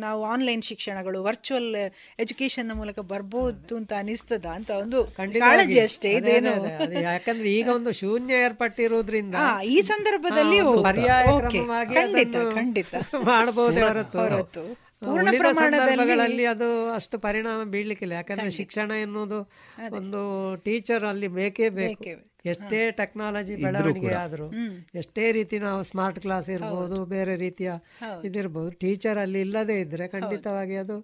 ನಾವು 0.00 0.24
ಆನ್ಲೈನ್ 0.24 0.62
ಶಿಕ್ಷಣಗಳು 0.62 1.22
ವರ್ಚುವಲ್ 1.24 1.70
ಎಜುಕೇಶನ್ 2.18 2.74
ಮೂಲಕ 2.74 2.98
ಬರ್ಬೋದು 3.06 3.76
ಅಂತ 3.76 3.92
ಅನಿಸ್ತದ? 3.98 4.46
ಅಂತ 4.54 4.70
ಒಂದು 4.80 5.00
ಕಾಳಜಿ 5.38 5.80
ಅಷ್ಟೇ 5.80 6.12
ಇದೇನು. 6.12 6.52
ಯಾಕಂದ್ರೆ 7.02 7.54
ಈಗ 7.54 7.68
ಒಂದು 7.74 7.92
ಶೂನ್ಯ 7.92 8.34
ಏರ್ಪಟ್ಟಿರೋದ್ರಿಂದ 8.44 9.36
ಈ 9.68 9.80
ಸಂದರ್ಭದಲ್ಲಿ 9.82 10.60
ಖಂಡಿತ 11.94 12.36
ಖಂಡಿತ. 12.54 12.94
ಮಾಡಬಹುದು 13.24 13.80
ಹೊರತು. 14.18 14.64
ಉಳಿದ 15.12 15.46
ಸಂದರ್ಭಗಳಲ್ಲಿ 15.52 16.44
ಅದು 16.46 16.66
ಅಷ್ಟು 16.94 17.18
ಪರಿಣಾಮ 17.18 17.62
ಬೀಳ್ಲಿಕ್ಕಿಲ್ಲ 17.64 18.12
ಯಾಕಂದ್ರೆ 18.12 18.50
ಶಿಕ್ಷಣ 18.50 18.90
ಎನ್ನುವುದು 19.02 19.38
ಒಂದು 19.90 20.20
ಟೀಚರ್ 20.56 21.04
ಅಲ್ಲಿ 21.04 21.28
ಬೇಕೇ 21.36 21.68
ಬೇಕು. 21.78 22.29
ಎಷ್ಟೇ 22.44 22.80
ಟೆಕ್ನಾಲಜಿ 22.92 23.54
ಬೆಳವಣಿಗೆ 23.56 24.12
ಆದ್ರೂ 24.20 24.46
ಎಷ್ಟೇ 24.94 25.32
ರೀತಿ 25.32 25.58
ನಾವು 25.58 25.80
ಸ್ಮಾರ್ಟ್ 25.82 26.20
ಕ್ಲಾಸ್ 26.20 26.48
ಇರ್ಬೋದು 26.50 26.98
ಬೇರೆ 27.06 27.34
ರೀತಿಯ 27.36 27.72
ಇದಿರ್ಬೋದು 28.24 28.70
ಟೀಚರ್ 28.80 29.18
ಅಲ್ಲಿ 29.18 29.40
ಇಲ್ಲದೆ 29.40 29.80
ಇದ್ರೆ 29.80 30.08
ಖಂಡಿತವಾಗಿ 30.08 30.76
ಅದು 30.76 30.96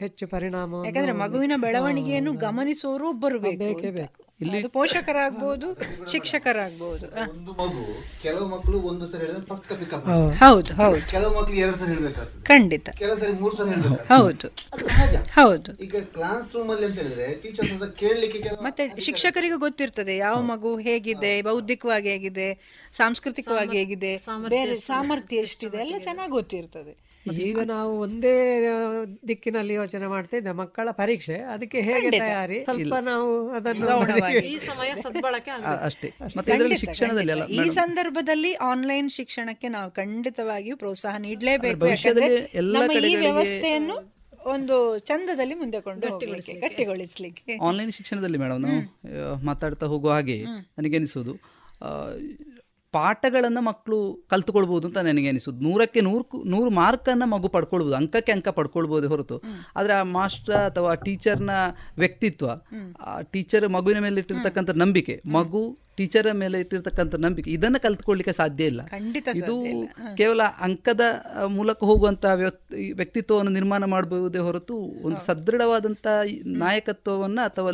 ಹೆಚ್ಚು 0.00 0.26
ಪರಿಣಾಮ 0.28 0.84
ಯಾಕಂದ್ರೆ 0.86 1.16
ಮಗುವಿನ 1.24 1.56
ಬೆಳವಣಿಗೆಯನ್ನು 1.58 2.34
ಗಮನಿಸುವವರು 2.46 3.06
ಒಬ್ಬರು 3.08 3.38
ಬೇಕೇ 3.46 3.90
ಬೇಕು. 3.92 4.22
ಇಲ್ಲಿ 4.40 4.58
ಪೋಷಕರಾಗ್ಬೋದು 4.74 5.68
ಶಿಕ್ಷಕರಾಗ್ಬೋದು. 6.12 7.06
ಒಂದು 7.32 7.52
ಮಗು 7.60 7.80
ಕೆಲವು 8.22 8.44
ಮಕ್ಕಳು 8.52 8.76
ಒಂದು 8.90 9.06
ಸರಿ 9.10 9.22
ಹೇಳಿದ್ರೆ 9.24 9.44
ಪಕ್ಕ 9.46 9.72
ಪಿಕಪ್ 9.80 10.04
ಹೌದು. 10.42 10.72
ಹೌದು 10.80 11.00
ಕೆಲವು 11.12 11.32
ಮಕ್ಕಳು 11.38 11.56
ಎರಡು 11.56 11.78
ಸರಿ 11.78 11.90
ಹೇಳ್ಬೇಕಾಗ್ತದೆ. 11.94 12.42
ಖಂಡಿತ. 12.50 12.88
ಕೆಲವು 13.00 13.18
ಸರಿ 13.18 13.32
ಮೂರು 13.40 13.54
ಸರಿ 13.56 13.70
ಹೇಳ್ಬೇಕು 13.74 14.06
ಹೌದು. 14.12 14.48
ಅದು 14.74 14.84
ಸಹಜ. 14.90 15.14
ಹೌದು. 15.38 15.72
ಈಗ 15.86 16.02
ಕ್ಲಾಸ್ 16.14 16.48
ರೂಮ್ 16.56 16.70
ಅಲ್ಲಿ 16.70 16.86
ಅಂತ 16.88 16.98
ಹೇಳಿದ್ರೆ 17.02 17.26
ಟೀಚರ್ಸ್ 17.42 17.72
ಹತ್ರ 17.74 17.88
ಕೇಳಲಿಕ್ಕೆ 18.02 18.52
ಮತ್ತೆ 18.68 18.86
ಶಿಕ್ಷಕರಿಗೂ 19.08 19.58
ಗೊತ್ತಿರ್ತದೆ 19.58 20.16
ಯಾವ 20.16 20.38
ಮಗು 20.52 20.72
ಹೇಗಿದೆ 20.88 21.32
ಬೌದ್ಧಿಕವಾಗಿ 21.48 22.08
ಹೇಗಿದೆ 22.08 22.48
ಸಾಂಸ್ಕೃತಿಕವಾಗಿ 22.92 23.76
ಹೇಗಿದೆ 23.78 24.12
ಬೇರೆ 24.56 24.76
ಸಾಮರ್ಥ್ಯ 24.90 25.44
ಎಷ್ಟಿದೆ? 25.46 25.78
ಎಲ್ಲ 25.86 25.98
ಚೆನ್ನಾಗಿ 26.08 26.30
ಗೊತ್ತಿರ್ತದೆ. 26.30 26.94
ಈಗ 27.32 27.58
ನಾವು 27.58 28.00
ಒಂದೇ 28.00 28.66
ದಿಕ್ಕಿನಲ್ಲಿ 29.28 29.74
ಯೋಚನೆ 29.74 30.06
ಮಾಡ್ತಿದ್ದೆ 30.06 30.50
ಮಕ್ಕಳ 30.50 30.90
ಪರೀಕ್ಷೆ. 30.90 31.38
ಅದಕ್ಕೆ 31.38 31.80
ಹೇಗೆ 31.80 32.10
ತಯಾರಿ? 32.10 32.64
ಸ್ವಲ್ಪ 32.64 32.94
ನಾವು 32.94 33.50
ಅದನ್ನು 33.50 34.38
ಈ 34.38 34.58
ಸಮಯ 34.58 34.94
ಸದ್ಬಳಕೆ 34.94 35.50
ಅಷ್ಟೇ. 35.84 36.12
ಮತ್ತೆ 36.36 36.52
ಇದರಲ್ಲಿ 36.54 36.76
ಶಿಕ್ಷಣದಲ್ಲಿ 36.76 37.32
ಅಲ್ಲ 37.32 37.46
ಈ 37.46 37.68
ಸಂದರ್ಭದಲ್ಲಿ 37.68 38.54
ಆನ್ಲೈನ್ 38.54 39.10
ಶಿಕ್ಷಣಕ್ಕೆ 39.10 39.68
ನಾವು 39.68 39.90
ಖಂಡಿತವಾಗಿಯೂ 39.90 40.76
ಪ್ರೋತ್ಸಾಹ 40.76 41.16
ನೀಡಲೇಬೇಕು. 41.16 41.86
ಈ 43.06 43.16
ವ್ಯವಸ್ಥೆಯನ್ನು 43.16 44.18
ಒಂದು 44.46 44.98
ಚಂದದಲ್ಲಿ 44.98 45.54
ಮುಂದೆ 45.54 45.80
ಕೊಂಡು 45.80 46.18
ಗಟ್ಟಿಗೊಳಿಸ್ಲಿಕ್ಕೆ. 46.60 47.58
ಆನ್ಲೈನ್ 47.58 47.92
ಶಿಕ್ಷಣದಲ್ಲಿ 47.92 48.38
ಮೇಡಮ್ 48.38 48.62
ನಾವು 48.62 49.44
ಮಾತಾಡ್ತಾ 49.44 49.86
ಹೋಗುವ 49.86 50.12
ಹಾಗೆ 50.12 50.44
ನನಗೆ 50.44 50.96
ಅನಿಸೋದು 50.96 51.34
ಪಾಠಗಳನ್ನು 52.92 53.60
ಮಕ್ಕಳು 53.60 53.98
ಕಲ್ತ್ಕೊಳ್ಬೋದು 54.32 54.84
ಅಂತ 54.88 54.98
ನನಗೆ 55.08 55.28
ಅನಿಸೋದು. 55.28 55.58
ನೂರಕ್ಕೆ 55.66 56.00
ನೂರು 56.00 56.24
ನೂರು 56.44 56.70
ಮಾರ್ಕನ್ನು 56.70 57.26
ಮಗು 57.26 57.48
ಪಡ್ಕೊಳ್ಬೋದು 57.48 57.96
ಅಂಕಕ್ಕೆ 57.96 58.32
ಅಂಕ 58.32 58.48
ಪಡ್ಕೊಳ್ಬೋದು 58.58 59.08
ಹೊರತು. 59.08 59.36
ಆದರೆ 59.76 59.92
ಆ 59.92 60.02
ಮಾಸ್ಟರ್ 60.18 60.56
ಅಥವಾ 60.70 60.92
ಟೀಚರ್ನ 61.06 61.50
ವ್ಯಕ್ತಿತ್ವ 61.98 62.48
ಆ 63.08 63.20
ಟೀಚರ್ 63.34 63.68
ಮಗುವಿನ 63.76 64.00
ಮೇಲೆ 64.06 64.20
ಇಟ್ಟಿರ್ತಕ್ಕಂಥ 64.20 64.70
ನಂಬಿಕೆ 64.84 65.16
ಮಗು 65.38 65.62
ಟೀಚರ್ 65.98 66.28
ಮೇಲೆ 66.42 66.56
ಇಟ್ಟಿರ್ತಕ್ಕಂಥ 66.60 67.14
ನಂಬಿಕೆ 67.24 67.50
ಇದನ್ನ 67.50 67.76
ಕಲ್ತ್ಕೊಳ್ಳಿಕ್ಕೆ 67.86 68.32
ಸಾಧ್ಯ 68.32 68.70
ಇಲ್ಲ. 68.72 68.82
ಇದು 69.40 69.54
ಕೇವಲ 70.16 70.42
ಅಂಕದ 70.60 71.04
ಮೂಲಕ 71.56 71.78
ಹೋಗುವಂತಹ 71.90 72.32
ವ್ಯಕ್ತಿತ್ವವನ್ನು 73.00 73.52
ನಿರ್ಮಾಣ 73.58 73.84
ಮಾಡಬಹುದೇ 73.94 74.42
ಹೊರತು 74.48 74.76
ಒಂದು 75.06 75.20
ಸದೃಢವಾದಂತಹ 75.26 76.18
ನಾಯಕತ್ವವನ್ನ 76.64 77.40
ಅಥವಾ 77.44 77.72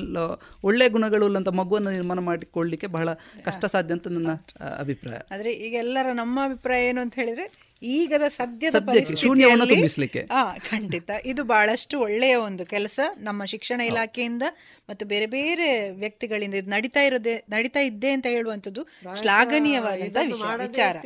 ಒಳ್ಳೆ 0.70 0.88
ಗುಣಗಳು 0.88 1.28
ಅಂತ 1.40 1.52
ಮಗುವನ್ನು 1.60 1.90
ನಿರ್ಮಾಣ 1.90 2.20
ಮಾಡಿಕೊಳ್ಳಿಕ್ಕೆ 2.30 2.90
ಬಹಳ 2.96 3.08
ಕಷ್ಟ 3.44 3.64
ಸಾಧ್ಯ 3.74 3.96
ಅಂತ 3.96 4.08
ನನ್ನ 4.08 4.32
ಅಭಿಪ್ರಾಯ. 4.80 5.20
ಆದ್ರೆ 5.34 5.52
ಈಗ 5.66 5.74
ಎಲ್ಲರ 5.84 6.08
ನಮ್ಮ 6.12 6.38
ಅಭಿಪ್ರಾಯ 6.44 6.88
ಏನು 6.88 7.00
ಅಂತ 7.00 7.14
ಹೇಳಿದ್ರೆ 7.14 7.46
ಈಗದ 7.82 8.22
ಸದ್ಯದ 8.28 8.74
ಪರಿಸ್ಥಿತಿಯಲ್ಲಿ 8.86 10.22
ಖಂಡಿತ. 10.70 11.10
ಇದು 11.24 11.44
ಬಹಳಷ್ಟು 11.44 12.00
ಒಳ್ಳೆಯ 12.00 12.34
ಒಂದು 12.34 12.66
ಕೆಲಸ 12.66 13.00
ನಮ್ಮ 13.18 13.44
ಶಿಕ್ಷಣ 13.44 13.80
ಇಲಾಖೆಯಿಂದ 13.80 14.42
ಮತ್ತು 14.90 15.06
ಬೇರೆ 15.06 15.26
ಬೇರೆ 15.26 15.90
ವ್ಯಕ್ತಿಗಳಿಂದ 15.90 16.54
ಇದು 16.54 16.70
ನಡೀತಾ 16.70 17.00
ಇರೋದೇ 17.00 17.44
ನಡೀತಾ 17.50 17.80
ಇದ್ದೆ 17.80 18.10
ಅಂತ 18.10 18.26
ಹೇಳುವಂತದ್ದು 18.26 18.84
ಶ್ಲಾಘನೀಯವಾದ 19.20 20.16
ವಿಚಾರ. 20.56 20.96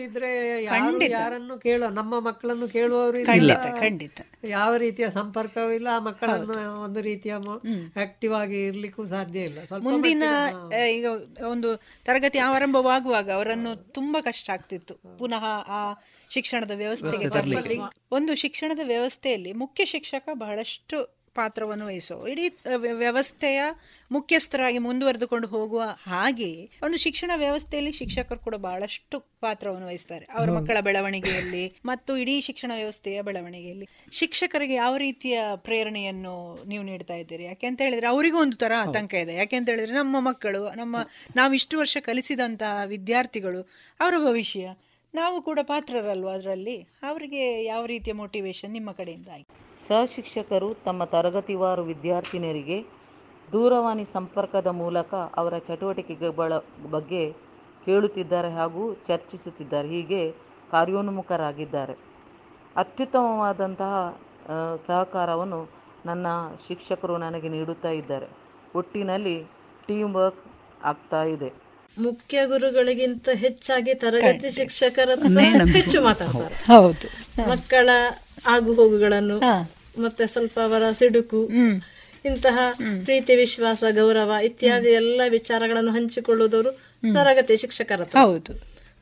ಖಂಡಿತ. 0.69 1.13
ಯಾರನ್ನು 1.13 1.59
ಕೇಳುವ 1.59 1.89
ನಮ್ಮ 1.89 2.21
ಮಕ್ಕಳನ್ನು 2.21 2.69
ಕೇಳುವವರು 2.69 3.27
ಖಂಡಿತ 3.27 3.67
ಖಂಡಿತ. 3.81 4.21
ಯಾವ 4.45 4.77
ರೀತಿಯ 4.77 5.11
ಸಂಪರ್ಕವೂ 5.11 5.71
ಇಲ್ಲ. 5.71 5.89
ಆ 5.93 5.99
ಮಕ್ಕಳನ್ನು 5.99 6.83
ಒಂದು 6.85 7.01
ರೀತಿಯ 7.01 7.35
ಆಕ್ಟಿವ್ 8.03 8.35
ಆಗಿ 8.35 8.67
ಇರ್ಲಿಕ್ಕೂ 8.67 9.05
ಸಾಧ್ಯ 9.05 9.41
ಇಲ್ಲ. 9.41 9.59
ಮುಂದಿನ 9.81 10.23
ಈಗ 10.91 11.07
ಒಂದು 11.51 11.77
ತರಗತಿ 12.05 12.39
ಆರಂಭವಾಗುವಾಗ 12.39 13.33
ಅವರನ್ನು 13.33 13.77
ತುಂಬಾ 13.77 14.21
ಕಷ್ಟ 14.21 14.51
ಆಗ್ತಿತ್ತು. 14.51 15.19
ಪುನಃ 15.19 15.45
ಆ 15.69 15.95
ಶಿಕ್ಷಣದ 16.29 16.71
ವ್ಯವಸ್ಥೆಗೆ 16.75 17.79
ಒಂದು 18.13 18.35
ಶಿಕ್ಷಣದ 18.37 18.81
ವ್ಯವಸ್ಥೆಯಲ್ಲಿ 18.85 19.53
ಮುಖ್ಯ 19.53 19.85
ಶಿಕ್ಷಕ 19.85 20.29
ಬಹಳಷ್ಟು 20.33 21.19
ಪಾತ್ರವನ್ನು 21.35 21.87
ವಹಿಸೋ 21.87 22.27
ಇಡೀ 22.27 22.49
ವ್ಯವಸ್ಥೆಯ 22.77 23.63
ಮುಖ್ಯಸ್ಥರಾಗಿ 24.13 24.79
ಮುಂದುವರೆದುಕೊಂಡು 24.79 25.49
ಹೋಗುವ 25.49 25.83
ಹಾಗೆ 26.07 26.71
ಒಂದು 26.83 26.99
ಶಿಕ್ಷಣ 26.99 27.31
ವ್ಯವಸ್ಥೆಯಲ್ಲಿ 27.37 27.93
ಶಿಕ್ಷಕರು 27.93 28.39
ಕೂಡ 28.39 28.55
ಬಹಳಷ್ಟು 28.55 29.21
ಪಾತ್ರವನ್ನು 29.41 29.87
ವಹಿಸ್ತಾರೆ. 29.87 30.25
ಅವರ 30.25 30.51
ಮಕ್ಕಳ 30.51 30.81
ಬೆಳವಣಿಗೆಯಲ್ಲಿ 30.81 31.73
ಮತ್ತು 31.85 32.17
ಇಡೀ 32.17 32.41
ಶಿಕ್ಷಣ 32.41 32.73
ವ್ಯವಸ್ಥೆಯ 32.75 33.23
ಬೆಳವಣಿಗೆಯಲ್ಲಿ. 33.23 33.89
ಶಿಕ್ಷಕರಿಗೆ 34.13 34.75
ಯಾವ 34.75 34.97
ರೀತಿಯ 34.97 35.41
ಪ್ರೇರಣೆಯನ್ನು 35.57 36.65
ನೀವು 36.65 36.85
ನೀಡ್ತಾ 36.85 37.15
ಇದ್ದೀರಿ? 37.15 37.45
ಯಾಕೆ 37.45 37.67
ಅಂತ 37.67 37.81
ಹೇಳಿದ್ರೆ 37.83 38.07
ಅವರಿಗೂ 38.07 38.39
ಒಂದು 38.39 38.57
ತರ 38.57 38.73
ಆತಂಕ 38.79 39.15
ಇದೆ. 39.15 39.35
ಯಾಕೆ 39.35 39.57
ಅಂತ 39.57 39.69
ಹೇಳಿದ್ರೆ 39.69 39.95
ನಮ್ಮ 39.95 40.21
ಮಕ್ಕಳು 40.21 40.75
ನಮ್ಮ 40.75 40.97
ನಾವು 41.37 41.55
ಇಷ್ಟು 41.55 41.79
ವರ್ಷ 41.79 41.97
ಕಲಿಸಿದಂತಹ 42.01 42.83
ವಿದ್ಯಾರ್ಥಿಗಳು 42.85 43.63
ಅವರ 44.01 44.15
ಭವಿಷ್ಯ 44.19 44.75
ನಾವು 45.15 45.43
ಕೂಡ 45.43 45.59
ಪಾತ್ರರಲ್ವ 45.63 46.29
ಅದರಲ್ಲಿ? 46.29 46.77
ಅವರಿಗೆ 47.03 47.43
ಯಾವ 47.65 47.83
ರೀತಿಯ 47.87 48.13
ಮೋಟಿವೇಶನ್ 48.13 48.73
ನಿಮ್ಮ 48.73 48.91
ಕಡೆಯಿಂದ 48.93 49.29
ಆಯ್ತು? 49.35 49.49
ಸಹಶಿಕ್ಷಕರು 49.87 50.75
ತಮ್ಮ 50.85 51.05
ತರಗತಿವಾರು 51.05 51.83
ವಿದ್ಯಾರ್ಥಿನಿಯರಿಗೆ 51.83 52.79
ದೂರವಾಣಿ 53.53 54.05
ಸಂಪರ್ಕದ 54.05 54.67
ಮೂಲಕ 54.67 55.15
ಅವರ 55.15 55.59
ಚಟುವಟಿಕೆಗಳ 55.59 56.53
ಬಗ್ಗೆ 56.91 57.23
ಕೇಳುತ್ತಿದ್ದಾರೆ 57.85 58.51
ಹಾಗೂ 58.51 58.95
ಚರ್ಚಿಸುತ್ತಿದ್ದಾರೆ. 59.09 59.89
ಹೀಗೆ 59.89 60.23
ಕಾರ್ಯೋನ್ಮುಖರಾಗಿದ್ದಾರೆ. 60.71 61.95
ಅತ್ಯುತ್ತಮವಾದಂತಹ 62.77 63.95
ಸಹಕಾರವನ್ನು 64.87 65.61
ನನ್ನ 66.07 66.27
ಶಿಕ್ಷಕರು 66.67 67.17
ನನಗೆ 67.19 67.49
ನೀಡುತ್ತಾ 67.49 67.91
ಇದ್ದಾರೆ. 67.91 68.29
ಒಟ್ಟಿನಲ್ಲಿ 68.75 69.37
ಟೀಮ್ 69.87 70.15
ವರ್ಕ್ 70.15 70.43
ಆಗ್ತಾ 70.85 71.23
ಇದೆ. 71.35 71.51
ಮುಖ್ಯ 71.99 72.47
ಗುರುಗಳಿಗಿಂತ 72.47 73.29
ಹೆಚ್ಚಾಗಿ 73.35 73.95
ತರಗತಿ 73.95 74.51
ಶಿಕ್ಷಕರ 74.51 75.09
ಹೆಚ್ಚು 75.75 75.99
ಮಾತಾಡ್ತಾರೆ. 76.03 76.57
ಹೌದು. 76.67 77.07
ಮಕ್ಕಳ 77.49 77.89
ಆಗು 78.47 78.75
ಹೋಗುಗಳನ್ನು 78.75 79.37
ಮತ್ತೆ 79.99 80.27
ಸ್ವಲ್ಪ 80.27 80.59
ಅವರ 80.61 80.91
ಸಿಡುಕು 80.93 81.41
ಇಂತಹ 82.25 82.57
ಪ್ರೀತಿ 83.05 83.35
ವಿಶ್ವಾಸ 83.37 83.85
ಗೌರವ 83.97 84.33
ಇತ್ಯಾದಿ 84.45 84.91
ಎಲ್ಲ 84.93 85.21
ವಿಚಾರಗಳನ್ನು 85.29 85.93
ಹಂಚಿಕೊಳ್ಳುವುದವರು 85.93 86.71
ತರಗತಿ 87.15 87.57
ಶಿಕ್ಷಕರ 87.57 88.03
ಹೌದು. 88.17 88.53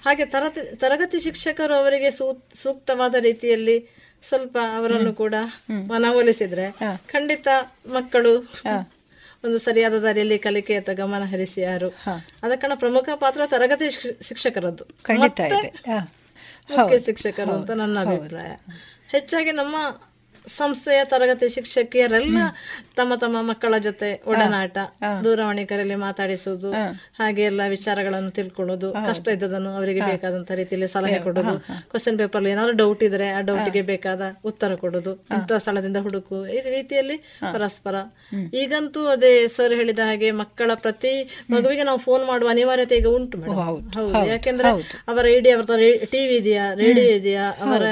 ಹಾಗೆ 0.03 0.25
ತರಗತಿ 0.27 0.77
ತರಗತಿ 0.77 1.21
ಶಿಕ್ಷಕರು 1.21 1.75
ಅವರಿಗೆ 1.75 2.11
ಸೂಕ್ತವಾದ 2.57 3.15
ರೀತಿಯಲ್ಲಿ 3.21 3.77
ಸ್ವಲ್ಪ 4.25 4.57
ಅವರನ್ನು 4.77 5.13
ಕೂಡ 5.15 5.35
ಮನವೊಲಿಸಿದ್ರೆ 5.89 6.67
ಖಂಡಿತ 7.09 7.49
ಮಕ್ಕಳು 7.89 8.33
ಒಂದು 9.47 9.59
ಸರಿಯಾದ 9.59 9.97
ದಾರಿಯಲ್ಲಿ 9.99 10.39
ಕಲಿಕೆಯತ್ತ 10.39 10.91
ಗಮನ 10.91 11.25
ಹರಿಸಿ 11.25 11.61
ಯಾರು? 11.61 11.89
ಅದಕ್ಕಣ 12.43 12.73
ಪ್ರಮುಖ 12.75 13.09
ಪಾತ್ರ 13.15 13.43
ತರಗತಿ 13.47 13.89
ಶಿಕ್ಷಕರದ್ದು. 14.23 14.85
ಮುಖ್ಯ 16.77 16.99
ಶಿಕ್ಷಕರು 16.99 17.53
ಅಂತ 17.53 17.71
ನನ್ನ 17.71 17.99
ಅಭಿಪ್ರಾಯ. 18.01 18.51
ಹೆಚ್ಚಾಗಿ 19.09 19.53
ನಮ್ಮ 19.53 19.77
ಸಂಸ್ಥೆಯ 20.47 21.01
ತರಗತಿ 21.05 21.49
ಶಿಕ್ಷಕಿಯರೆಲ್ಲ 21.49 22.39
ತಮ್ಮ 22.97 23.13
ತಮ್ಮ 23.15 23.37
ಮಕ್ಕಳ 23.43 23.75
ಜೊತೆ 23.79 24.11
ಒಡನಾಟ 24.27 24.77
ದೂರವಾಣಿ 25.25 25.67
ಕರೆಯಲ್ಲಿ 25.67 25.95
ಮಾತಾಡಿಸುವುದು 25.99 26.71
ಹಾಗೆ 27.19 27.43
ಎಲ್ಲ 27.43 27.63
ವಿಚಾರಗಳನ್ನು 27.69 28.31
ತಿಳ್ಕೊಳ್ಳೋದು 28.31 28.93
ಕಷ್ಟ 29.07 29.27
ಇದ್ದದನ್ನು 29.29 29.71
ಅವರಿಗೆ 29.77 30.01
ಬೇಕಾದಂತ 30.01 30.51
ರೀತಿಯಲ್ಲಿ 30.53 30.89
ಸಲಹೆ 30.89 31.19
ಕೊಡೋದು 31.19 31.55
ಕ್ವಶನ್ 31.91 32.19
ಪೇಪರ್ 32.19 32.47
ಏನಾದ್ರು 32.47 32.77
ಡೌಟ್ 32.77 33.03
ಇದ್ರೆ 33.05 33.29
ಆ 33.33 33.41
ಡೌಟ್ಗೆ 33.41 33.83
ಬೇಕಾದ 33.83 34.23
ಉತ್ತರ 34.45 34.75
ಕೊಡೋದು 34.75 35.15
ಇಂಥ 35.33 35.53
ಸ್ಥಳದಿಂದ 35.57 35.97
ಹುಡುಕು 35.97 36.39
ಈ 36.47 36.61
ರೀತಿಯಲ್ಲಿ 36.69 37.17
ಪರಸ್ಪರ. 37.53 37.97
ಈಗಂತೂ 38.61 39.07
ಅದೇ 39.07 39.47
ಸರ್ 39.49 39.75
ಹೇಳಿದ 39.75 39.99
ಹಾಗೆ 40.05 40.31
ಮಕ್ಕಳ 40.41 40.71
ಪ್ರತಿ 40.77 41.13
ಮಗುವಿಗೆ 41.51 41.83
ನಾವು 41.83 41.99
ಫೋನ್ 41.99 42.25
ಮಾಡುವ 42.27 42.49
ಅನಿವಾರ್ಯತೆ 42.49 42.97
ಈಗ 42.97 43.09
ಉಂಟು 43.09 43.39
ಹೌದು 43.99 44.29
ಯಾಕೆಂದ್ರೆ 44.29 44.71
ಅವರ 45.09 45.27
ಇಡಿ 45.37 45.51
ಅವರ 45.51 45.77
ಟಿವಿ 46.11 46.37
ಇದೆಯಾ 46.37 46.75
ರೇಡಿಯೋ 46.75 47.09
ಇದೆಯಾ 47.17 47.47
ಅವರ 47.67 47.85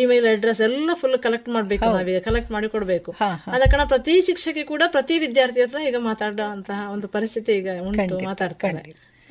ಇಮೇಲ್ 0.00 0.26
ಅಡ್ರೆಸ್ 0.26 0.60
ಎಲ್ಲ 0.60 0.90
ಫುಲ್ 0.94 1.18
ಕಲೆಕ್ಟ್ 1.18 1.48
ಮಾಡ್ಬೇಕು. 1.48 1.84
ನಾವೀಗ 1.96 2.20
ಕಲೆಕ್ಟ್ 2.28 2.50
ಮಾಡಿ 2.56 2.68
ಕೊಡಬೇಕು. 2.74 3.10
ಆದ 3.54 3.62
ಕಾರಣ 3.72 3.84
ಪ್ರತಿ 3.92 4.14
ಶಿಕ್ಷಕಿ 4.28 4.64
ಕೂಡ 4.72 4.82
ಪ್ರತಿ 4.96 5.14
ವಿದ್ಯಾರ್ಥಿ 5.24 5.62
ಹತ್ರ 5.64 5.80
ಈಗ 5.90 6.00
ಮಾತಾಡುವಂತಹ 6.10 6.80
ಒಂದು 6.94 7.08
ಪರಿಸ್ಥಿತಿ 7.16 7.52
ಈಗ 7.60 7.70
ಉಂಟು 7.88 8.18
ಮಾತಾಡ್ತಾರೆ 8.30 8.82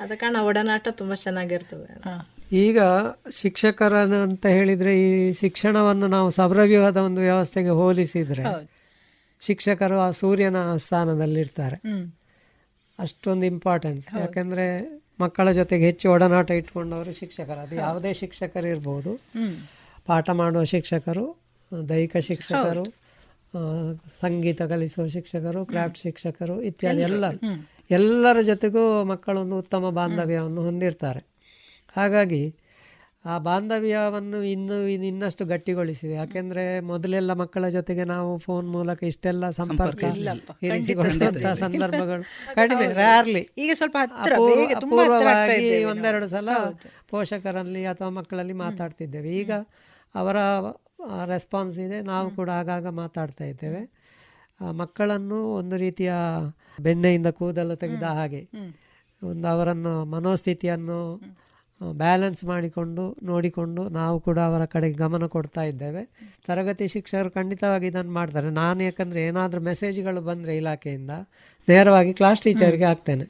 ಆದ 0.02 0.12
ಕಾರಣ 0.22 0.38
ಒಡನಾಟ 0.48 0.88
ತುಂಬಾ 1.00 1.16
ಚೆನ್ನಾಗಿರ್ತದೆ. 1.24 1.86
ಈಗ 2.64 2.80
ಶಿಕ್ಷಕರ 3.40 3.94
ಅಂತ 4.26 4.46
ಹೇಳಿದ್ರೆ 4.56 4.92
ಈ 5.04 5.08
ಶಿಕ್ಷಣವನ್ನು 5.40 6.06
ನಾವು 6.16 6.28
ಸೌರವ್ಯೂಹದ 6.30 6.98
ಒಂದು 7.08 7.20
ವ್ಯವಸ್ಥೆಗೆ 7.20 7.72
ಹೋಲಿಸಿದ್ರೆ 7.78 8.44
ಶಿಕ್ಷಕರು 9.46 9.96
ಆ 10.04 10.10
ಸೂರ್ಯನ 10.20 10.58
ಸ್ಥಾನದಲ್ಲಿರ್ತಾರೆ. 10.84 11.78
ಅಷ್ಟೊಂದು 12.98 13.46
ಇಂಪಾರ್ಟೆನ್ಸ್ 13.46 14.06
ಯಾಕಂದ್ರೆ 14.20 14.66
ಮಕ್ಕಳ 15.20 15.46
ಜೊತೆಗೆ 15.58 15.84
ಹೆಚ್ಚು 15.84 16.06
ಒಡನಾಟ 16.12 16.48
ಇಟ್ಕೊಂಡವರು 16.60 17.12
ಶಿಕ್ಷಕರು. 17.18 17.60
ಅದು 17.64 17.74
ಯಾವುದೇ 17.84 18.12
ಶಿಕ್ಷಕರು 18.20 18.68
ಇರ್ಬೋದು 18.74 19.12
ಪಾಠ 20.08 20.30
ಮಾಡುವ 20.40 20.62
ಶಿಕ್ಷಕರು 20.74 21.26
ದೈಹಿಕ 21.72 22.16
ಶಿಕ್ಷಕರು 22.16 22.84
ಸಂಗೀತ 24.20 24.62
ಕಲಿಸುವ 24.62 25.06
ಶಿಕ್ಷಕರು 25.06 25.66
ಕ್ರಾಫ್ಟ್ 25.66 25.98
ಶಿಕ್ಷಕರು 25.98 26.62
ಇತ್ಯಾದಿ 26.62 27.02
ಎಲ್ಲ 27.02 27.24
ಎಲ್ಲರ. 27.90 28.42
ಜೊತೆಗೂ 28.42 29.04
ಮಕ್ಕಳೊಂದು 29.04 29.58
ಉತ್ತಮ 29.58 29.90
ಬಾಂಧವ್ಯವನ್ನು 29.90 30.62
ಹೊಂದಿರ್ತಾರೆ. 30.62 31.20
ಹಾಗಾಗಿ 31.96 32.54
ಆ 33.24 33.38
ಬಾಂಧವ್ಯವನ್ನು 33.38 34.42
ಇನ್ನು 34.42 34.88
ಇನ್ನಷ್ಟು 34.88 35.44
ಗಟ್ಟಿಗೊಳಿಸಿದೆ. 35.44 36.12
ಯಾಕೆಂದ್ರೆ 36.12 36.80
ಮೊದಲೆಲ್ಲ 36.80 37.32
ಮಕ್ಕಳ 37.32 37.68
ಜೊತೆಗೆ 37.68 38.04
ನಾವು 38.04 38.38
ಫೋನ್ 38.38 38.68
ಮೂಲಕ 38.68 39.02
ಇಷ್ಟೆಲ್ಲ 39.02 39.50
ಸಂಪರ್ಕ 39.50 40.04
ಇರಿಸಿಕೊಳ್ಳುವಂತಹ 40.62 41.54
ಸಂದರ್ಭಗಳು. 41.54 42.22
ಕಡಿಮೆ 42.54 42.86
ರ್ಯಾರ್ಲಿ 42.92 43.48
ಈಗ 43.58 43.70
ಸ್ವಲ್ಪ 43.74 43.96
ಅಪೂರ್ವವಾಗಿ 44.76 45.84
ಒಂದೆರಡು 45.84 46.28
ಸಲ 46.28 46.48
ಪೋಷಕರಲ್ಲಿ 47.10 47.84
ಅಥವಾ 47.84 48.08
ಮಕ್ಕಳಲ್ಲಿ 48.08 48.52
ಮಾತಾಡ್ತಿದ್ದೇವೆ. 48.52 49.30
ಈಗ 49.30 49.52
ಅವರ 50.14 50.36
ರೆಸ್ಪಾನ್ಸ್ 51.34 51.78
ಇದೆ. 51.86 51.98
ನಾವು 52.12 52.28
ಕೂಡ 52.38 52.48
ಆಗಾಗ 52.60 52.86
ಮಾತಾಡ್ತಾ 53.02 53.44
ಇದ್ದೇವೆ. 53.52 53.82
ಮಕ್ಕಳನ್ನು 54.80 55.38
ಒಂದು 55.60 55.76
ರೀತಿಯ 55.84 56.12
ಬೆಣ್ಣೆಯಿಂದ 56.84 57.30
ಕೂದಲು 57.38 57.74
ತೆಗೆದ 57.82 58.06
ಹಾಗೆ 58.18 58.42
ಒಂದು 59.22 59.46
ಅವರನ್ನು 59.54 59.92
ಮನೋಸ್ಥಿತಿಯನ್ನು 60.14 61.00
ಬ್ಯಾಲೆನ್ಸ್ 62.02 62.42
ಮಾಡಿಕೊಂಡು 62.50 63.02
ನೋಡಿಕೊಂಡು 63.30 63.82
ನಾವು 63.96 64.16
ಕೂಡ 64.26 64.38
ಅವರ 64.50 64.62
ಕಡೆಗೆ 64.74 64.96
ಗಮನ 65.02 65.24
ಕೊಡ್ತಾ 65.34 65.62
ಇದ್ದೇವೆ. 65.62 66.02
ತರಗತಿ 66.46 66.86
ಶಿಕ್ಷಕರು 66.94 67.30
ಖಂಡಿತವಾಗಿ 67.30 67.86
ಇದನ್ನು 67.90 68.12
ಮಾಡ್ತಾರೆ. 68.12 68.50
ನಾನು 68.60 68.80
ಯಾಕಂದರೆ 68.82 69.20
ಏನಾದರೂ 69.30 69.60
ಮೆಸೇಜ್ಗಳು 69.60 70.20
ಬಂದರೆ 70.28 70.52
ಇಲಾಖೆಯಿಂದ 70.60 71.12
ನೇರವಾಗಿ 71.68 72.12
ಕ್ಲಾಸ್ 72.20 72.42
ಟೀಚರ್ಗೆ 72.42 72.86
ಹಾಕ್ತೇನೆ. 72.90 73.24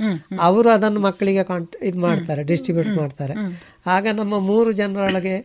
ಅವರು 0.46 0.68
ಅದನ್ನು 0.76 1.00
ಮಕ್ಕಳಿಗೆ 1.00 1.44
ಕಾಂಟ್ 1.50 1.74
ಇದು 1.88 2.00
ಮಾಡ್ತಾರೆ 2.07 2.42
ಡಿಸ್ಟ್ರಿಬ್ಯೂಟ್ 2.50 2.92
ಮಾಡ್ತಾರೆ. 3.00 3.37
ಆಗ 3.96 4.07
ನಮ್ಮ 4.20 4.38
ಮೂರು 4.50 4.72
ಜನರೊಳಗೆ 4.83 5.37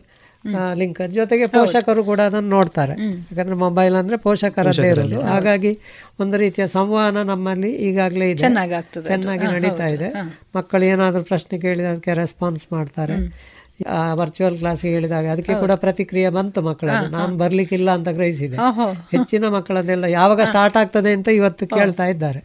ಲಿಂಕ್ 0.80 1.00
ಜೊತೆಗೆ 1.18 1.46
ಪೋಷಕರು 1.56 2.04
ಕೂಡ 2.10 2.20
ಅದನ್ನು 2.28 2.50
ನೋಡ್ತಾರೆ. 2.56 2.94
ಯಾಕಂದ್ರೆ 3.02 3.58
ಮೊಬೈಲ್ 3.64 3.96
ಅಂದ್ರೆ 4.00 4.16
ಪೋಷಕರದ್ದೇ 4.26 4.90
ಇರೋದು. 4.94 5.20
ಹಾಗಾಗಿ 5.32 5.72
ಒಂದು 6.20 6.36
ರೀತಿಯ 6.44 6.66
ಸಂವಹನ 6.76 7.22
ನಮ್ಮಲ್ಲಿ 7.32 7.72
ಈಗಾಗಲೇ 7.88 8.28
ಇದೆ. 8.34 8.42
ಚೆನ್ನಾಗಿ 9.08 9.46
ನಡೀತಾ 9.56 9.88
ಇದೆ. 9.96 10.10
ಮಕ್ಕಳು 10.58 10.86
ಏನಾದರೂ 10.92 11.24
ಪ್ರಶ್ನೆ 11.32 11.58
ಕೇಳಿದ 11.66 11.88
ಅದಕ್ಕೆ 11.94 12.14
ರೆಸ್ಪಾನ್ಸ್ 12.22 12.66
ಮಾಡ್ತಾರೆ. 12.76 13.16
ವರ್ಚುವಲ್ 14.20 14.56
ಕ್ಲಾಸ್ 14.58 14.82
ಹೇಳಿದಾಗ 14.84 15.26
ಅದಕ್ಕೆ 15.34 15.54
ಕೂಡ 15.60 15.72
ಪ್ರತಿಕ್ರಿಯೆ 15.84 16.28
ಬಂತು 16.36 16.60
ಮಕ್ಕಳನ್ನು 16.66 17.08
ನಾನು 17.16 17.32
ಬರ್ಲಿಕ್ಕಿಲ್ಲ 17.36 17.90
ಅಂತ 17.98 18.08
ಗ್ರಹಿಸಿದೆ. 18.18 18.56
ಹೆಚ್ಚಿನ 19.14 19.44
ಮಕ್ಕಳನ್ನೆಲ್ಲ 19.54 20.06
ಯಾವಾಗ 20.18 20.42
ಸ್ಟಾರ್ಟ್ 20.50 20.76
ಆಗ್ತದೆ 20.76 21.12
ಅಂತ 21.18 21.28
ಇವತ್ತು 21.38 21.66
ಕೇಳ್ತಾ 21.66 22.06
ಇದ್ದಾರೆ. 22.12 22.40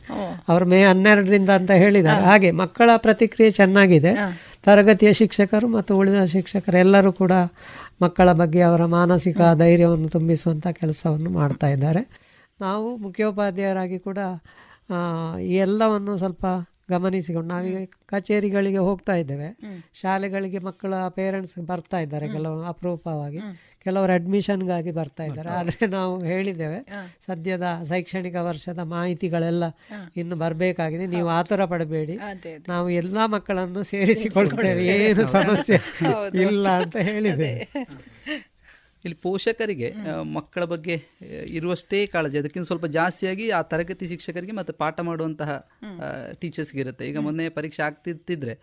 ಅವರು 0.50 0.66
ಮೇ 0.66 0.80
ಹನ್ನೆರಡರಿಂದ 0.84 1.52
ಅಂತ 1.60 1.72
ಹೇಳಿದ್ದಾರೆ. 1.84 2.24
ಹಾಗೆ 2.32 2.52
ಮಕ್ಕಳ 2.62 2.90
ಪ್ರತಿಕ್ರಿಯೆ 2.98 3.52
ಚೆನ್ನಾಗಿದೆ. 3.60 4.14
ತರಗತಿಯ 4.68 5.14
ಶಿಕ್ಷಕರು 5.14 5.68
ಮತ್ತು 5.68 5.92
ಉಳಿದ 5.98 6.24
ಶಿಕ್ಷಕರು 6.36 6.78
ಎಲ್ಲರೂ 6.78 7.12
ಕೂಡ 7.22 7.34
ಮಕ್ಕಳ 8.02 8.32
ಬಗ್ಗೆ 8.32 8.62
ಅವರ 8.62 8.86
ಮಾನಸಿಕ 8.86 9.41
ಧೈರ್ಯವನ್ನು 9.56 10.10
ತುಂಬಿಸುವಂಥ 10.10 10.68
ಕೆಲಸವನ್ನು 10.68 11.30
ಮಾಡ್ತಾ 11.30 11.68
ಇದ್ದಾರೆ. 11.68 12.02
ನಾವು 12.62 12.98
ಮುಖ್ಯೋಪಾಧ್ಯಾಯರಾಗಿ 12.98 14.00
ಕೂಡ 14.00 14.18
ಈ 15.41 15.56
ಎಲ್ಲವನ್ನು 15.56 16.18
ಸ್ವಲ್ಪ 16.18 16.45
ಗಮನಿಸಿಕೊಂಡು 16.89 17.50
ನಾವೀಗ 17.54 17.78
ಕಚೇರಿಗಳಿಗೆ 18.06 18.78
ಹೋಗ್ತಾ 18.78 19.16
ಇದ್ದೇವೆ. 19.16 19.50
ಶಾಲೆಗಳಿಗೆ 19.93 20.60
ಮಕ್ಕಳ 20.60 20.93
ಪೇರೆಂಟ್ಸ್ 21.10 21.66
ಬರ್ತಾ 21.66 22.00
ಇದ್ದಾರೆ 22.00 22.28
ಕೆಲವು 22.30 22.64
ಅಪರೂಪವಾಗಿ. 22.64 23.39
ಕೆಲವರು 23.88 24.14
ಅಡ್ಮಿಷನ್ಗಾಗಿ 24.18 24.92
ಬರ್ತಾ 25.00 25.24
ಇದ್ದಾರೆ. 25.30 25.52
ಆದರೆ 25.60 25.88
ನಾವು 25.98 26.14
ಹೇಳಿದ್ದೇವೆ 26.32 26.80
ಸದ್ಯದ 27.28 27.68
ಶೈಕ್ಷಣಿಕ 27.90 28.38
ವರ್ಷದ 28.50 28.82
ಮಾಹಿತಿಗಳೆಲ್ಲ 28.96 29.64
ಇನ್ನು 30.22 30.38
ಬರಬೇಕಾಗಿದೆ. 30.44 31.08
ನೀವು 31.16 31.30
ಆತುರ 31.38 31.66
ಪಡಬೇಡಿ. 31.74 32.18
ನಾವು 32.74 32.88
ಎಲ್ಲ 33.02 33.18
ಮಕ್ಕಳನ್ನು 33.36 33.84
ಸೇರಿಸಿಕೊಳ್ತೇವೆ. 33.92 34.86
ಏನು 34.98 35.26
ಸಮಸ್ಯೆ 35.38 35.80
ಇಲ್ಲ 36.46 36.68
ಅಂತ 36.82 36.98
ಹೇಳಿದೆ 37.10 37.52
ಇಲ್ಲಿ 39.08 39.20
ಪೋಷಕರಿಗೆ 39.26 39.89
ಮಕ್ಕಳ 40.38 40.64
ಬಗ್ಗೆ 40.74 40.95
ಇರುವಷ್ಟೇ 41.58 41.99
ಕಾಳಜಿ. 42.14 42.38
ಅದಕ್ಕಿಂತ 42.41 42.68
ಸ್ವಲ್ಪ 42.72 42.88
ಜಾಸ್ತಿಯಾಗಿ 42.97 43.45
ಆ 43.58 43.62
ತರಗತಿ 43.72 44.08
ಶಿಕ್ಷಕರಿಗೆ 44.08 44.55
ಮತ್ತು 44.60 44.74
ಪಾಠ 44.82 44.99
ಮಾಡುವಂತಹ 45.10 45.51
ಟೀಚರ್ಸ್ಗೆ 46.41 46.82
ಇರುತ್ತೆ 46.86 47.05
ಈಗ 47.10 47.20
ಮೊನ್ನೆ 47.28 47.47
ಪರೀಕ್ಷೆ 47.58 47.84
ಆಗ್ತಿತ್ತಿದ್ರೆ 47.88 48.55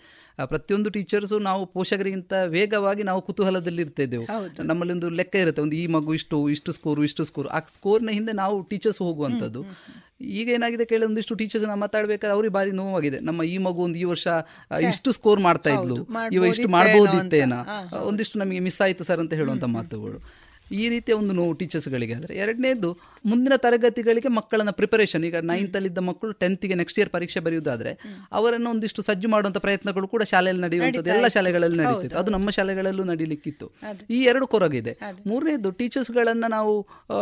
ಪ್ರತಿಯೊಂದು 0.53 0.91
ಟೀಚರ್ಸು 0.91 1.37
ನಾವು 1.49 1.63
ಪೋಷಕರಿಗಿಂತ 1.75 2.33
ವೇಗವಾಗಿ 2.55 3.03
ನಾವು 3.09 3.21
ಕುತೂಹಲದಲ್ಲಿ 3.23 3.83
ಇರ್ತಿದ್ದೆವು. 3.87 4.25
ನಮ್ಮಲ್ಲಿ 4.71 4.95
ಒಂದು 4.97 5.09
ಲೆಕ್ಕ 5.19 5.35
ಇರುತ್ತೆ. 5.43 5.61
ಒಂದು 5.67 5.77
ಈ 5.83 5.85
ಮಗು 5.97 6.15
ಇಷ್ಟು 6.19 6.39
ಇಷ್ಟು 6.55 6.71
ಸ್ಕೋರು 6.79 7.03
ಇಷ್ಟು 7.09 7.25
ಸ್ಕೋರ್ 7.25 7.49
ಆ 7.57 7.61
ಸ್ಕೋರ್ನ 7.77 8.11
ಹಿಂದೆ 8.19 8.33
ನಾವು 8.43 8.57
ಟೀಚರ್ಸ್ 8.73 9.01
ಹೋಗುವಂಥದ್ದು. 9.07 9.63
ಈಗ 10.21 10.49
ಏನಾಗಿದೆ 10.49 10.85
ಕೇಳಿ 10.85 11.05
ಒಂದಿಷ್ಟು 11.05 11.35
ಟೀಚರ್ಸ್ 11.35 11.65
ನಾವು 11.67 11.81
ಮಾತಾಡ್ಬೇಕಾದ್ರೆ 11.81 12.35
ಅವ್ರಿಗೆ 12.35 12.53
ಬಾರಿ 12.53 12.71
ನೋವಾಗಿದೆ. 12.71 13.19
ನಮ್ಮ 13.21 13.43
ಈ 13.43 13.57
ಮಗು 13.59 13.81
ಒಂದು 13.87 13.99
ಈ 13.99 14.05
ವರ್ಷ 14.05 14.27
ಇಷ್ಟು 14.91 15.13
ಸ್ಕೋರ್ 15.13 15.41
ಮಾಡ್ತಾ 15.41 15.71
ಇದ್ಲು. 15.71 15.97
ಇವ 16.37 16.45
ಇಷ್ಟು 16.53 16.69
ಮಾಡ್ಬೋದಿತ್ತೇನ 16.79 17.55
ಒಂದಿಷ್ಟು 18.11 18.39
ನಮಗೆ 18.39 18.61
ಮಿಸ್ 18.69 18.81
ಆಯ್ತು 18.87 19.05
ಸರ್ 19.05 19.21
ಅಂತ 19.25 19.35
ಹೇಳುವಂತ 19.41 19.65
ಮಾತುಗಳು. 19.79 20.19
ಈ 20.81 20.85
ರೀತಿಯ 20.89 21.15
ಒಂದು 21.15 21.33
ನೋವು 21.33 21.53
ಟೀಚರ್ಸ್ಗಳಿಗೆ. 21.53 22.15
ಅಂದರೆ 22.15 22.35
ಎರಡನೇದು 22.35 22.91
ಮುಂದಿನ 23.27 23.55
ತರಗತಿಗಳಿಗೆ 23.57 24.29
ಮಕ್ಕಳನ್ನ 24.29 24.71
ಪ್ರಿಪರೇಷನ್ 24.71 25.25
ಈಗ 25.25 25.37
ನೈನ್ತಲ್ಲಿದ್ದ 25.51 26.01
ಮಕ್ಕಳು 26.09 26.33
ಟೆಂತ್ಗೆ 26.43 26.77
ನೆಕ್ಸ್ಟ್ 26.81 26.99
ಇಯರ್ 26.99 27.11
ಪರೀಕ್ಷೆ 27.17 27.41
ಬರೆಯುವುದಾದರೆ 27.47 27.93
ಅವರನ್ನು 28.33 28.71
ಒಂದಿಷ್ಟು 28.71 29.03
ಸಜ್ಜು 29.03 29.29
ಮಾಡುವಂಥ 29.29 29.59
ಪ್ರಯತ್ನಗಳು 29.67 30.09
ಕೂಡ 30.15 30.23
ಶಾಲೆಯಲ್ಲಿ 30.33 30.63
ನಡೆಯುವಂಥದ್ದು. 30.67 31.11
ಎಲ್ಲ 31.17 31.29
ಶಾಲೆಗಳಲ್ಲಿ 31.37 31.79
ನಡೀತಿತ್ತು. 31.83 32.19
ಅದು 32.19 32.31
ನಮ್ಮ 32.37 32.51
ಶಾಲೆಗಳಲ್ಲೂ 32.59 33.05
ನಡೀಲಿಕ್ಕಿತ್ತು. 33.13 33.69
ಈ 34.11 34.21
ಎರಡು 34.33 34.49
ಕೊರಗಿದೆ. 34.55 34.95
ಮೂರನೇದು 35.27 35.71
ಟೀಚರ್ಸ್ಗಳನ್ನು 35.81 36.51
ನಾವು 36.57 36.75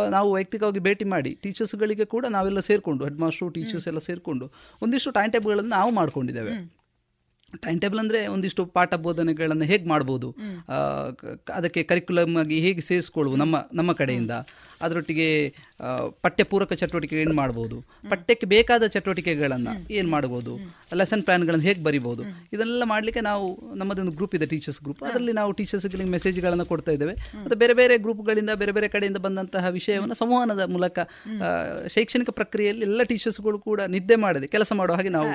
ನಾವು 0.09 0.29
ವೈಯಕ್ತಿಕವಾಗಿ 0.35 0.79
ಭೇಟಿ 0.79 1.07
ಮಾಡಿ 1.15 1.33
ಟೀಚರ್ಸ್ಗಳಿಗೆ 1.43 2.05
ಕೂಡ 2.15 2.25
ನಾವೆಲ್ಲ 2.37 2.59
ಸೇರಿಕೊಂಡು 2.69 3.03
ಹೆಡ್ 3.05 3.19
ಮಾಸ್ಟ್ರು 3.25 3.49
ಟೀಚರ್ಸ್ 3.49 3.87
ಎಲ್ಲ 3.87 4.01
ಸೇರಿಕೊಂಡು 4.09 4.47
ಒಂದಿಷ್ಟು 4.81 5.11
ಟೈಮ್ 5.11 5.33
ಟೇಬಲ್ಗಳನ್ನು 5.33 5.75
ನಾವು 5.79 5.91
ಮಾಡ್ಕೊಂಡಿದ್ದೇವೆ. 5.91 6.82
ಟೈಮ್ 7.57 7.81
ಟೇಬಲ್ 7.81 7.99
ಅಂದರೆ 7.99 8.27
ಒಂದಿಷ್ಟು 8.27 8.65
ಪಾಠ 8.65 8.93
ಬೋಧನೆಗಳನ್ನು 8.95 9.65
ಹೇಗೆ 9.65 9.87
ಮಾಡ್ಬೋದು? 9.87 10.35
ಅದಕ್ಕೆ 11.53 11.83
ಕರಿಕ್ಯುಲಮ್ 11.83 12.35
ಆಗಿ 12.37 12.59
ಹೇಗೆ 12.59 12.81
ಸೇರಿಸ್ಕೊಳ್ಬೋದು 12.81 13.39
ನಮ್ಮ 13.39 13.55
ನಮ್ಮ 13.73 13.93
ಕಡೆಯಿಂದ? 13.93 14.31
ಅದರೊಟ್ಟಿಗೆ 14.85 15.27
ಪಠ್ಯಪೂರಕ 16.23 16.73
ಚಟುವಟಿಕೆ 16.81 17.15
ಏನು 17.21 17.33
ಮಾಡ್ಬೋದು? 17.39 17.77
ಪಠ್ಯಕ್ಕೆ 18.11 18.45
ಬೇಕಾದ 18.53 18.87
ಚಟುವಟಿಕೆಗಳನ್ನು 18.95 19.73
ಏನು 19.97 20.09
ಮಾಡ್ಬೋದು? 20.13 20.51
ಲೆಸನ್ 20.99 21.23
ಪ್ಲ್ಯಾನ್ಗಳನ್ನು 21.27 21.65
ಹೇಗೆ 21.67 21.81
ಬರಿಬೋದು? 21.87 22.23
ಇದನ್ನೆಲ್ಲ 22.53 22.85
ಮಾಡಲಿಕ್ಕೆ 22.91 23.21
ನಾವು 23.29 23.45
ನಮ್ಮದೊಂದು 23.75 24.13
ಗ್ರೂಪ್ 24.17 24.35
ಇದೆ 24.37 24.47
ಟೀಚರ್ಸ್ 24.53 24.79
ಗ್ರೂಪ್ 24.83 25.01
ಅದರಲ್ಲಿ 25.03 25.33
ನಾವು 25.39 25.51
ಟೀಚರ್ಸ್ಗಳಿಗೆ 25.59 26.11
ಮೆಸೇಜ್ಗಳನ್ನು 26.17 26.65
ಕೊಡ್ತಾ 26.71 26.91
ಇದ್ದೇವೆ. 26.97 27.15
ಮತ್ತು 27.43 27.57
ಬೇರೆ 27.63 27.75
ಬೇರೆ 27.81 27.97
ಗ್ರೂಪ್ಗಳಿಂದ 28.05 28.51
ಬೇರೆ 28.61 28.75
ಬೇರೆ 28.77 28.87
ಕಡೆಯಿಂದ 28.95 29.21
ಬಂದಂತಹ 29.27 29.71
ವಿಷಯವನ್ನು 29.79 30.17
ಸಂವಹನದ 30.21 30.65
ಮೂಲಕ 30.75 30.99
ಶೈಕ್ಷಣಿಕ 31.95 32.31
ಪ್ರಕ್ರಿಯೆಯಲ್ಲಿ 32.39 32.85
ಎಲ್ಲ 32.89 33.03
ಟೀಚರ್ಸ್ಗಳು 33.11 33.59
ಕೂಡ 33.59 33.81
ನಿದ್ದೆ 33.95 34.15
ಮಾಡದೆ 34.15 34.47
ಕೆಲಸ 34.47 34.71
ಮಾಡುವ 34.81 34.95
ಹಾಗೆ 34.95 35.13
ನಾವು 35.17 35.31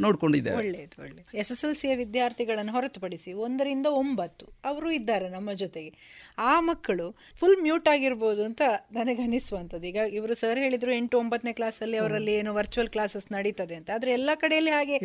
ನೋಡ್ಕೊಂಡಿದ್ದೇವೆ 0.00 0.56
ಒಳ್ಳೆಯದು 0.56 0.96
ಒಳ್ಳೆ 1.02 1.22
ಎಸ್ 1.42 1.52
ಎಸ್ 1.52 1.64
ಎಲ್ 1.64 1.76
ಸಿಯ 1.76 1.94
ವಿದ್ಯಾರ್ಥಿಗಳನ್ನು 1.94 2.72
ಹೊರತುಪಡಿಸಿ 2.72 3.32
ಒಂದರಿಂದ 3.46 3.86
ಒಂಬತ್ತು 4.02 4.46
ಅವರು 4.64 4.88
ಇದ್ದಾರೆ 4.90 5.28
ನಮ್ಮ 5.28 5.52
ಜೊತೆಗೆ. 5.52 5.90
ಆ 6.50 6.54
ಮಕ್ಕಳು 6.60 7.06
ಫುಲ್ 7.40 7.56
ಮ್ಯೂಟ್ 7.62 7.88
ಆಗಿರ್ಬೋದು 7.88 8.42
ಅಂತ 8.44 8.62
ನನಗೆ 8.92 9.22
ಅನಿಸುವಂಥದ್ದು 9.22 9.86
ಈಗ 9.86 10.00
ಇವರು 10.12 10.34
ಸರ್ 10.34 10.58
ಹೇಳಿದ್ರು 10.58 10.92
ಎಂಟು 10.92 11.16
ಒಂಬತ್ತನೇ 11.18 11.52
ಕ್ಲಾಸಲ್ಲಿ 11.52 11.96
ಅವರಲ್ಲಿ 11.96 12.32
ಏನು 12.32 12.50
ವರ್ಚುವಲ್ 12.54 12.88
ಕ್ಲಾಸಸ್ 12.88 13.28
ನಡೀತದೆ 13.32 13.74
ಅಂತ. 13.74 13.88
ಆದರೆ 13.90 14.10
ಎಲ್ಲ 14.12 14.30
ಕಡೆಯಲ್ಲಿ 14.34 14.70
ಹಾಗೆ 14.70 14.96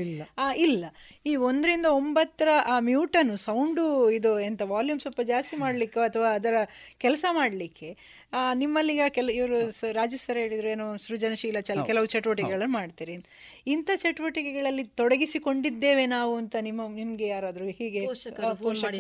ಇಲ್ಲ. 0.66 0.86
ಈ 1.26 1.34
ಒಂದರಿಂದ 1.50 1.88
ಒಂಬತ್ತರ 2.00 2.50
ಆ 2.66 2.78
ಮ್ಯೂಟನ್ನು 2.80 3.38
ಸೌಂಡು 3.38 3.86
ಇದು 4.10 4.32
ಎಂತ 4.40 4.62
ವಾಲ್ಯೂಮ್ 4.74 5.00
ಸ್ವಲ್ಪ 5.00 5.22
ಜಾಸ್ತಿ 5.22 5.58
ಮಾಡಲಿಕ್ಕೆ 5.58 6.00
ಅಥವಾ 6.00 6.30
ಅದರ 6.34 6.56
ಕೆಲಸ 6.98 7.26
ಮಾಡಲಿಕ್ಕೆ 7.32 7.90
ನಿಮ್ಮಲ್ಲಿ 8.56 8.94
ಕೆಲ 9.10 9.30
ಇವರು 9.30 9.58
ರಾಜೇಶ್ 9.92 10.26
ಸರ್ 10.26 10.38
ಹೇಳಿದ್ರು 10.38 10.68
ಏನೋ 10.68 10.86
ಸೃಜನಶೀಲ 10.98 11.60
ಚಲ 11.60 11.84
ಕೆಲವು 11.84 12.06
ಚಟುವಟಿಕೆಗಳನ್ನು 12.06 12.74
ಮಾಡ್ತೀರಿ 12.78 13.16
ಇಂಥ 13.68 13.90
ಚಟುವಟಿಕೆಗಳಲ್ಲಿ 13.96 14.84
ತೊಡಗಿಸಿಕೊಂಡಿದ್ದೇವೆ 15.02 16.06
ನಾವು 16.16 16.34
ಅಂತ 16.36 16.56
ನಿಮ್ಮ 16.62 16.88
ನಿಮ್ಗೆ 16.96 17.28
ಯಾರಾದರೂ 17.28 17.68
ಹೀಗೆ 17.80 18.02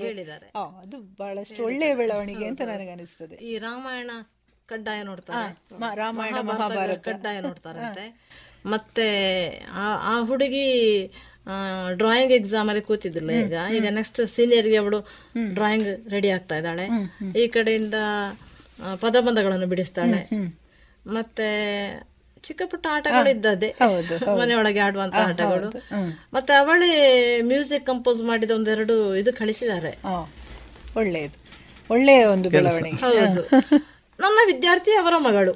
ಹೇಳಿದ್ದಾರೆ. 0.04 0.48
ಅದು 0.84 0.98
ಬಹಳಷ್ಟು 1.20 1.60
ಒಳ್ಳೆಯ 1.64 1.94
ಬೆಳವಣಿಗೆ 1.96 2.46
ಅಂತ 2.46 2.62
ನನಗೆ 2.72 2.92
ಅನಿಸ್ತದೆ 2.92 3.38
ಈ 3.50 3.54
ರಾಮಾಯಣ 3.58 4.12
ಕಡ್ಡಾಯ 4.70 5.04
ನೋಡ್ತಾರೆ. 5.04 5.50
ರಾಮಾಯಣ 5.96 6.36
ಮಹಾಭಾರತ. 6.42 7.06
ಕಡ್ಡಾಯ 7.08 7.40
ನೋಡ್ತಾರಂತೆ. 7.40 8.06
ಮತ್ತೆ 8.66 9.08
ಆ 10.06 10.20
ಹುಡುಗಿ 10.22 10.68
ಡ್ರಾಯಿಂಗ್ 11.94 12.34
ಎಕ್ಸಾಮ್ 12.34 12.70
ಅಲ್ಲಿ 12.70 12.84
ಕೂತಿದ್ಲು 12.84 13.34
ಈಗ. 13.46 13.56
ಈಗ 13.78 13.86
ನೆಕ್ಸ್ಟ್ 13.90 14.26
ಸೀನಿಯರ್ಗೆ 14.28 14.76
ಅವಳು 14.76 15.00
ಡ್ರಾಯಿಂಗ್ 15.54 16.10
ರೆಡಿ 16.10 16.30
ಆಗ್ತಾ 16.30 16.58
ಇದ್ದಾಳೆ. 16.58 16.86
ಈ 17.40 17.48
ಕಡೆಯಿಂದ 17.48 17.98
ಪದಬಂಧಗಳನ್ನು 19.02 19.68
ಬಿಡಿಸ್ತಾಳೆ. 19.68 20.22
ಮತ್ತೆ 21.08 21.48
ಚಿಕ್ಕ 22.44 22.62
ಪುಟ್ಟ 22.66 22.88
ಆಟಗಳು 22.92 23.30
ಇದ್ದದೆ 23.30 23.70
ಮನೆಯೊಳಗೆ 24.40 24.80
ಆಡುವಂತ 24.80 25.16
ಆಟಗಳು. 25.16 25.68
ಮತ್ತೆ 26.34 26.54
ಅವಳೇ 26.54 26.90
ಮ್ಯೂಸಿಕ್ 27.42 27.86
ಕಂಪೋಸ್ 27.86 28.22
ಮಾಡಿದ 28.22 28.52
ಒಂದೆರಡು 28.52 29.16
ಇದು 29.16 29.34
ಕಳಿಸಿದ್ದಾರೆ. 29.34 29.92
ಒಳ್ಳೆಯದು. 30.96 31.38
ಒಳ್ಳೆಯ 31.90 32.26
ಒಂದು 32.26 32.50
ಬೆಳವಣಿಗೆ. 32.50 32.98
ಹೌದು. 32.98 33.44
ನನ್ನ 34.20 34.40
ವಿದ್ಯಾರ್ಥಿ 34.46 34.92
ಅವರ 34.92 35.14
ಮಗಳು. 35.18 35.52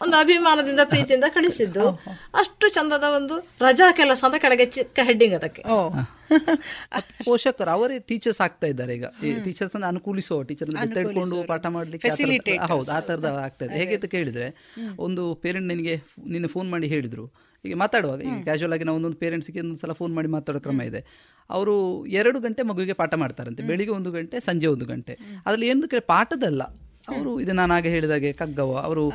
ಒಂದು 0.00 0.16
ಅಭಿಮಾನದಿಂದ 0.16 0.80
ಪ್ರೀತಿಯಿಂದ 0.84 1.24
ಕಳಿಸಿದ್ದು. 1.28 1.90
ಅಷ್ಟು 2.34 2.68
ಚಂದದ 2.68 3.04
ಒಂದು 3.16 3.48
ರಜಾ 3.60 3.92
ಕೆಲಸ 3.92 4.24
ಅಂತ 4.24 4.34
ಕೆಳಗೆ 4.40 4.66
ಚಿಕ್ಕ 4.66 4.98
ಹೆಡ್ಡಿಂಗ್ 5.02 5.34
ಅದಕ್ಕೆ. 5.34 5.62
ಪೋಷಕರು 7.24 7.70
ಅವರೇ 7.70 7.98
ಟೀಚರ್ಸ್ 7.98 8.40
ಆಗ್ತಾ 8.40 8.66
ಇದ್ದಾರೆ 8.66 8.94
ಈಗ. 8.94 9.04
ಟೀಚರ್ಸ್ 9.44 9.74
ಅನ್ನು 9.74 9.86
ಅನುಕೂಲಿಸುವ 9.86 10.42
ಟೀಚರ್ 10.42 10.94
ತೆಗೆದುಕೊಂಡು 10.94 11.46
ಪಾಠ 11.46 11.66
ಮಾಡ್ಲಿಕ್ಕೆ 11.66 12.56
ಹೌದು 12.56 12.92
ಆ 12.92 13.00
ತರದ 13.00 13.24
ಆಗ್ತಾ 13.24 13.64
ಇದೆ. 13.64 13.74
ಹೇಗೆ 13.74 13.94
ಅಂತ 13.94 14.04
ಕೇಳಿದ್ರೆ 14.04 14.70
ಒಂದು 14.98 15.34
ಪೇರೆಂಟ್ 15.34 15.68
ನಿನಗೆ 15.68 16.02
ನಿನ್ನೆ 16.26 16.48
ಫೋನ್ 16.48 16.70
ಮಾಡಿ 16.70 16.86
ಹೇಳಿದ್ರು. 16.86 17.52
ಈಗ 17.64 17.76
ಮಾತಾಡುವಾಗ 17.76 18.20
ಈಗ 18.20 18.42
ಕ್ಯಾಶುವಲ್ 18.42 18.72
ಆಗಿ 18.72 18.84
ನಾವು 18.84 18.96
ಒಂದೊಂದು 18.96 19.16
ಪೇರೆಂಟ್ಸ್ಗೆ 19.16 19.60
ಒಂದೊಂದು 19.60 19.80
ಸಲ 19.80 19.92
ಫೋನ್ 19.92 20.14
ಮಾಡಿ 20.14 20.28
ಮಾತಾಡೋ 20.28 20.60
ಕ್ರಮ 20.60 20.82
ಇದೆ. 20.82 21.04
ಅವರು 21.50 22.06
ಎರಡು 22.06 22.40
ಗಂಟೆ 22.40 22.62
ಮಗುವಿಗೆ 22.62 22.92
ಪಾಠ 22.92 23.14
ಮಾಡ್ತಾರಂತೆ. 23.14 23.62
ಬೆಳಿಗ್ಗೆ 23.62 23.94
ಒಂದು 23.94 24.10
ಗಂಟೆ 24.10 24.40
ಸಂಜೆ 24.40 24.66
ಒಂದು 24.66 24.86
ಗಂಟೆ. 24.86 25.12
ಅದರಲ್ಲಿ 25.46 25.68
ಏನು 25.68 25.88
ಕೇಳಿ 25.88 26.06
ಪಾಠದಲ್ಲ. 26.06 26.62
ಅವರು 27.08 27.40
ಇದು 27.40 27.52
ನಾನು 27.52 27.74
ಆಗ 27.74 27.86
ಹೇಳಿದಾಗೆ 27.86 28.32
ಕಗ್ಗವ 28.32 28.76
ಅವರು 28.84 29.10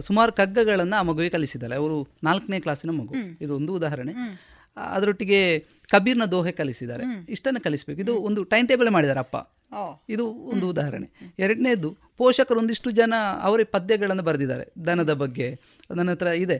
ಸುಮಾರು 0.00 0.32
ಕಗ್ಗಗಳನ್ನು 0.32 0.98
ಆ 0.98 1.02
ಮಗುವಿಗೆ 1.02 1.32
ಕಲಿಸಿದ್ದಾರೆ 1.32 1.74
ಅವರು 1.74 2.08
ನಾಲ್ಕನೇ 2.24 2.60
ಕ್ಲಾಸಿನ 2.60 2.90
ಮಗು. 2.90 3.14
ಇದು 3.40 3.56
ಒಂದು 3.56 3.74
ಉದಾಹರಣೆ. 3.74 4.12
ಅದರೊಟ್ಟಿಗೆ 4.76 5.58
ಕಬೀರ್ನ 5.90 6.24
ದೋಹೆ 6.24 6.52
ಕಲಿಸಿದ್ದಾರೆ. 6.52 7.04
ಇಷ್ಟನ್ನು 7.28 7.60
ಕಲಿಸ್ಬೇಕು. 7.60 8.00
ಇದು 8.00 8.14
ಒಂದು 8.14 8.44
ಟೈಮ್ 8.44 8.68
ಟೇಬಲ್ 8.68 8.90
ಮಾಡಿದ್ದಾರೆ 8.90 9.20
ಅಪ್ಪ. 9.20 9.36
ಇದು 10.08 10.26
ಒಂದು 10.26 10.68
ಉದಾಹರಣೆ. 10.68 11.10
ಎರಡನೇದು 11.38 11.96
ಪೋಷಕರು 12.16 12.58
ಒಂದಿಷ್ಟು 12.58 12.90
ಜನ 12.90 13.14
ಅವರೇ 13.40 13.64
ಪದ್ಯಗಳನ್ನು 13.64 14.22
ಬರೆದಿದ್ದಾರೆ. 14.22 14.86
ದನದ 14.86 15.12
ಬಗ್ಗೆ 15.12 15.60
ನನ್ನ 15.96 16.10
ಹತ್ರ 16.10 16.26
ಇದೆ. 16.26 16.58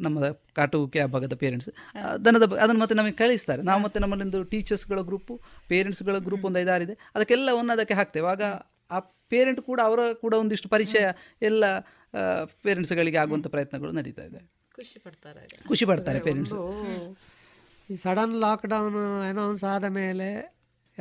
ನಮ್ಮ 0.00 0.18
ಕಾಟುಕೆ 0.54 1.00
ಆ 1.00 1.06
ಭಾಗದ 1.06 1.34
ಪೇರೆಂಟ್ಸ್ 1.34 1.68
ದನದ 2.24 2.52
ಅದನ್ನು 2.52 2.80
ಮತ್ತೆ 2.80 2.94
ನಮಗೆ 2.94 3.12
ಕಳಿಸ್ತಾರೆ. 3.12 3.62
ನಾವು 3.62 3.82
ಮತ್ತೆ 3.82 4.00
ನಮ್ಮಲ್ಲೊಂದು 4.00 4.44
ಟೀಚರ್ಸ್ಗಳ 4.44 5.00
ಗ್ರೂಪು 5.00 5.40
ಪೇರೆಂಟ್ಸ್ಗಳ 5.68 6.18
ಗ್ರೂಪ್ 6.18 6.44
ಒಂದು 6.44 6.58
ಐದಾರಿದೆ. 6.58 6.92
ಅದಕ್ಕೆಲ್ಲ 7.14 7.50
ಅದಕ್ಕೆ 7.72 7.94
ಹಾಕ್ತೇವೆ. 7.94 8.28
ಆಗ 8.28 8.42
ಆ 8.90 9.00
ಪೇರೆಂಟ್ 9.32 9.60
ಕೂಡ 9.70 9.80
ಅವರ 9.88 10.00
ಕೂಡ 10.24 10.34
ಒಂದಿಷ್ಟು 10.42 10.68
ಪರಿಚಯ 10.74 11.04
ಎಲ್ಲ 11.48 11.64
ಪೇರೆಂಟ್ಸ್ಗಳಿಗೆ 12.66 13.18
ಆಗುವಂಥ 13.24 13.46
ಪ್ರಯತ್ನಗಳು 13.56 13.92
ನಡೀತಾ 14.00 14.24
ಇದೆ. 14.30 14.40
ಖುಷಿ 14.78 14.98
ಪಡ್ತಾರೆ 15.06 15.42
ಖುಷಿ 15.70 15.84
ಪಡ್ತಾರೆ 15.90 16.20
ಪೇರೆಂಟ್ಸ್. 16.26 16.54
ಈ 17.92 17.96
ಸಡನ್ 18.04 18.36
ಲಾಕ್ಡೌನ್ 18.46 18.96
ಅನೌನ್ಸ್ 19.30 19.64
ಆದ 19.74 19.86
ಮೇಲೆ 20.00 20.28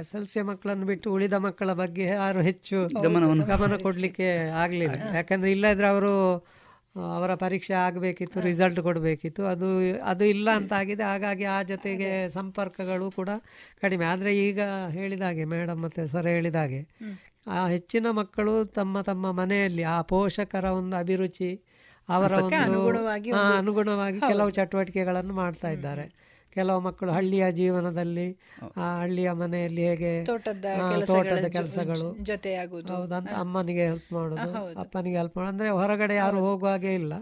ಎಸ್ 0.01 0.11
ಎಲ್ 0.17 0.27
ಸಿ 0.31 0.39
ಮಕ್ಕಳನ್ನು 0.49 0.85
ಬಿಟ್ಟು 0.89 1.07
ಉಳಿದ 1.15 1.35
ಮಕ್ಕಳ 1.45 1.71
ಬಗ್ಗೆ 1.81 2.05
ಯಾರು 2.19 2.39
ಹೆಚ್ಚು 2.47 2.77
ಗಮನವನ್ನು 3.05 3.45
ಗಮನ 3.51 3.75
ಕೊಡಲಿಕ್ಕೆ 3.85 4.27
ಆಗಲಿಲ್ಲ. 4.63 4.97
ಯಾಕಂದ್ರೆ 5.17 5.49
ಇಲ್ಲದ್ರೆ 5.55 5.87
ಅವರು 5.93 6.11
ಅವರ 7.15 7.31
ಪರೀಕ್ಷೆ 7.43 7.73
ಆಗಬೇಕಿತ್ತು 7.85 8.37
ರಿಸಲ್ಟ್ 8.47 8.79
ಕೊಡಬೇಕಿತ್ತು. 8.87 9.41
ಅದು 9.53 9.67
ಅದು 10.11 10.23
ಇಲ್ಲ 10.33 10.47
ಅಂತ 10.59 10.71
ಆಗಿದೆ. 10.81 11.03
ಹಾಗಾಗಿ 11.11 11.45
ಆ 11.55 11.57
ಜೊತೆಗೆ 11.71 12.09
ಸಂಪರ್ಕಗಳು 12.37 13.07
ಕೂಡ 13.17 13.29
ಕಡಿಮೆ. 13.83 14.05
ಆದರೆ 14.13 14.31
ಈಗ 14.47 14.59
ಹೇಳಿದಾಗೆ 14.97 15.45
ಮೇಡಮ್ 15.55 15.81
ಮತ್ತು 15.85 16.05
ಸರ್ 16.13 16.29
ಹೇಳಿದಾಗೆ 16.35 16.81
ಆ 17.47 17.67
ಹೆಚ್ಚಿನ 17.67 18.07
ಮಕ್ಕಳು 18.11 18.65
ತಮ್ಮ 18.65 19.01
ತಮ್ಮ 19.01 19.31
ಮನೆಯಲ್ಲಿ 19.31 19.83
ಆ 19.83 20.01
ಪೋಷಕರ 20.01 20.65
ಒಂದು 20.65 20.95
ಅಭಿರುಚಿ 20.95 21.63
ಅವರ 22.09 22.31
ಒಂದು 22.41 22.57
ಅನುಗುಣವಾಗಿ 23.57 24.19
ಕೆಲವು 24.19 24.49
ಚಟುವಟಿಕೆಗಳನ್ನು 24.49 25.33
ಮಾಡ್ತಾ 25.33 25.69
ಇದ್ದಾರೆ. 25.69 26.27
ಕೆಲವು 26.53 26.79
ಮಕ್ಕಳು 26.79 27.11
ಹಳ್ಳಿಯ 27.11 27.51
ಜೀವನದಲ್ಲಿ 27.51 28.25
ಆ 28.77 28.99
ಹಳ್ಳಿಯ 28.99 29.31
ಮನೆಯಲ್ಲಿ 29.31 29.81
ಹೇಗೆ 29.81 30.25
ತೋಟದ 30.25 31.47
ಕೆಲಸಗಳು 31.47 32.07
ಹೌದಂತ 32.95 33.29
ಅಮ್ಮನಿಗೆ 33.29 33.85
ಹೆಲ್ಪ್ 33.85 34.13
ಮಾಡೋದು 34.13 34.41
ಅಪ್ಪನಿಗೆ 34.79 35.17
ಹೆಲ್ಪ್ 35.17 35.37
ಮಾಡೋದು 35.37 35.51
ಅಂದ್ರೆ 35.53 35.69
ಹೊರಗಡೆ 35.69 36.15
ಯಾರು 36.15 36.39
ಹೋಗುವಾಗೆ 36.39 36.95
ಇಲ್ಲ. 36.95 37.13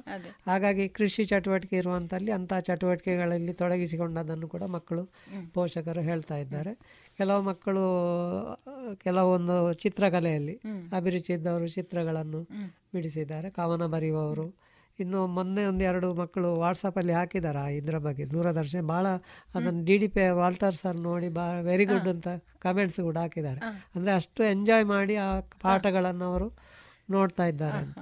ಹಾಗಾಗಿ 0.47 0.89
ಕೃಷಿ 0.89 1.25
ಚಟುವಟಿಕೆ 1.25 1.77
ಇರುವಂತಲ್ಲಿ 1.77 2.31
ಅಂತ 2.31 2.53
ಚಟುವಟಿಕೆಗಳಲ್ಲಿ 2.53 3.53
ತೊಡಗಿಸಿಕೊಂಡದನ್ನು 3.53 4.47
ಕೂಡ 4.47 4.63
ಮಕ್ಕಳು 4.63 5.03
ಪೋಷಕರು 5.53 6.01
ಹೇಳ್ತಾ 6.01 6.37
ಇದ್ದಾರೆ. 6.37 6.73
ಕೆಲವು 7.17 7.41
ಮಕ್ಕಳು 7.41 7.83
ಕೆಲವೊಂದು 8.95 9.73
ಚಿತ್ರಕಲೆಯಲ್ಲಿ 9.73 10.55
ಅಭಿರುಚಿ 10.97 11.33
ಇದ್ದವರು 11.33 11.67
ಚಿತ್ರಗಳನ್ನು 11.67 12.41
ಬಿಡಿಸಿದ್ದಾರೆ. 12.95 13.49
ಕವನ 13.49 13.85
ಬರೆಯುವವರು. 13.85 14.47
ಇನ್ನು 14.99 15.27
ಮೊನ್ನೆ 15.27 15.65
ಒಂದು 15.65 15.83
ಎರಡು 15.83 16.13
ಮಕ್ಕಳು 16.13 16.49
ವಾಟ್ಸಪ್ಪಲ್ಲಿ 16.55 17.13
ಹಾಕಿದ್ದಾರೆ 17.13 17.75
ಇದರ 17.75 17.97
ಬಗ್ಗೆ? 17.97 18.25
ದೂರದರ್ಶನ. 18.25 18.81
ಭಾಳ 18.87 19.05
ಅದನ್ನು 19.55 19.85
D 19.85 19.97
D 19.97 20.07
P 20.07 20.29
Walter 20.41 20.75
sir 20.75 20.99
ನೋಡಿ 21.07 21.29
ಬಾ 21.29 21.45
ವೆರಿ 21.61 21.85
ಗುಡ್ 21.85 22.07
ಅಂತ 22.07 22.27
ಕಮೆಂಟ್ಸ್ 22.59 22.99
ಕೂಡ 22.99 23.17
ಹಾಕಿದ್ದಾರೆ. 23.17 23.61
ಅಂದರೆ 23.95 24.11
ಅಷ್ಟು 24.11 24.43
ಎಂಜಾಯ್ 24.43 24.85
ಮಾಡಿ 24.85 25.15
ಆ 25.15 25.29
ಪಾಠಗಳನ್ನು 25.65 26.25
ಅವರು 26.25 26.47
ನೋಡ್ತಾ 27.09 27.45
ಇದ್ದಾರೆ 27.45 27.77
ಅಂತ. 27.77 27.97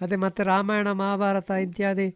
ಅದೇ 0.00 0.16
ಮತ್ತೆ 0.16 0.42
ರಾಮಾಯಣ 0.44 0.88
ಮಹಾಭಾರತ 0.92 1.50
ಇತ್ಯಾದಿ 1.62 2.06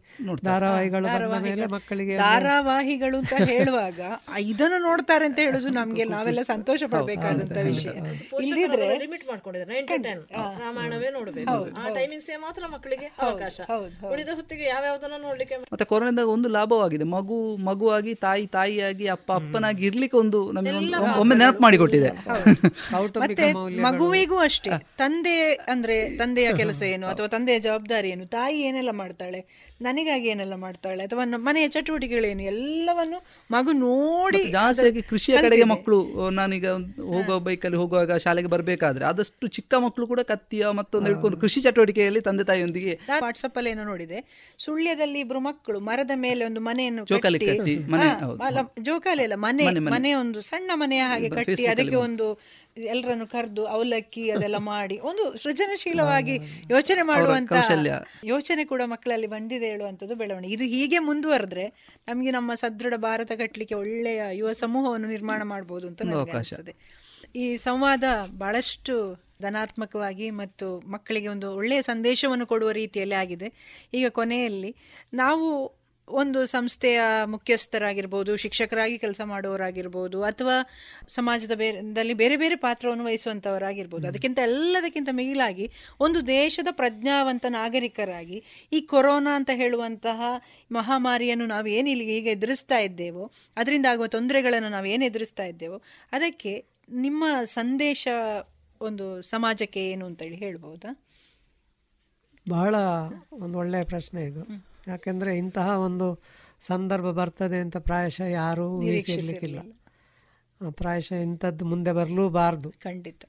ಧಾರಾವಾಹಿಗಳು 0.43 1.07
ಬಂದ 1.13 1.39
ಮೇಲೆ 1.45 1.65
ಮಕ್ಕಳಿಗೆ 1.67 2.13
ಧಾರಾವಾಹಿಗಳು 2.17 3.17
ಅಂತ 3.17 3.35
ಹೇಳುವಾಗ 3.51 3.99
ಇದನ್ನು 4.45 4.79
ನೋಡ್ತಾರೆ 4.79 5.25
ಅಂತ 5.25 5.39
ಹೇಳುದು 5.39 5.69
ನಮ್ಗೆ 5.69 6.03
ನಾವೆಲ್ಲ 6.05 6.41
ಸಂತೋಷ 6.43 6.83
ಪಡಬೇಕಾದಂತ 6.93 7.57
ವಿಷಯ. 7.67 7.93
ಇಲ್ಲಿದ್ರೆ 8.43 8.87
ಲಿಮಿಟ್ 8.97 9.25
ಮಾಡ್ಕೊಂಡಿದ್ದಾರೆ. 9.27 9.71
ನೈನ್ 9.73 9.87
ಟು 9.87 9.97
ಟೆನ್ 10.03 10.21
ರಾಮಾಯಣವೇ 10.61 11.09
ನೋಡಬೇಕು. 11.09 11.57
ಆ 11.79 11.89
ಟೈಮಿಂಗ್ಸ್ 11.89 12.29
ಮಾತ್ರ 12.37 12.63
ಮಕ್ಕಳಿಗೆ 12.67 13.09
ಅವಕಾಶ. 13.21 13.57
ಉಳಿದ 14.11 14.31
ಹೊತ್ತಿಗೆ 14.33 14.65
ಯಾವ್ಯಾವ್ದನ್ನ 14.65 15.19
ನೋಡ್ಲಿಕ್ಕೆ 15.21 15.57
ಮತ್ತೆ 15.65 15.85
ಕೊರೋನಾದಾಗ 15.85 16.29
ಒಂದು 16.29 16.49
ಲಾಭವಾಗಿದೆ. 16.49 17.03
ಮಗು 17.13 17.39
ಮಗುವಾಗಿ 17.63 18.13
ತಾಯಿ 18.23 18.47
ತಾಯಿಯಾಗಿ 18.47 19.07
ಅಪ್ಪ 19.07 19.29
ಅಪ್ಪನಾಗಿ 19.33 19.85
ಇರ್ಲಿಕ್ಕೆ 19.85 20.17
ಒಂದು 20.17 20.41
ನಮಗೆ 20.51 20.75
ಒಂದು 20.77 21.19
ಒಮ್ಮೆ 21.21 21.35
ನೆನಪು 21.35 21.61
ಮಾಡಿಕೊಟ್ಟಿದೆ. 21.61 22.09
ಮತ್ತೆ 23.23 23.45
ಮಗುವಿಗೂ 23.81 24.37
ಅಷ್ಟೇ. 24.39 24.71
ತಂದೆ 24.97 25.37
ಅಂದ್ರೆ 25.67 25.95
ತಂದೆಯ 26.17 26.49
ಕೆಲಸ 26.53 26.81
ಏನು? 26.87 27.05
ಅಥವಾ 27.07 27.27
ತಂದೆಯ 27.27 27.59
ಜವಾಬ್ದಾರಿ 27.73 28.07
ಏನು? 28.13 28.25
ತಾಯಿ 28.33 28.57
ಏನೆಲ್ಲ 28.67 28.91
ಮಾಡ್ತಾಳೆ? 28.99 29.39
ನನಗಾಗಿ 29.81 30.27
ಏನೆಲ್ಲ 30.33 30.55
ಮಾಡ್ತಾಳೆ? 30.63 31.01
ಅಥವಾ 31.07 31.23
ಮನೆಯ 31.47 31.67
ಚಟುವಟಿಕೆಗಳೇನು 31.75 32.43
ಎಲ್ಲವನ್ನು 32.51 33.19
ಮಗು 33.49 33.71
ನೋಡಿ 33.81 34.41
ಜಾಸ್ತಿಯಾಗಿ 34.55 35.01
ಕೃಷಿಯ 35.09 35.35
ಕಡೆಗೆ 35.45 35.65
ಮಕ್ಕಳು 35.73 35.97
ನಾನೀಗ 36.37 36.67
ಹೋಗೋ 37.11 37.35
ಬೈಕಲ್ಲಿ 37.47 37.77
ಹೋಗುವಾಗ 37.81 38.17
ಶಾಲೆಗೆ 38.25 38.49
ಬರಬೇಕಾದ್ರೆ 38.53 39.05
ಆದಷ್ಟು 39.05 39.47
ಚಿಕ್ಕ 39.57 39.73
ಮಕ್ಕಳು 39.85 40.05
ಕೂಡ 40.11 40.21
ಕತ್ತಿಯ 40.31 40.65
ಮತ್ತೊಂದು 40.79 41.09
ಹಿಡ್ಕೊಂಡು 41.09 41.39
ಕೃಷಿ 41.43 41.61
ಚಟುವಟಿಕೆಯಲ್ಲಿ 41.65 42.21
ತಂದೆ 42.27 42.43
ತಾಯಿಯೊಂದಿಗೆ 42.43 42.93
ವಾಟ್ಸಪ್ 43.23 43.57
ಅಲ್ಲಿ 43.59 43.71
ಏನೋ 43.73 43.83
ನೋಡಿದೆ. 43.83 44.19
ಸುಳ್ಯದಲ್ಲಿ 44.59 45.19
ಇಬ್ರು 45.19 45.41
ಮಕ್ಕಳು 45.47 45.79
ಮರದ 45.89 46.13
ಮೇಲೆ 46.25 46.41
ಒಂದು 46.45 46.61
ಮನೆಯನ್ನು 46.61 47.03
ಜೋಕಾಲಿ 47.11 47.39
ಕಟ್ಟಿ 47.43 47.75
ಜೋಕಾಲಿ 48.87 49.23
ಅಲ್ಲ 49.25 49.37
ಮನೆ 49.45 49.65
ಮನೆ 49.89 50.11
ಒಂದು 50.15 50.41
ಸಣ್ಣ 50.51 50.71
ಮನೆಯ 50.75 51.03
ಹಾಗೆ 51.11 51.29
ಕಟ್ಟಿ 51.37 51.65
ಅದಕ್ಕೆ 51.73 51.97
ಒಂದು 52.07 52.27
ಎಲ್ಲರನ್ನು 52.77 53.27
ಕರೆದು 53.27 53.65
ಅವಲಕ್ಕಿ 53.65 54.29
ಅದೆಲ್ಲ 54.29 54.57
ಮಾಡಿ 54.57 54.97
ಒಂದು 54.97 55.37
ಸೃಜನಶೀಲವಾಗಿ 55.37 56.39
ಯೋಚನೆ 56.69 57.01
ಮಾಡುವಂತ 57.01 57.51
ಯೋಚನೆ 58.23 58.65
ಕೂಡ 58.65 58.81
ಮಕ್ಕಳಲ್ಲಿ 58.85 59.27
ಬಂದಿದೆ 59.27 59.67
ಹೇಳುವಂಥದ್ದು 59.67 60.15
ಬೆಳವಣಿಗೆ. 60.15 60.53
ಇದು 60.53 60.63
ಹೀಗೆ 60.63 60.99
ಮುಂದುವರೆದ್ರೆ 60.99 61.95
ನಮಗೆ 62.07 62.31
ನಮ್ಮ 62.31 62.53
ಸದೃಢ 62.53 62.93
ಭಾರತ 62.95 63.31
ಕಟ್ಟಲಿಕ್ಕೆ 63.31 63.75
ಒಳ್ಳೆಯ 63.75 64.23
ಯುವ 64.31 64.51
ಸಮೂಹವನ್ನು 64.51 65.07
ನಿರ್ಮಾಣ 65.07 65.43
ಮಾಡಬಹುದು 65.43 65.87
ಅಂತ 65.87 66.01
ನನಗೆ 66.01 66.31
ಅನಿಸ್ತದೆ. 66.31 66.75
ಈ 67.35 67.57
ಸಂವಾದ 67.57 68.03
ಬಹಳಷ್ಟು 68.37 69.23
ಧನಾತ್ಮಕವಾಗಿ 69.41 70.29
ಮತ್ತು 70.29 70.79
ಮಕ್ಕಳಿಗೆ 70.79 71.27
ಒಂದು 71.27 71.55
ಒಳ್ಳೆಯ 71.55 71.81
ಸಂದೇಶವನ್ನು 71.81 72.45
ಕೊಡುವ 72.45 72.71
ರೀತಿಯಲ್ಲಿ 72.71 73.15
ಆಗಿದೆ. 73.15 73.53
ಈಗ 73.93 74.07
ಕೊನೆಯಲ್ಲಿ 74.07 74.75
ನಾವು 75.13 75.77
ಒಂದು 76.07 76.45
ಸಂಸ್ಥೆಯ 76.45 77.01
ಮುಖ್ಯಸ್ಥರಾಗಿರ್ಬೋದು 77.25 78.37
ಶಿಕ್ಷಕರಾಗಿ 78.37 78.97
ಕೆಲಸ 78.97 79.21
ಮಾಡುವವರಾಗಿರ್ಬೋದು 79.21 80.23
ಅಥವಾ 80.23 80.55
ಸಮಾಜದ 81.07 81.51
ಬೇರೆದಲ್ಲಿ 81.51 82.13
ಬೇರೆ 82.13 82.37
ಬೇರೆ 82.37 82.55
ಪಾತ್ರವನ್ನು 82.55 83.05
ವಹಿಸುವಂಥವರಾಗಿರ್ಬೋದು 83.05 84.07
ಅದಕ್ಕಿಂತ 84.07 84.39
ಎಲ್ಲದಕ್ಕಿಂತ 84.39 85.09
ಮಿಗಿಲಾಗಿ 85.11 85.69
ಒಂದು 85.99 86.27
ದೇಶದ 86.27 86.67
ಪ್ರಜ್ಞಾವಂತ 86.71 87.45
ನಾಗರಿಕರಾಗಿ 87.49 88.43
ಈ 88.71 88.81
ಕೊರೋನಾ 88.81 89.35
ಅಂತ 89.35 89.49
ಹೇಳುವಂತಹ 89.53 90.21
ಮಹಾಮಾರಿಯನ್ನು 90.71 91.45
ನಾವು 91.45 91.67
ಏನು 91.67 91.89
ಇಲ್ಲಿ 91.89 92.05
ಈಗ 92.05 92.27
ಎದುರಿಸ್ತಾ 92.27 92.79
ಇದ್ದೇವೋ 92.79 93.31
ಅದರಿಂದ 93.57 93.85
ಆಗುವ 93.85 94.07
ತೊಂದರೆಗಳನ್ನು 94.07 94.69
ನಾವು 94.69 94.85
ಏನು 94.85 95.05
ಎದುರಿಸ್ತಾ 95.05 95.43
ಇದ್ದೇವೋ 95.43 95.81
ಅದಕ್ಕೆ 96.11 96.53
ನಿಮ್ಮ 96.89 97.23
ಸಂದೇಶ 97.43 98.07
ಒಂದು 98.81 99.21
ಸಮಾಜಕ್ಕೆ 99.21 99.91
ಏನು 99.91 100.05
ಅಂತೇಳಿ 100.05 100.35
ಹೇಳ್ಬೋದಾ? 100.35 100.89
ಬಹಳ 102.47 102.75
ಒಂದು 103.31 103.57
ಒಳ್ಳೆಯ 103.57 103.83
ಪ್ರಶ್ನೆ 103.83 104.25
ಇದು. 104.25 104.72
ಯಾಕೆಂದರೆ 104.87 105.37
ಇಂತಹ 105.37 105.69
ಒಂದು 105.79 106.23
ಸಂದರ್ಭ 106.59 107.05
ಬರ್ತದೆ 107.05 107.57
ಅಂತ 107.57 107.77
ಪ್ರಾಯಶಃ 107.77 108.23
ಯಾರೂ 108.23 108.69
ಊಹಿಸಿರ್ಲಿಕ್ಕಿಲ್ಲ. 108.69 109.59
ಪ್ರಾಯಶಃ 110.69 111.15
ಇಂಥದ್ದು 111.15 111.65
ಮುಂದೆ 111.65 111.91
ಬರಲೂಬಾರ್ದು. 111.91 112.71
ಖಂಡಿತ. 112.71 113.23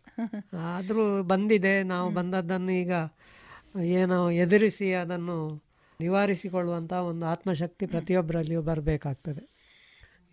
ಆದರೂ 0.53 1.23
ಬಂದಿದೆ 1.23 1.83
ನಾವು 1.83 2.11
ಬಂದದ್ದನ್ನು 2.11 2.73
ಈಗ 2.73 2.93
ಏನೋ 3.83 4.31
ಎದುರಿಸಿ 4.31 4.93
ಅದನ್ನು 4.95 5.63
ನಿವಾರಿಸಿಕೊಳ್ಳುವಂಥ 6.01 6.93
ಒಂದು 6.93 7.27
ಆತ್ಮಶಕ್ತಿ 7.27 7.87
ಪ್ರತಿಯೊಬ್ಬರಲ್ಲಿಯೂ 7.87 8.63
ಬರಬೇಕಾಗ್ತದೆ. 8.63 9.43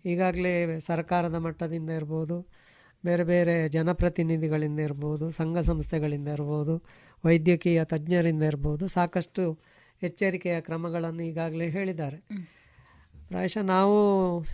ಈಗಾಗಲೇ 0.04 0.80
ಸರ್ಕಾರದ 0.80 1.34
ಮಟ್ಟದಿಂದ 1.34 1.90
ಇರ್ಬೋದು 1.90 2.46
ಬೇರೆ 3.04 3.24
ಬೇರೆ 3.24 3.68
ಜನಪ್ರತಿನಿಧಿಗಳಿಂದ 3.68 4.80
ಇರ್ಬೋದು 4.80 5.30
ಸಂಘ 5.30 5.58
ಸಂಸ್ಥೆಗಳಿಂದ 5.58 6.28
ಇರ್ಬೋದು 6.28 6.82
ವೈದ್ಯಕೀಯ 7.24 7.84
ತಜ್ಞರಿಂದ 7.84 8.42
ಇರ್ಬೋದು 8.42 8.88
ಸಾಕಷ್ಟು 8.88 9.58
ಎಚ್ಚರಿಕೆಯ 10.02 10.60
ಕ್ರಮಗಳನ್ನು 10.60 11.22
ಈಗಾಗಲೇ 11.22 11.68
ಹೇಳಿದ್ದಾರೆ. 11.68 12.18
ಪ್ರಾಯಶಃ 13.28 13.62
ನಾವು 13.62 13.96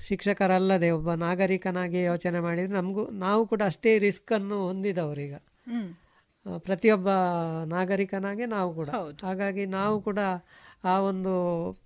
ಶಿಕ್ಷಕರಲ್ಲದೆ 0.09 0.91
ಒಬ್ಬ 0.91 1.13
ನಾಗರಿಕನಾಗಿ 1.13 2.03
ಯೋಚನೆ 2.03 2.41
ಮಾಡಿದರೆ 2.41 2.73
ನಮಗೂ 2.73 3.11
ನಾವು 3.11 3.47
ಕೂಡ 3.47 3.63
ಅಷ್ಟೇ 3.65 3.99
ರಿಸ್ಕನ್ನು 3.99 4.67
ಹೊಂದಿದವರೀಗ 4.67 5.35
ಪ್ರತಿಯೊಬ್ಬ 6.59 7.09
ನಾಗರಿಕನಾಗೆ 7.67 8.47
ನಾವು 8.47 8.75
ಕೂಡ. 8.75 8.89
ಹಾಗಾಗಿ 9.23 9.67
ನಾವು 9.67 10.01
ಕೂಡ 10.01 10.19
ಆ 10.85 11.01
ಒಂದು 11.01 11.33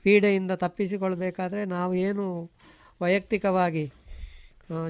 ಪೀಡೆಯಿಂದ 0.03 0.51
ತಪ್ಪಿಸಿಕೊಳ್ಬೇಕಾದ್ರೆ 0.51 1.65
ನಾವು 1.65 1.95
ಏನು 1.95 2.51
ವೈಯಕ್ತಿಕವಾಗಿ 3.01 3.85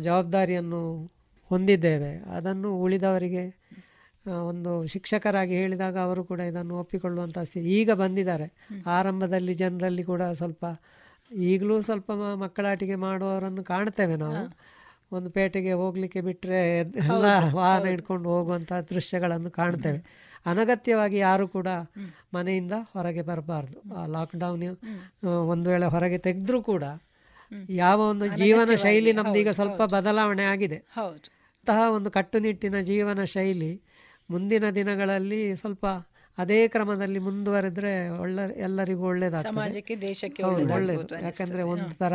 ಜವಾಬ್ದಾರಿಯನ್ನು 0.01 0.83
ಹೊಂದಿದ್ದೇವೆ. 1.51 2.13
ಅದನ್ನು 2.37 2.71
ಉಳಿದವರಿಗೆ 2.83 3.62
ಒಂದು 4.27 4.87
ಶಿಕ್ಷಕರಾಗಿ 4.87 5.55
ಹೇಳಿದಾಗ 5.55 5.99
ಅವರು 5.99 6.25
ಕೂಡ 6.25 6.41
ಇದನ್ನು 6.41 6.75
ಒಪ್ಪಿಕೊಳ್ಳುವಂಥ 6.79 7.39
ಸ್ಥಿತಿ. 7.39 7.69
ಈಗ 7.69 7.91
ಬಂದಿದ್ದಾರೆ. 7.91 8.47
ಆರಂಭದಲ್ಲಿ 8.87 9.55
ಜನರಲ್ಲಿ 9.55 10.03
ಕೂಡ 10.03 10.23
ಸ್ವಲ್ಪ 10.23 10.65
ಈಗಲೂ 11.33 11.83
ಸ್ವಲ್ಪ 11.83 12.13
ಮಕ್ಕಳಾಟಿಕೆ 12.13 12.95
ಮಾಡುವವರನ್ನು 12.95 13.65
ಕಾಣ್ತೇವೆ 13.65 14.17
ನಾವು. 14.17 14.43
ಒಂದು 15.13 15.31
ಪೇಟೆಗೆ 15.31 15.73
ಹೋಗಲಿಕ್ಕೆ 15.73 16.21
ಬಿಟ್ಟರೆ 16.21 16.79
ಎಲ್ಲ 16.79 17.25
ವಾಹನ 17.55 17.85
ಹಿಡ್ಕೊಂಡು 17.87 18.29
ಹೋಗುವಂಥ 18.29 18.73
ದೃಶ್ಯಗಳನ್ನು 18.73 19.51
ಕಾಣ್ತೇವೆ. 19.51 20.33
ಅನಗತ್ಯವಾಗಿ 20.47 21.19
ಯಾರು 21.19 21.49
ಕೂಡ 21.49 21.69
ಮನೆಯಿಂದ 22.35 22.73
ಹೊರಗೆ 22.73 23.23
ಬರಬಾರ್ದು. 23.23 23.95
ಆ 23.95 24.07
ಲಾಕ್ಡೌನ್ 24.07 24.77
ಒಂದು 25.49 25.71
ವೇಳೆ 25.71 25.87
ಹೊರಗೆ 25.87 26.19
ತೆಗೆದ್ರೂ 26.19 26.63
ಕೂಡ 26.63 26.85
ಯಾವ 27.71 28.01
ಒಂದು 28.01 28.27
ಜೀವನ 28.37 28.75
ಶೈಲಿ 28.75 29.13
ನಮ್ದು 29.13 29.39
ಈಗ 29.39 29.51
ಸ್ವಲ್ಪ 29.51 29.83
ಬದಲಾವಣೆ 29.83 30.45
ಆಗಿದೆ. 30.45 30.77
ಅಂತಹ 31.57 31.91
ಒಂದು 31.93 32.11
ಕಟ್ಟುನಿಟ್ಟಿನ 32.11 32.81
ಜೀವನ 32.81 33.25
ಶೈಲಿ 33.25 33.73
ಮುಂದಿನ 34.33 34.67
ದಿನಗಳಲ್ಲಿ 34.77 35.43
ಸ್ವಲ್ಪ 35.55 35.85
ಅದೇ 36.39 36.59
ಕ್ರಮದಲ್ಲಿ 36.69 37.19
ಮುಂದುವರೆದ್ರೆ 37.19 37.91
ಒಳ್ಳೆ 38.19 38.45
ಎಲ್ಲರಿಗೂ 38.59 39.05
ಒಳ್ಳೇದಾಗ್ತದೆ. 39.07 39.97
ದೇಶಕ್ಕೆ 40.03 40.43
ಒಳ್ಳೇದು. 40.45 41.17
ಯಾಕಂದ್ರೆ 41.23 41.63
ಒಂದು 41.73 41.95
ತರ 41.95 42.15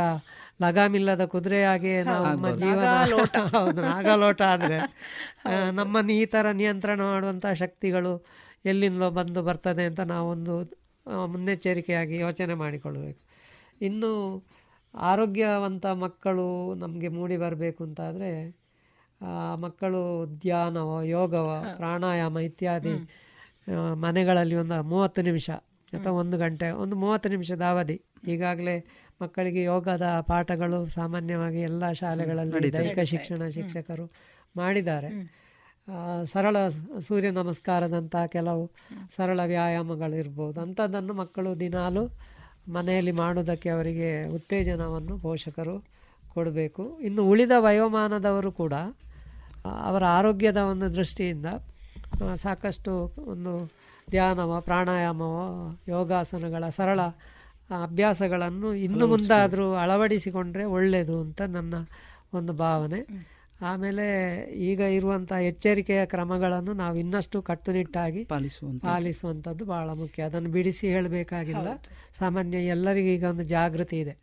ಲಗಾಮಿಲ್ಲದ 0.61 1.25
ಕುದುರೆಯಾಗಿ 1.25 1.93
ನಾವು 2.03 2.25
ನಮ್ಮ 2.27 2.49
ಜೀವನ 2.55 2.85
ಹೌದು 3.57 3.81
ನಾಗಲೋಟ 3.83 4.41
ಆದ್ರೆ 4.47 4.79
ನಮ್ಮನ್ನು 5.79 6.13
ಈ 6.13 6.25
ತರ 6.25 6.51
ನಿಯಂತ್ರಣ 6.53 6.99
ಮಾಡುವಂತ 7.05 7.45
ಶಕ್ತಿಗಳು 7.55 8.13
ಎಲ್ಲಿಂದಲೋ 8.65 9.09
ಬಂದು 9.11 9.41
ಬರ್ತದೆ 9.43 9.83
ಅಂತ 9.85 10.01
ನಾವೊಂದು 10.07 10.55
ಮುನ್ನೆಚ್ಚರಿಕೆಯಾಗಿ 11.27 12.15
ಯೋಚನೆ 12.19 12.55
ಮಾಡಿಕೊಳ್ಬೇಕು 12.55 13.21
ಇನ್ನು 13.81 14.11
ಆರೋಗ್ಯವಂತ 14.93 15.85
ಮಕ್ಕಳು 15.97 16.47
ನಮಗೆ 16.75 17.09
ಮೂಡಿ 17.09 17.37
ಬರಬೇಕು 17.37 17.81
ಅಂತಾದರೆ 17.83 18.29
ಮಕ್ಕಳು 19.55 20.25
ಧ್ಯಾನವ 20.39 21.01
ಯೋಗವೋ 21.01 21.55
ಪ್ರಾಣಾಯಾಮ 21.75 22.39
ಇತ್ಯಾದಿ 22.39 22.95
ಮನೆಗಳಲ್ಲಿ 23.93 24.55
ಒಂದು 24.55 24.83
ಮೂವತ್ತು 24.83 25.21
ನಿಮಿಷ 25.21 25.49
ಅಥವಾ 25.93 26.13
ಒಂದು 26.13 26.37
ಗಂಟೆ 26.37 26.69
ಒಂದು 26.71 26.95
ಮೂವತ್ತು 26.95 27.29
ನಿಮಿಷದ 27.29 27.61
ಅವಧಿ. 27.61 28.01
ಈಗಾಗಲೇ 28.27 28.85
ಮಕ್ಕಳಿಗೆ 29.21 29.63
ಯೋಗದ 29.63 30.19
ಪಾಠಗಳು 30.27 30.85
ಸಾಮಾನ್ಯವಾಗಿ 30.85 31.59
ಎಲ್ಲ 31.59 31.91
ಶಾಲೆಗಳಲ್ಲಿ 31.91 32.73
ದೈಹಿಕ 32.73 32.99
ಶಿಕ್ಷಣ 32.99 33.47
ಶಿಕ್ಷಕರು 33.47 34.05
ಮಾಡಿದ್ದಾರೆ. 34.55 35.09
ಸರಳ 36.23 36.57
ಸೂರ್ಯ 36.99 37.31
ನಮಸ್ಕಾರದಂತಹ 37.31 38.25
ಕೆಲವು 38.25 38.71
ಸರಳ 39.15 39.39
ವ್ಯಾಯಾಮಗಳಿರ್ಬೋದು. 39.45 40.61
ಅಂಥದ್ದನ್ನು 40.61 41.13
ಮಕ್ಕಳು 41.13 41.59
ದಿನಾಲು 41.59 42.03
ಮನೆಯಲ್ಲಿ 42.69 43.11
ಮಾಡುವುದಕ್ಕೆ 43.11 43.69
ಅವರಿಗೆ 43.69 44.09
ಉತ್ತೇಜನವನ್ನು 44.27 45.19
ಪೋಷಕರು 45.19 45.75
ಕೊಡಬೇಕು. 46.29 46.99
ಇನ್ನು 46.99 47.21
ಉಳಿದ 47.25 47.51
ವಯೋಮಾನದವರು 47.57 48.51
ಕೂಡ 48.51 48.73
ಅವರ 49.85 50.05
ಆರೋಗ್ಯದ 50.05 50.57
ಒಂದು 50.57 50.95
ದೃಷ್ಟಿಯಿಂದ 50.95 51.45
ಸಾಕಷ್ಟು 52.35 53.13
ಒಂದು 53.25 53.71
ಧ್ಯಾನವ 54.09 54.61
ಪ್ರಾಣಾಯಾಮವ 54.61 55.75
ಯೋಗಾಸನಗಳ 55.87 56.69
ಸರಳ 56.69 57.01
ಅಭ್ಯಾಸಗಳನ್ನು 57.83 58.73
ಇನ್ನು 58.73 59.07
ಮುಂದಾದರೂ 59.07 59.73
ಅಳವಡಿಸಿಕೊಂಡ್ರೆ 59.73 60.63
ಒಳ್ಳೆಯದು 60.63 61.21
ಅಂತ 61.21 61.41
ನನ್ನ 61.41 61.73
ಒಂದು 62.33 62.53
ಭಾವನೆ. 62.53 63.27
ಆಮೇಲೆ 63.61 64.05
ಈಗ 64.51 64.79
ಇರುವಂಥ 64.79 65.31
ಎಚ್ಚರಿಕೆಯ 65.31 66.05
ಕ್ರಮಗಳನ್ನು 66.05 66.73
ನಾವು 66.73 66.97
ಇನ್ನಷ್ಟು 66.97 67.41
ಕಟ್ಟುನಿಟ್ಟಾಗಿ 67.41 68.23
ಪಾಲಿಸುವಂತ 68.23 68.85
ಪಾಲಿಸುವಂಥದ್ದು 68.85 69.65
ಬಹಳ 69.65 69.89
ಮುಖ್ಯ. 69.89 70.23
ಅದನ್ನು 70.23 70.49
ಬಿಡಿಸಿ 70.49 70.87
ಹೇಳಬೇಕಾಗಿಲ್ಲ. 70.87 71.67
ಸಾಮಾನ್ಯ 72.19 72.57
ಎಲ್ಲರಿಗೂ 72.57 73.07
ಈಗ 73.07 73.23
ಒಂದು 73.23 73.43
ಜಾಗೃತಿ 73.43 73.99
ಇದೆ. 73.99 74.17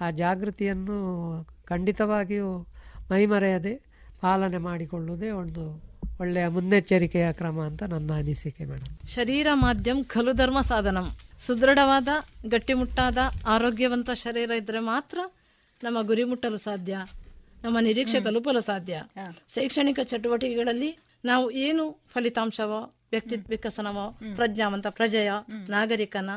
ಆ 0.00 0.10
ಜಾಗೃತಿಯನ್ನು 0.10 1.46
ಖಂಡಿತವಾಗಿಯೂ 1.64 2.66
ಮೈಮರೆಯದೆ 3.10 3.89
ಪಾಲನೆ 4.20 4.58
ಮಾಡಿಕೊಳ್ಳುವುದೇ 4.58 5.30
ಒಂದು 5.30 5.62
ಒಳ್ಳೆಯ 6.20 6.48
ಮುನ್ನೆಚ್ಚರಿಕೆಯ 6.48 7.32
ಕ್ರಮ 7.32 7.60
ಅಂತ 7.60 7.82
ನನ್ನ 7.82 8.12
ಅನಿಸಿಕೆ 8.12 8.64
ಮೇಡಮ್ 8.64 9.08
ಶರೀರ 9.08 9.46
ಮಾಧ್ಯಮ 9.54 9.98
ಖಲು 10.06 10.32
ಧರ್ಮ 10.32 10.60
ಸಾಧನಂ. 10.60 11.06
ಸುದೃಢವಾದ 11.38 12.08
ಗಟ್ಟಿಮುಟ್ಟಾದ 12.46 13.18
ಆರೋಗ್ಯವಂತ 13.46 14.10
ಶರೀರ 14.10 14.50
ಇದ್ರೆ 14.50 14.80
ಮಾತ್ರ 14.80 15.18
ನಮ್ಮ 15.82 16.02
ಗುರಿ 16.02 16.24
ಮುಟ್ಟಲು 16.24 16.56
ಸಾಧ್ಯ 16.56 16.96
ನಮ್ಮ 17.64 17.78
ನಿರೀಕ್ಷೆ 17.80 18.20
ತಲುಪಲು 18.20 18.60
ಸಾಧ್ಯ. 18.60 19.02
ಶೈಕ್ಷಣಿಕ 19.48 19.98
ಚಟುವಟಿಕೆಗಳಲ್ಲಿ 20.02 20.98
ನಾವು 21.24 21.50
ಏನು 21.50 21.84
ಫಲಿತಾಂಶವೋ 22.14 22.92
ವ್ಯಕ್ತಿತ್ವ 23.10 23.46
ವಿಕಸನವೋ 23.48 24.18
ಪ್ರಜ್ಞಾವಂತ 24.36 24.86
ಪ್ರಜೆಯ 24.86 25.32
ನಾಗರಿಕನ 25.68 26.30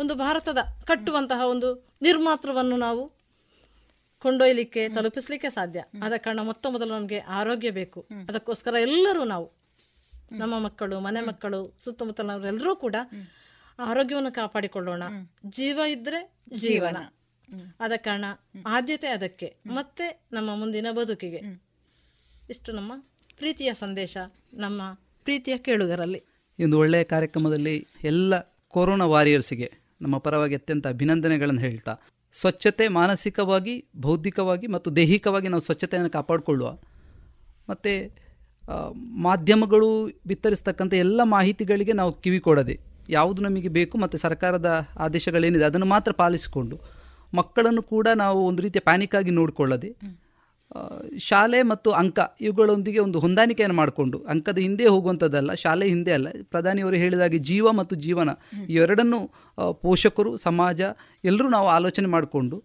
ಒಂದು 0.00 0.14
ಭಾರತದ 0.14 0.58
ಕಟ್ಟುವಂತಹ 0.86 1.46
ಒಂದು 1.46 1.86
ನಿರ್ಮಾತೃವನ್ನು 2.02 2.76
ನಾವು 2.76 3.10
ಕೊಂಡೊಯ್ಲಿಕ್ಕೆ 4.22 4.88
ತಲುಪಿಸ್ಲಿಕ್ಕೆ 4.88 5.50
ಸಾಧ್ಯ. 5.50 5.84
ಆದ 6.02 6.12
ಕಾರಣ 6.16 6.40
ಮೊತ್ತ 6.42 6.66
ಮೊದಲು 6.66 6.94
ನಮಗೆ 6.94 7.18
ಆರೋಗ್ಯ 7.18 7.70
ಬೇಕು. 7.70 8.08
ಅದಕ್ಕೋಸ್ಕರ 8.28 8.74
ಎಲ್ಲರೂ 8.80 9.24
ನಾವು 9.24 9.52
ನಮ್ಮ 10.32 10.58
ಮಕ್ಕಳು 10.58 11.00
ಮನೆ 11.00 11.20
ಮಕ್ಕಳು 11.20 11.76
ಸುತ್ತಮುತ್ತಲಿನವರೆಲ್ಲರೂ 11.84 12.76
ಕೂಡ 12.76 12.96
ಆರೋಗ್ಯವನ್ನು 13.78 14.32
ಕಾಪಾಡಿಕೊಳ್ಳೋಣ. 14.32 15.02
ಜೀವ 15.46 15.80
ಇದ್ರೆ 15.88 16.32
ಜೀವನ. 16.58 16.96
ಆದ 17.80 17.92
ಕಾರಣ 17.96 18.24
ಆದ್ಯತೆ 18.66 19.08
ಅದಕ್ಕೆ 19.08 19.56
ಮತ್ತೆ 19.66 20.20
ನಮ್ಮ 20.32 20.56
ಮುಂದಿನ 20.56 20.86
ಬದುಕಿಗೆ. 20.90 21.40
ಇಷ್ಟು 22.50 22.72
ನಮ್ಮ 22.72 22.92
ಪ್ರೀತಿಯ 23.36 23.74
ಸಂದೇಶ 23.74 24.16
ನಮ್ಮ 24.54 24.82
ಪ್ರೀತಿಯ 25.24 25.58
ಕೇಳುಗರಲ್ಲಿ. 25.58 26.18
ಇಂದು 26.18 26.64
ಒಂದು 26.64 26.78
ಒಳ್ಳೆಯ 26.78 27.04
ಕಾರ್ಯಕ್ರಮದಲ್ಲಿ 27.04 27.86
ಎಲ್ಲ 28.04 28.38
ಕೊರೋನಾ 28.68 29.04
ವಾರಿಯರ್ಸ್ಗೆ 29.04 29.72
ನಮ್ಮ 30.00 30.18
ಪರವಾಗಿ 30.18 30.54
ಅತ್ಯಂತ 30.54 30.86
ಅಭಿನಂದನೆಗಳನ್ನು 30.86 31.60
ಹೇಳ್ತಾ 31.60 31.96
ಸ್ವಚ್ಛತೆ 32.34 32.84
ಮಾನಸಿಕವಾಗಿ, 32.98 33.74
ಬೌದ್ಧಿಕವಾಗಿ 34.04 34.66
ಮತ್ತು 34.74 34.88
ದೈಹಿಕವಾಗಿ 34.96 35.48
ನಾವು 35.52 35.64
ಸ್ವಚ್ಛತೆಯನ್ನು 35.68 36.10
ಕಾಪಾಡಿಕೊಳ್ಳುವ. 36.16 36.68
ಮತ್ತು 37.68 37.92
ಮಾಧ್ಯಮಗಳು 39.26 39.88
ಬಿತ್ತರಿಸ್ತಕ್ಕಂಥ 40.26 40.94
ಎಲ್ಲ 41.04 41.20
ಮಾಹಿತಿಗಳಿಗೆ 41.36 41.92
ನಾವು 42.00 42.12
ಕಿವಿ 42.24 42.40
ಕೊಡದೆ, 42.48 42.74
ಯಾವುದು 43.10 43.40
ನಮಗೆ 43.42 43.70
ಬೇಕು 43.76 43.94
ಮತ್ತು 43.98 44.16
ಸರ್ಕಾರದ 44.18 44.70
ಆದೇಶಗಳೇನಿದೆ 45.04 45.64
ಅದನ್ನು 45.64 45.88
ಮಾತ್ರ 45.94 46.12
ಪಾಲಿಸಿಕೊಂಡು 46.22 46.76
ಮಕ್ಕಳನ್ನು 47.34 47.82
ಕೂಡ 47.92 48.08
ನಾವು 48.22 48.38
ಒಂದು 48.46 48.60
ರೀತಿಯ 48.62 48.82
ಪ್ಯಾನಿಕ್ 48.88 49.14
ಆಗಿ 49.14 49.32
ನೋಡಿಕೊಳ್ಳದೆ 49.38 49.90
ಶಾಲೆ 51.18 51.62
ಮತ್ತು 51.62 51.90
ಅಂಕ 51.90 52.18
ಇವುಗಳೊಂದಿಗೆ 52.40 52.98
ಒಂದು 52.98 53.18
ಹೊಂದಾಣಿಕೆಯನ್ನು 53.18 53.76
ಮಾಡಿಕೊಂಡು 53.76 54.18
ಅಂಕದ 54.28 54.58
ಹಿಂದೆ 54.58 54.86
ಹೋಗುವಂಥದ್ದಲ್ಲ 54.86 55.54
ಶಾಲೆ 55.54 55.86
ಹಿಂದೆ 55.88 56.12
ಅಲ್ಲ 56.12 56.28
ಪ್ರಧಾನಿಯವರು 56.50 56.96
ಹೇಳಿದಾಗೆ 56.96 57.38
ಜೀವ 57.38 57.72
ಮತ್ತು 57.72 57.96
ಜೀವನ 57.96 58.30
ಇವೆರಡನ್ನೂ 58.68 59.20
ಪೋಷಕರು 59.82 60.36
ಸಮಾಜ 60.36 60.80
ಎಲ್ಲರೂ 61.24 61.48
ನಾವು 61.48 61.68
ಆಲೋಚನೆ 61.68 62.08
ಮಾಡಿಕೊಂಡು 62.08 62.56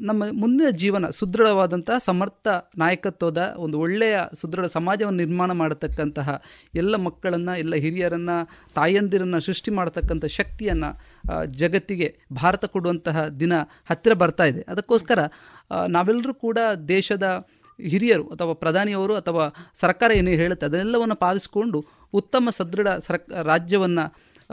ನಮ್ಮ 0.00 0.22
ಮುಂದಿನ 0.32 0.70
ಜೀವನ 0.76 1.10
ಸುದೃಢವಾದಂತಹ 1.10 1.98
ಸಮರ್ಥ 1.98 2.48
ನಾಯಕತ್ವದ 2.76 3.54
ಒಂದು 3.58 3.78
ಒಳ್ಳೆಯ 3.78 4.16
ಸುದೃಢ 4.34 4.64
ಸಮಾಜವನ್ನು 4.64 5.18
ನಿರ್ಮಾಣ 5.18 5.52
ಮಾಡತಕ್ಕಂತಹ 5.52 6.28
ಎಲ್ಲ 6.74 6.96
ಮಕ್ಕಳನ್ನು 6.96 7.58
ಎಲ್ಲ 7.58 7.74
ಹಿರಿಯರನ್ನು 7.74 8.38
ತಾಯಂದಿರನ್ನು 8.74 9.40
ಸೃಷ್ಟಿ 9.40 9.70
ಮಾಡತಕ್ಕಂಥ 9.70 10.24
ಶಕ್ತಿಯನ್ನು 10.24 10.90
ಜಗತ್ತಿಗೆ 11.50 12.08
ಭಾರತ 12.32 12.64
ಕೊಡುವಂತಹ 12.64 13.26
ದಿನ 13.40 13.54
ಹತ್ತಿರ 13.90 14.12
ಬರ್ತಾ 14.14 14.44
ಇದೆ. 14.44 14.62
ಅದಕ್ಕೋಸ್ಕರ 14.68 15.20
ನಾವೆಲ್ಲರೂ 15.88 16.34
ಕೂಡ 16.34 16.58
ದೇಶದ 16.88 17.46
ಹಿರಿಯರು 17.82 18.28
ಅಥವಾ 18.28 18.52
ಪ್ರಧಾನಿಯವರು 18.52 19.14
ಅಥವಾ 19.14 19.70
ಸರ್ಕಾರ 19.74 20.12
ಏನೇ 20.12 20.36
ಹೇಳುತ್ತೆ 20.36 20.66
ಅದನ್ನೆಲ್ಲವನ್ನು 20.66 21.14
ಪಾಲಿಸಿಕೊಂಡು 21.14 21.84
ಉತ್ತಮ 22.12 22.48
ಸದೃಢ 22.50 22.88
ಸರ್ 22.88 23.30
ರಾಜ್ಯವನ್ನು 23.44 24.04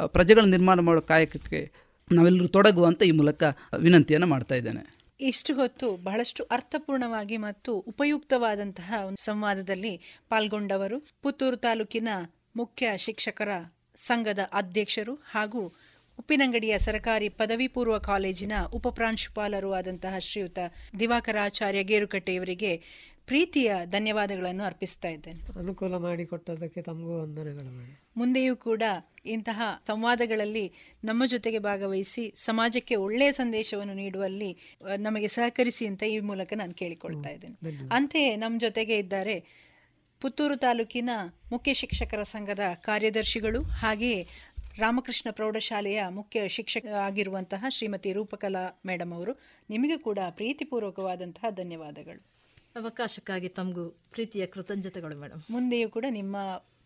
ಪ್ರಜೆಗಳ 0.08 0.46
ನಿರ್ಮಾಣ 0.46 0.80
ಮಾಡೋ 0.80 1.02
ಕಾಯಕಕ್ಕೆ 1.02 1.72
ನಾವೆಲ್ಲರೂ 2.12 2.48
ತೊಡಗುವಂತ 2.48 3.04
ಈ 3.04 3.12
ಮೂಲಕ 3.12 3.44
ವಿನಂತಿಯನ್ನು 3.78 4.28
ಮಾಡ್ತಾ 4.28 4.56
ಇದ್ದೇನೆ. 4.56 4.98
ಇಷ್ಟು 5.22 5.56
ಹೊತ್ತು 5.56 5.98
ಬಹಳಷ್ಟು 5.98 6.44
ಅರ್ಥಪೂರ್ಣವಾಗಿ 6.44 7.38
ಮತ್ತು 7.38 7.80
ಉಪಯುಕ್ತವಾದಂತಹ 7.80 8.94
ಒಂದು 9.08 9.24
ಸಂವಾದದಲ್ಲಿ 9.24 9.98
ಪಾಲ್ಗೊಂಡವರು 10.30 11.00
ಪುತ್ತೂರು 11.22 11.58
ತಾಲೂಕಿನ 11.58 12.08
ಮುಖ್ಯ 12.56 12.98
ಶಿಕ್ಷಕರ 12.98 13.50
ಸಂಘದ 13.96 14.40
ಅಧ್ಯಕ್ಷರು 14.54 15.14
ಹಾಗೂ 15.14 15.74
ಉಪ್ಪಿನಂಗಡಿಯ 16.20 16.78
ಸರ್ಕಾರಿ 16.78 17.30
ಪದವಿ 17.30 17.68
ಪೂರ್ವ 17.68 17.98
ಕಾಲೇಜಿನ 17.98 18.52
ಉಪಪ್ರಾಂಶುಪಾಲರೂ 18.74 19.72
ಆದಂತಹ 19.72 20.18
ಶ್ರೀಯುತ 20.20 20.60
ದಿವಾಕರಾಚಾರ್ಯ 21.00 21.84
ಗೇರುಕಟ್ಟೆಯವರಿಗೆ 21.84 22.72
ಪ್ರೀತಿಯ 23.26 23.76
ಧನ್ಯವಾದಗಳನ್ನು 23.86 24.64
ಅರ್ಪಿಸ್ತಾ 24.64 25.10
ಇದ್ದೇನೆ. 25.10 25.60
ಅನುಕೂಲ 25.60 25.98
ಮಾಡಿಕೊಟ್ಟದಕ್ಕೆ 25.98 26.82
ತಮಗೂ 26.82 27.22
ವಂದನೆಗಳು 27.22 27.72
ಮುಂದೆಯೂ 28.18 28.56
ಕೂಡ 28.56 28.84
ಇಂತಹ 29.26 29.62
ಸಂವಾದಗಳಲ್ಲಿ 29.88 30.72
ನಮ್ಮ 31.04 31.26
ಜೊತೆಗೆ 31.26 31.60
ಭಾಗವಹಿಸಿ 31.60 32.32
ಸಮಾಜಕ್ಕೆ 32.36 32.96
ಒಳ್ಳೆಯ 32.96 33.32
ಸಂದೇಶವನ್ನು 33.32 33.94
ನೀಡುವಲ್ಲಿ 33.94 34.52
ನಮಗೆ 34.98 35.28
ಸಹಕರಿಸಿ 35.28 35.86
ಅಂತ 35.88 36.04
ಈ 36.04 36.20
ಮೂಲಕ 36.20 36.54
ನಾನು 36.56 36.74
ಕೇಳಿಕೊಳ್ತಾ 36.74 37.30
ಇದ್ದೇನೆ. 37.30 37.56
ಅಂತೆಯೇ 37.92 38.36
ನಮ್ಮ 38.36 38.60
ಜೊತೆಗೆ 38.60 38.98
ಇದ್ದಾರೆ 38.98 39.68
ಪುತ್ತೂರು 40.22 40.56
ತಾಲೂಕಿನ 40.56 41.10
ಮುಖ್ಯ 41.52 41.74
ಶಿಕ್ಷಕರ 41.74 42.24
ಸಂಘದ 42.24 42.60
ಕಾರ್ಯದರ್ಶಿಗಳು 42.82 43.64
ಹಾಗೆಯೇ 43.64 44.28
ರಾಮಕೃಷ್ಣ 44.78 45.32
ಪ್ರೌಢಶಾಲೆಯ 45.32 46.04
ಮುಖ್ಯ 46.10 46.48
ಶಿಕ್ಷಕ 46.48 46.86
ಆಗಿರುವಂತಹ 46.86 47.66
ಶ್ರೀಮತಿ 47.70 48.14
ರೂಪಕಲಾ 48.14 48.82
ಮೇಡಮ್ 48.86 49.14
ಅವರು 49.14 49.34
ನಿಮಗೆ 49.70 49.98
ಕೂಡ 49.98 50.20
ಪ್ರೀತಿಪೂರ್ವಕವಾದಂತಹ 50.30 51.50
ಧನ್ಯವಾದಗಳು. 51.50 52.26
ಅವಕಾಶಕ್ಕಾಗಿ 52.76 53.50
ತಮಗೂ 53.50 53.90
ಪ್ರೀತಿಯ 53.90 54.46
ಕೃತಜ್ಞತೆಗಳು 54.46 55.16
ಮೇಡಮ್ 55.16 55.42
ಮುಂದೆಯೂ 55.50 55.90
ಕೂಡ 55.90 56.06
ನಿಮ್ಮ 56.10 56.38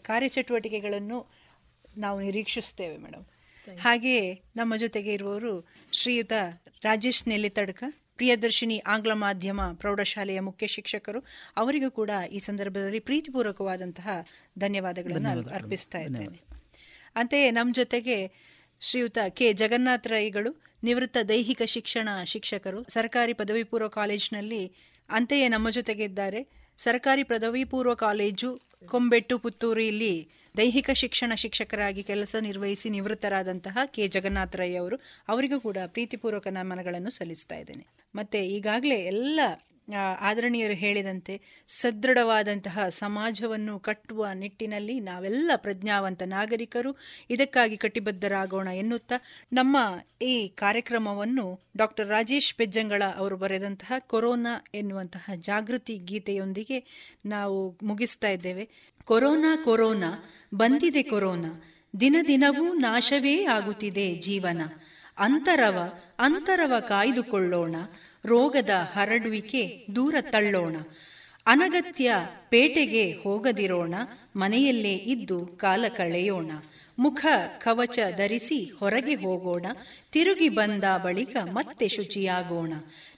ಕಾರ್ಯಚಟುವಟಿಕೆಗಳನ್ನು 0.02 1.32
ನಾವು 1.98 2.22
ನಿರೀಕ್ಷಿಸ್ತೇವೆ 2.22 2.98
ಮೇಡಮ್ 2.98 3.26
ಹಾಗೆಯೇ 3.80 4.42
ನಮ್ಮ 4.56 4.76
ಜೊತೆಗೆ 4.76 5.14
ಇರುವವರು 5.14 5.68
ಶ್ರೀಯುತ 5.92 6.32
ರಾಜೇಶ್ 6.84 7.28
ನೆಲ್ಲಿತಡ್ಕ 7.28 7.84
ಪ್ರಿಯದರ್ಶಿನಿ 8.18 8.78
ಆಂಗ್ಲ 8.78 9.14
ಮಾಧ್ಯಮ 9.14 9.62
ಪ್ರೌಢಶಾಲೆಯ 9.74 10.40
ಮುಖ್ಯ 10.40 10.68
ಶಿಕ್ಷಕರು. 10.68 11.24
ಅವರಿಗೂ 11.58 11.92
ಕೂಡ 11.92 12.10
ಈ 12.32 12.40
ಸಂದರ್ಭದಲ್ಲಿ 12.40 13.00
ಪ್ರೀತಿಪೂರ್ವಕವಾದಂತಹ 13.00 14.10
ಧನ್ಯವಾದಗಳನ್ನು 14.60 15.50
ಅರ್ಪಿಸ್ತಾ 15.50 16.00
ಇದ್ದೇನೆ. 16.00 16.51
ಅಂತೆಯೇ 17.16 17.52
ನಮ್ಮ 17.52 17.74
ಜೊತೆಗೆ 17.74 18.32
ಶ್ರೀಯುತ 18.82 19.18
ಕೆ. 19.30 19.54
ಜಗನ್ನಾಥ 19.54 20.08
ರೈಗಳು, 20.08 20.62
ನಿವೃತ್ತ 20.84 21.18
ದೈಹಿಕ 21.30 21.62
ಶಿಕ್ಷಣ 21.66 22.10
ಶಿಕ್ಷಕರು, 22.24 22.86
ಸರ್ಕಾರಿ 22.90 23.34
ಪದವಿ 23.34 23.64
ಪೂರ್ವ 23.64 23.88
ಕಾಲೇಜಿನಲ್ಲಿ 23.88 24.72
ಅಂತೆಯೇ 25.10 25.48
ನಮ್ಮ 25.48 25.70
ಜೊತೆಗೆ 25.70 26.04
ಇದ್ದಾರೆ. 26.04 26.48
ಸರ್ಕಾರಿ 26.78 27.24
ಪದವಿ 27.24 27.64
ಪೂರ್ವ 27.64 27.94
ಕಾಲೇಜು 27.94 28.62
ಕೊಂಬೆಟ್ಟು 28.86 29.38
ಪುತ್ತೂರು 29.38 29.82
ಇಲ್ಲಿ 29.82 30.30
ದೈಹಿಕ 30.58 30.90
ಶಿಕ್ಷಣ 30.92 31.34
ಶಿಕ್ಷಕರಾಗಿ 31.36 32.04
ಕೆಲಸ 32.04 32.36
ನಿರ್ವಹಿಸಿ 32.40 32.90
ನಿವೃತ್ತರಾದಂತಹ 32.90 33.78
ಕೆ. 33.86 34.08
ಜಗನ್ನಾಥ 34.08 34.56
ಅವರು, 34.80 35.00
ಅವರಿಗೂ 35.28 35.60
ಕೂಡ 35.60 35.78
ಪ್ರೀತಿಪೂರ್ವಕ 35.88 36.48
ನಮನಗಳನ್ನು 36.48 37.10
ಸಲ್ಲಿಸ್ತಾ 37.10 37.56
ಇದ್ದೇನೆ. 37.56 37.88
ಮತ್ತೆ 38.16 38.48
ಈಗಾಗಲೇ 38.48 38.96
ಎಲ್ಲ 38.96 39.40
ಆದರಣೀಯರು 40.20 40.74
ಹೇಳಿದಂತೆ 40.74 41.42
ಸದೃಢವಾದಂತಹ 41.68 42.80
ಸಮಾಜವನ್ನು 42.90 43.80
ಕಟ್ಟುವ 43.80 44.28
ನಿಟ್ಟಿನಲ್ಲಿ 44.34 45.00
ನಾವೆಲ್ಲ 45.00 45.52
ಪ್ರಜ್ಞಾವಂತ 45.56 46.24
ನಾಗರಿಕರು, 46.26 46.98
ಇದಕ್ಕಾಗಿ 47.30 47.78
ಕಟಿಬದ್ಧರಾಗೋಣ 47.78 48.68
ಎನ್ನುತ್ತಾ 48.68 49.16
ನಮ್ಮ 49.54 49.78
ಈ 50.22 50.48
ಕಾರ್ಯಕ್ರಮವನ್ನು 50.48 51.60
ಡಾಕ್ಟರ್ 51.78 52.08
ರಾಜೇಶ್ 52.08 52.56
ಪೆಜ್ಜಂಗಳ 52.56 53.04
ಅವರು 53.16 53.38
ಬರೆದಂತಹ 53.38 53.92
ಕೊರೋನಾ 54.00 54.66
ಎನ್ನುವಂತಹ 54.74 55.30
ಜಾಗೃತಿ 55.36 55.98
ಗೀತೆಯೊಂದಿಗೆ 55.98 56.80
ನಾವು 57.26 57.78
ಮುಗಿಸ್ತಾ 57.84 58.30
ಇದ್ದೇವೆ. 58.30 58.70
ಕೊರೋನಾ 59.04 59.56
ಕೊರೋನಾ, 59.64 60.30
ಬಂದಿದೆ 60.54 61.04
ಕೊರೋನಾ, 61.04 61.64
ದಿನ 62.00 62.16
ದಿನವೂ 62.28 62.74
ನಾಶವೇ 62.74 63.46
ಆಗುತ್ತಿದೆ 63.46 64.16
ಜೀವನ. 64.16 64.62
ಅಂತರವ 65.22 65.94
ಅಂತರವ 66.20 66.80
ಕಾಯ್ದುಕೊಳ್ಳೋಣ. 66.80 67.76
ರೋಗದ 68.26 68.70
ಹರಡುವಿಕೆ 68.94 69.86
ದೂರ 69.96 70.16
ತಳ್ಳೋಣ. 70.22 70.76
ಅನಗತ್ಯ 71.46 72.14
ಪೇಟೆಗೆ 72.50 73.12
ಹೋಗದಿರೋಣ. 73.12 73.94
ಮನೆಯಲ್ಲೇ 74.36 74.94
ಇದ್ದು 74.94 75.46
ಕಾಲ 75.46 75.86
ಕಳೆಯೋಣ. 75.88 76.52
ಮುಖ 77.00 77.26
ಕವಚ 77.58 78.00
ಧರಿಸಿ 78.18 78.72
ಹೊರಗೆ 78.80 79.16
ಹೋಗೋಣ. 79.16 79.66
ತಿರುಗಿ 80.12 80.50
ಬಂದ 80.50 80.84
ಬಳಿಕ 81.04 81.38
ಮತ್ತೆ 81.38 81.88
ಶುಚಿಯಾಗೋಣ. 81.88 82.74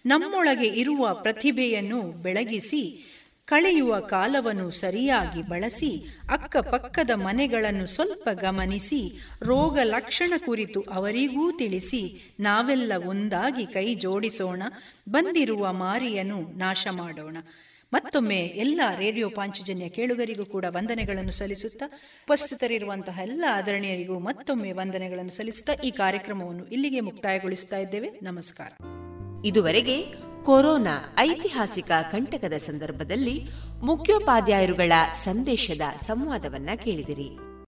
ನಮ್ಮೊಳಗೆ 0.05 0.67
ಇರುವ 0.67 1.13
ಪ್ರತಿಭೆಯನ್ನು 1.13 2.01
ಬೆಳಗಿಸಿ 2.01 3.09
ಕಳೆಯುವ 3.45 3.99
ಕಾಲವನ್ನು 3.99 4.71
ಸರಿಯಾಗಿ 4.71 5.41
ಬಳಸಿ 5.41 6.19
ಅಕ್ಕಪಕ್ಕದ 6.29 7.09
ಮನೆಗಳನ್ನು 7.15 7.85
ಸ್ವಲ್ಪ 7.85 8.29
ಗಮನಿಸಿ 8.33 9.19
ರೋಗ 9.41 9.79
ಲಕ್ಷಣ 9.83 10.33
ಕುರಿತು 10.45 10.81
ಅವರಿಗೂ 10.81 11.51
ತಿಳಿಸಿ 11.51 12.33
ನಾವೆಲ್ಲ 12.39 12.93
ಒಂದಾಗಿ 13.05 13.65
ಕೈ 13.65 13.95
ಜೋಡಿಸೋಣ, 13.95 14.63
ಬಂದಿರುವ 15.09 15.73
ಮಾರಿಯನ್ನು 15.73 16.57
ನಾಶ 16.57 16.87
ಮಾಡೋಣ. 16.91 17.37
ಮತ್ತೊಮ್ಮೆ 17.93 18.37
ಎಲ್ಲ 18.37 18.81
ರೇಡಿಯೋ 18.97 19.29
ಪಾಂಚಜನ್ಯ 19.29 19.89
ಕೇಳುಗರಿಗೂ 19.89 20.45
ಕೂಡ 20.45 20.65
ವಂದನೆಗಳನ್ನು 20.69 21.31
ಸಲ್ಲಿಸುತ್ತಾ, 21.31 21.85
ಉಪಸ್ಥಿತರಿರುವಂತಹ 22.27 23.19
ಎಲ್ಲ 23.21 23.45
ಆದರಣೀಯರಿಗೂ 23.51 24.19
ಮತ್ತೊಮ್ಮೆ 24.19 24.71
ವಂದನೆಗಳನ್ನು 24.71 25.31
ಸಲ್ಲಿಸುತ್ತಾ 25.31 25.73
ಈ 25.73 25.91
ಕಾರ್ಯಕ್ರಮವನ್ನು 25.91 26.65
ಇಲ್ಲಿಗೆ 26.65 26.99
ಮುಕ್ತಾಯಗೊಳಿಸ್ತಾ 26.99 27.77
ಇದ್ದೇವೆ. 27.77 28.09
ನಮಸ್ಕಾರ. 28.23 28.71
ಇದುವರೆಗೆ 29.45 30.32
ಕೊರೋನಾ 30.45 31.15
ಐತಿಹಾಸಿಕ 31.19 31.91
ಕಂಟಕದ 32.11 32.53
ಸಂದರ್ಭದಲ್ಲಿ 32.57 33.49
ಮುಖ್ಯೋಪಾಧ್ಯಾಯರುಗಳ 33.83 34.91
ಸಂದೇಶದ 35.23 35.81
ಸಂವಾದವನ್ನ 36.01 36.69
ಕೇಳಿದಿರಿ. 36.75 37.52